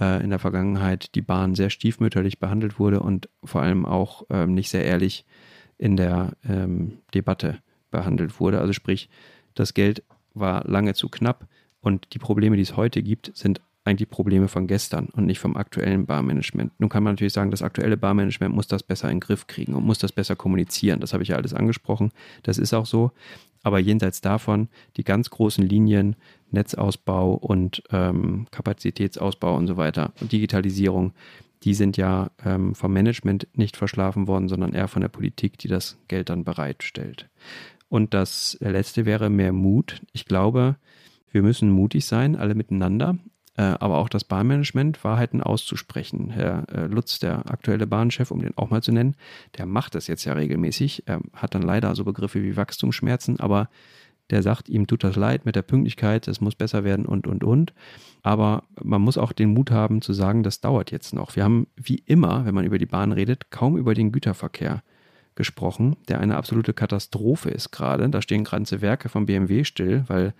äh, 0.00 0.22
in 0.22 0.30
der 0.30 0.38
Vergangenheit 0.38 1.14
die 1.14 1.22
Bahn 1.22 1.54
sehr 1.54 1.70
stiefmütterlich 1.70 2.40
behandelt 2.40 2.78
wurde 2.78 3.00
und 3.00 3.28
vor 3.44 3.62
allem 3.62 3.86
auch 3.86 4.24
ähm, 4.30 4.54
nicht 4.54 4.70
sehr 4.70 4.84
ehrlich 4.84 5.24
in 5.78 5.96
der 5.96 6.32
ähm, 6.48 6.98
Debatte 7.14 7.58
behandelt 7.90 8.40
wurde. 8.40 8.60
Also 8.60 8.72
sprich, 8.72 9.08
das 9.54 9.72
Geld 9.72 10.02
war 10.34 10.64
lange 10.66 10.94
zu 10.94 11.08
knapp 11.08 11.48
und 11.80 12.14
die 12.14 12.18
Probleme, 12.18 12.56
die 12.56 12.62
es 12.62 12.76
heute 12.76 13.02
gibt, 13.02 13.30
sind 13.34 13.60
eigentlich 13.84 14.08
Probleme 14.08 14.48
von 14.48 14.66
gestern 14.66 15.06
und 15.06 15.26
nicht 15.26 15.38
vom 15.38 15.56
aktuellen 15.56 16.06
Barmanagement. 16.06 16.72
Nun 16.78 16.88
kann 16.88 17.02
man 17.02 17.12
natürlich 17.12 17.34
sagen, 17.34 17.50
das 17.50 17.62
aktuelle 17.62 17.98
Barmanagement 17.98 18.54
muss 18.54 18.66
das 18.66 18.82
besser 18.82 19.10
in 19.10 19.16
den 19.16 19.20
Griff 19.20 19.46
kriegen 19.46 19.74
und 19.74 19.84
muss 19.84 19.98
das 19.98 20.12
besser 20.12 20.36
kommunizieren. 20.36 21.00
Das 21.00 21.12
habe 21.12 21.22
ich 21.22 21.28
ja 21.28 21.36
alles 21.36 21.52
angesprochen. 21.52 22.10
Das 22.42 22.56
ist 22.56 22.72
auch 22.72 22.86
so. 22.86 23.12
Aber 23.62 23.78
jenseits 23.78 24.20
davon, 24.20 24.68
die 24.96 25.04
ganz 25.04 25.30
großen 25.30 25.66
Linien, 25.66 26.16
Netzausbau 26.50 27.34
und 27.34 27.82
ähm, 27.90 28.46
Kapazitätsausbau 28.50 29.56
und 29.56 29.66
so 29.66 29.76
weiter, 29.76 30.12
und 30.20 30.32
Digitalisierung, 30.32 31.12
die 31.62 31.74
sind 31.74 31.96
ja 31.96 32.30
ähm, 32.44 32.74
vom 32.74 32.92
Management 32.92 33.48
nicht 33.54 33.76
verschlafen 33.76 34.26
worden, 34.26 34.48
sondern 34.48 34.74
eher 34.74 34.88
von 34.88 35.00
der 35.00 35.08
Politik, 35.08 35.58
die 35.58 35.68
das 35.68 35.98
Geld 36.08 36.28
dann 36.28 36.44
bereitstellt. 36.44 37.28
Und 37.88 38.14
das 38.14 38.56
letzte 38.60 39.06
wäre 39.06 39.30
mehr 39.30 39.52
Mut. 39.52 40.02
Ich 40.12 40.24
glaube, 40.24 40.76
wir 41.30 41.42
müssen 41.42 41.70
mutig 41.70 42.06
sein, 42.06 42.36
alle 42.36 42.54
miteinander. 42.54 43.18
Äh, 43.56 43.62
aber 43.62 43.98
auch 43.98 44.08
das 44.08 44.24
Bahnmanagement 44.24 45.04
Wahrheiten 45.04 45.40
auszusprechen. 45.40 46.30
Herr 46.30 46.64
äh, 46.72 46.86
Lutz, 46.86 47.20
der 47.20 47.50
aktuelle 47.50 47.86
Bahnchef, 47.86 48.32
um 48.32 48.40
den 48.40 48.56
auch 48.58 48.70
mal 48.70 48.82
zu 48.82 48.90
nennen, 48.90 49.14
der 49.56 49.66
macht 49.66 49.94
das 49.94 50.08
jetzt 50.08 50.24
ja 50.24 50.32
regelmäßig. 50.32 51.04
Er 51.06 51.20
hat 51.34 51.54
dann 51.54 51.62
leider 51.62 51.94
so 51.94 52.04
Begriffe 52.04 52.42
wie 52.42 52.56
Wachstumsschmerzen, 52.56 53.38
aber 53.38 53.68
der 54.30 54.42
sagt, 54.42 54.68
ihm 54.68 54.86
tut 54.86 55.04
das 55.04 55.16
leid 55.16 55.44
mit 55.44 55.54
der 55.54 55.62
Pünktlichkeit, 55.62 56.26
es 56.28 56.40
muss 56.40 56.56
besser 56.56 56.82
werden 56.82 57.06
und, 57.06 57.26
und, 57.26 57.44
und. 57.44 57.74
Aber 58.22 58.64
man 58.82 59.02
muss 59.02 59.18
auch 59.18 59.32
den 59.32 59.52
Mut 59.52 59.70
haben 59.70 60.02
zu 60.02 60.12
sagen, 60.12 60.42
das 60.42 60.60
dauert 60.60 60.90
jetzt 60.90 61.14
noch. 61.14 61.36
Wir 61.36 61.44
haben 61.44 61.68
wie 61.76 62.02
immer, 62.06 62.46
wenn 62.46 62.54
man 62.54 62.64
über 62.64 62.78
die 62.78 62.86
Bahn 62.86 63.12
redet, 63.12 63.50
kaum 63.50 63.76
über 63.76 63.94
den 63.94 64.10
Güterverkehr 64.10 64.82
gesprochen, 65.36 65.96
der 66.08 66.20
eine 66.20 66.36
absolute 66.36 66.72
Katastrophe 66.72 67.50
ist 67.50 67.70
gerade. 67.70 68.08
Da 68.08 68.22
stehen 68.22 68.44
ganze 68.44 68.80
Werke 68.80 69.08
von 69.08 69.26
BMW 69.26 69.64
still, 69.64 70.04
weil 70.06 70.34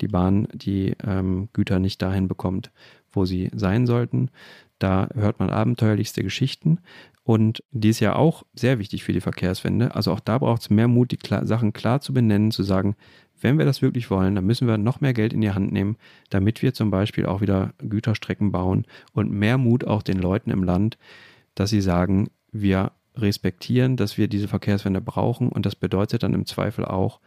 die 0.00 0.08
Bahn 0.08 0.48
die 0.52 0.94
ähm, 1.04 1.48
Güter 1.52 1.78
nicht 1.78 2.00
dahin 2.02 2.28
bekommt, 2.28 2.70
wo 3.12 3.24
sie 3.24 3.50
sein 3.54 3.86
sollten. 3.86 4.30
Da 4.78 5.08
hört 5.14 5.40
man 5.40 5.50
abenteuerlichste 5.50 6.22
Geschichten. 6.22 6.78
Und 7.24 7.62
die 7.72 7.90
ist 7.90 8.00
ja 8.00 8.16
auch 8.16 8.44
sehr 8.54 8.78
wichtig 8.78 9.04
für 9.04 9.12
die 9.12 9.20
Verkehrswende. 9.20 9.94
Also 9.94 10.12
auch 10.12 10.20
da 10.20 10.38
braucht 10.38 10.62
es 10.62 10.70
mehr 10.70 10.88
Mut, 10.88 11.10
die 11.10 11.18
klar, 11.18 11.46
Sachen 11.46 11.74
klar 11.74 12.00
zu 12.00 12.14
benennen, 12.14 12.52
zu 12.52 12.62
sagen, 12.62 12.96
wenn 13.40 13.58
wir 13.58 13.66
das 13.66 13.82
wirklich 13.82 14.10
wollen, 14.10 14.34
dann 14.34 14.46
müssen 14.46 14.66
wir 14.66 14.78
noch 14.78 15.00
mehr 15.00 15.12
Geld 15.12 15.32
in 15.32 15.40
die 15.40 15.52
Hand 15.52 15.72
nehmen, 15.72 15.96
damit 16.30 16.62
wir 16.62 16.74
zum 16.74 16.90
Beispiel 16.90 17.26
auch 17.26 17.40
wieder 17.40 17.74
Güterstrecken 17.78 18.50
bauen 18.50 18.86
und 19.12 19.30
mehr 19.30 19.58
Mut 19.58 19.84
auch 19.84 20.02
den 20.02 20.18
Leuten 20.18 20.50
im 20.50 20.64
Land, 20.64 20.98
dass 21.54 21.70
sie 21.70 21.80
sagen, 21.80 22.30
wir 22.50 22.92
respektieren, 23.18 23.96
dass 23.96 24.18
wir 24.18 24.28
diese 24.28 24.48
Verkehrswende 24.48 25.00
brauchen 25.00 25.48
und 25.48 25.66
das 25.66 25.76
bedeutet 25.76 26.22
dann 26.22 26.34
im 26.34 26.46
Zweifel 26.46 26.84
auch, 26.84 27.20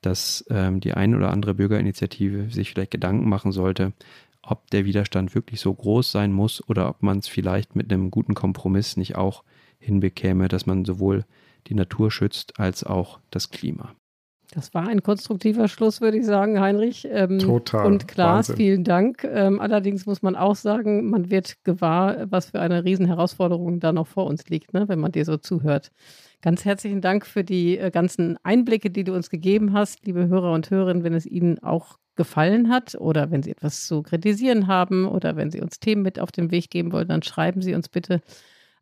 dass 0.00 0.44
ähm, 0.50 0.80
die 0.80 0.94
ein 0.94 1.14
oder 1.14 1.30
andere 1.30 1.54
Bürgerinitiative 1.54 2.50
sich 2.50 2.70
vielleicht 2.70 2.90
Gedanken 2.90 3.28
machen 3.28 3.52
sollte, 3.52 3.92
ob 4.42 4.70
der 4.70 4.84
Widerstand 4.84 5.34
wirklich 5.34 5.60
so 5.60 5.72
groß 5.72 6.10
sein 6.10 6.32
muss 6.32 6.66
oder 6.68 6.88
ob 6.88 7.02
man 7.02 7.18
es 7.18 7.28
vielleicht 7.28 7.76
mit 7.76 7.92
einem 7.92 8.10
guten 8.10 8.34
Kompromiss 8.34 8.96
nicht 8.96 9.16
auch 9.16 9.42
hinbekäme, 9.78 10.48
dass 10.48 10.66
man 10.66 10.84
sowohl 10.84 11.24
die 11.66 11.74
Natur 11.74 12.10
schützt 12.10 12.60
als 12.60 12.84
auch 12.84 13.20
das 13.30 13.50
Klima. 13.50 13.94
Das 14.54 14.72
war 14.72 14.86
ein 14.86 15.02
konstruktiver 15.02 15.66
Schluss, 15.66 16.00
würde 16.00 16.18
ich 16.18 16.24
sagen, 16.24 16.60
Heinrich. 16.60 17.08
Ähm, 17.10 17.40
Total. 17.40 17.86
Und 17.86 18.06
Klaas, 18.06 18.50
Wahnsinn. 18.50 18.56
vielen 18.56 18.84
Dank. 18.84 19.24
Ähm, 19.24 19.60
allerdings 19.60 20.06
muss 20.06 20.22
man 20.22 20.36
auch 20.36 20.54
sagen, 20.54 21.10
man 21.10 21.28
wird 21.28 21.64
gewahr, 21.64 22.26
was 22.30 22.50
für 22.50 22.60
eine 22.60 22.84
Riesenherausforderung 22.84 23.80
da 23.80 23.92
noch 23.92 24.06
vor 24.06 24.26
uns 24.26 24.48
liegt, 24.48 24.72
ne, 24.72 24.88
wenn 24.88 25.00
man 25.00 25.10
dir 25.10 25.24
so 25.24 25.36
zuhört. 25.38 25.90
Ganz 26.40 26.64
herzlichen 26.64 27.00
Dank 27.00 27.26
für 27.26 27.42
die 27.42 27.78
äh, 27.78 27.90
ganzen 27.90 28.36
Einblicke, 28.44 28.90
die 28.90 29.02
du 29.02 29.12
uns 29.12 29.28
gegeben 29.28 29.72
hast, 29.72 30.06
liebe 30.06 30.28
Hörer 30.28 30.52
und 30.52 30.70
Hörerinnen. 30.70 31.02
Wenn 31.02 31.14
es 31.14 31.26
Ihnen 31.26 31.58
auch 31.60 31.98
gefallen 32.14 32.70
hat 32.70 32.94
oder 32.94 33.32
wenn 33.32 33.42
Sie 33.42 33.50
etwas 33.50 33.86
zu 33.86 34.02
kritisieren 34.02 34.68
haben 34.68 35.08
oder 35.08 35.34
wenn 35.34 35.50
Sie 35.50 35.60
uns 35.60 35.80
Themen 35.80 36.02
mit 36.02 36.20
auf 36.20 36.30
den 36.30 36.52
Weg 36.52 36.70
geben 36.70 36.92
wollen, 36.92 37.08
dann 37.08 37.24
schreiben 37.24 37.60
Sie 37.60 37.74
uns 37.74 37.88
bitte 37.88 38.20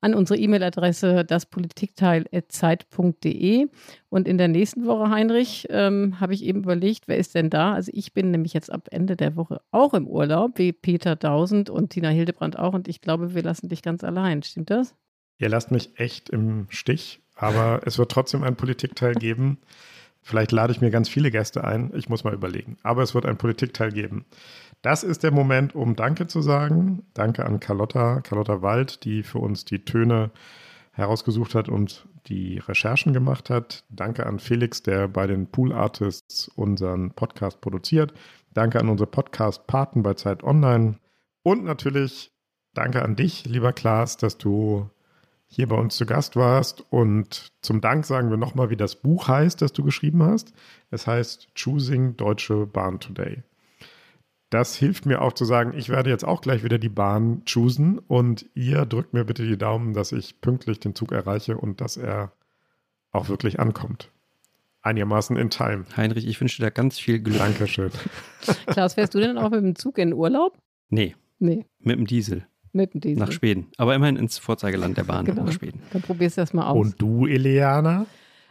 an 0.02 0.14
unsere 0.14 0.38
E-Mail-Adresse 0.38 1.24
daspolitikteil.zeit.de. 1.24 3.68
Und 4.10 4.28
in 4.28 4.36
der 4.36 4.48
nächsten 4.48 4.84
Woche, 4.84 5.08
Heinrich, 5.10 5.68
ähm, 5.70 6.20
habe 6.20 6.34
ich 6.34 6.44
eben 6.44 6.64
überlegt, 6.64 7.04
wer 7.06 7.16
ist 7.16 7.34
denn 7.34 7.48
da? 7.48 7.72
Also 7.72 7.90
ich 7.94 8.12
bin 8.12 8.32
nämlich 8.32 8.52
jetzt 8.52 8.70
ab 8.70 8.88
Ende 8.90 9.16
der 9.16 9.36
Woche 9.36 9.62
auch 9.70 9.94
im 9.94 10.06
Urlaub, 10.06 10.58
wie 10.58 10.72
Peter 10.72 11.16
Dausend 11.16 11.70
und 11.70 11.88
Tina 11.90 12.08
Hildebrand 12.08 12.58
auch. 12.58 12.74
Und 12.74 12.88
ich 12.88 13.00
glaube, 13.00 13.34
wir 13.34 13.42
lassen 13.42 13.68
dich 13.68 13.80
ganz 13.82 14.04
allein. 14.04 14.42
Stimmt 14.42 14.70
das? 14.70 14.94
Ihr 15.38 15.48
lasst 15.48 15.70
mich 15.70 15.98
echt 15.98 16.28
im 16.30 16.66
Stich, 16.68 17.20
aber 17.36 17.80
es 17.86 17.96
wird 17.96 18.10
trotzdem 18.10 18.42
einen 18.42 18.56
Politikteil 18.56 19.14
geben. 19.14 19.58
Vielleicht 20.20 20.50
lade 20.52 20.72
ich 20.72 20.80
mir 20.80 20.90
ganz 20.90 21.08
viele 21.08 21.30
Gäste 21.30 21.62
ein. 21.64 21.92
Ich 21.94 22.08
muss 22.08 22.24
mal 22.24 22.34
überlegen. 22.34 22.76
Aber 22.82 23.02
es 23.02 23.14
wird 23.14 23.26
einen 23.26 23.38
Politikteil 23.38 23.92
geben. 23.92 24.24
Das 24.82 25.04
ist 25.04 25.22
der 25.22 25.30
Moment, 25.30 25.76
um 25.76 25.94
Danke 25.94 26.26
zu 26.26 26.42
sagen. 26.42 27.06
Danke 27.14 27.46
an 27.46 27.60
Carlotta, 27.60 28.20
Carlotta 28.20 28.62
Wald, 28.62 29.04
die 29.04 29.22
für 29.22 29.38
uns 29.38 29.64
die 29.64 29.84
Töne 29.84 30.32
herausgesucht 30.90 31.54
hat 31.54 31.68
und 31.68 32.08
die 32.26 32.58
Recherchen 32.58 33.12
gemacht 33.12 33.48
hat. 33.48 33.84
Danke 33.90 34.26
an 34.26 34.40
Felix, 34.40 34.82
der 34.82 35.06
bei 35.06 35.28
den 35.28 35.46
Pool 35.46 35.72
Artists 35.72 36.48
unseren 36.48 37.12
Podcast 37.12 37.60
produziert. 37.60 38.12
Danke 38.54 38.80
an 38.80 38.88
unsere 38.88 39.08
Podcast-Paten 39.08 40.02
bei 40.02 40.14
Zeit 40.14 40.42
Online. 40.42 40.96
Und 41.44 41.64
natürlich 41.64 42.32
danke 42.74 43.02
an 43.02 43.14
dich, 43.14 43.44
lieber 43.46 43.72
Klaas, 43.72 44.16
dass 44.16 44.36
du 44.36 44.90
hier 45.46 45.68
bei 45.68 45.76
uns 45.76 45.96
zu 45.96 46.06
Gast 46.06 46.34
warst. 46.34 46.84
Und 46.90 47.52
zum 47.62 47.80
Dank 47.80 48.04
sagen 48.04 48.30
wir 48.30 48.36
nochmal, 48.36 48.70
wie 48.70 48.76
das 48.76 48.96
Buch 48.96 49.28
heißt, 49.28 49.62
das 49.62 49.72
du 49.72 49.84
geschrieben 49.84 50.24
hast. 50.24 50.52
Es 50.90 51.06
heißt 51.06 51.50
Choosing 51.54 52.16
Deutsche 52.16 52.66
Bahn 52.66 52.98
Today. 52.98 53.44
Das 54.52 54.76
hilft 54.76 55.06
mir 55.06 55.22
auch 55.22 55.32
zu 55.32 55.46
sagen, 55.46 55.72
ich 55.78 55.88
werde 55.88 56.10
jetzt 56.10 56.24
auch 56.24 56.42
gleich 56.42 56.62
wieder 56.62 56.76
die 56.78 56.90
Bahn 56.90 57.40
choosen 57.46 57.98
und 57.98 58.44
ihr 58.54 58.84
drückt 58.84 59.14
mir 59.14 59.24
bitte 59.24 59.46
die 59.46 59.56
Daumen, 59.56 59.94
dass 59.94 60.12
ich 60.12 60.42
pünktlich 60.42 60.78
den 60.78 60.94
Zug 60.94 61.10
erreiche 61.10 61.56
und 61.56 61.80
dass 61.80 61.96
er 61.96 62.32
auch 63.12 63.30
wirklich 63.30 63.58
ankommt. 63.60 64.10
Einigermaßen 64.82 65.38
in 65.38 65.48
Time. 65.48 65.86
Heinrich, 65.96 66.26
ich 66.26 66.38
wünsche 66.38 66.60
dir 66.62 66.70
ganz 66.70 66.98
viel 66.98 67.20
Glück. 67.20 67.38
Dankeschön. 67.38 67.90
Klaus, 68.66 68.92
fährst 68.92 69.14
du 69.14 69.20
denn 69.20 69.38
auch 69.38 69.48
mit 69.48 69.62
dem 69.62 69.74
Zug 69.74 69.96
in 69.96 70.12
Urlaub? 70.12 70.58
Nee. 70.90 71.16
Nee. 71.38 71.64
Mit 71.78 71.96
dem 71.98 72.06
Diesel. 72.06 72.46
Mit 72.74 72.92
dem 72.92 73.00
Diesel. 73.00 73.24
Nach 73.24 73.32
Schweden. 73.32 73.68
Aber 73.78 73.94
immerhin 73.94 74.16
ins 74.16 74.36
Vorzeigeland 74.36 74.98
der 74.98 75.04
Bahn 75.04 75.24
Genau. 75.24 75.44
nach 75.44 75.52
Schweden. 75.52 75.80
Dann 75.94 76.02
probierst 76.02 76.36
du 76.36 76.42
das 76.42 76.52
mal 76.52 76.66
aus. 76.68 76.76
Und 76.86 77.00
du, 77.00 77.26
Eleana? 77.26 78.04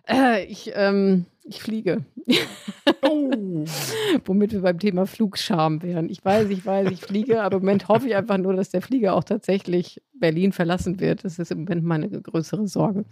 Äh, 0.10 0.46
ich, 0.46 0.72
ähm, 0.74 1.26
ich 1.44 1.62
fliege. 1.62 2.06
Womit 4.26 4.54
wir 4.54 4.62
beim 4.62 4.80
Thema 4.80 5.06
Flugscham 5.06 5.82
wären. 5.82 6.10
Ich 6.10 6.24
weiß, 6.24 6.50
ich 6.50 6.66
weiß, 6.66 6.92
ich 6.92 7.02
fliege, 7.02 7.42
aber 7.42 7.58
im 7.58 7.64
Moment 7.64 7.88
hoffe 7.88 8.08
ich 8.08 8.16
einfach 8.16 8.38
nur, 8.38 8.54
dass 8.54 8.70
der 8.70 8.82
Flieger 8.82 9.14
auch 9.16 9.24
tatsächlich 9.24 10.02
Berlin 10.14 10.52
verlassen 10.52 11.00
wird. 11.00 11.26
Das 11.26 11.40
ist 11.40 11.52
im 11.52 11.60
Moment 11.60 11.84
meine 11.84 12.10
größere 12.10 12.68
Sorge. 12.68 13.06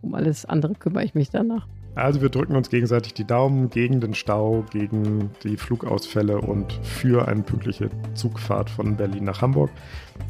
Um 0.00 0.14
alles 0.14 0.44
andere 0.44 0.74
kümmere 0.74 1.04
ich 1.04 1.14
mich 1.14 1.30
danach. 1.30 1.66
Also 1.94 2.22
wir 2.22 2.30
drücken 2.30 2.56
uns 2.56 2.70
gegenseitig 2.70 3.12
die 3.12 3.26
Daumen 3.26 3.68
gegen 3.68 4.00
den 4.00 4.14
Stau, 4.14 4.64
gegen 4.70 5.30
die 5.42 5.58
Flugausfälle 5.58 6.40
und 6.40 6.72
für 6.82 7.28
eine 7.28 7.42
pünktliche 7.42 7.90
Zugfahrt 8.14 8.70
von 8.70 8.96
Berlin 8.96 9.24
nach 9.24 9.42
Hamburg. 9.42 9.70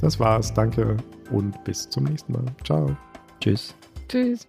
Das 0.00 0.18
war's. 0.18 0.52
Danke 0.52 0.96
und 1.30 1.62
bis 1.64 1.88
zum 1.88 2.04
nächsten 2.04 2.32
Mal. 2.32 2.46
Ciao. 2.64 2.96
Tschüss. 3.40 3.74
Tschüss. 4.08 4.48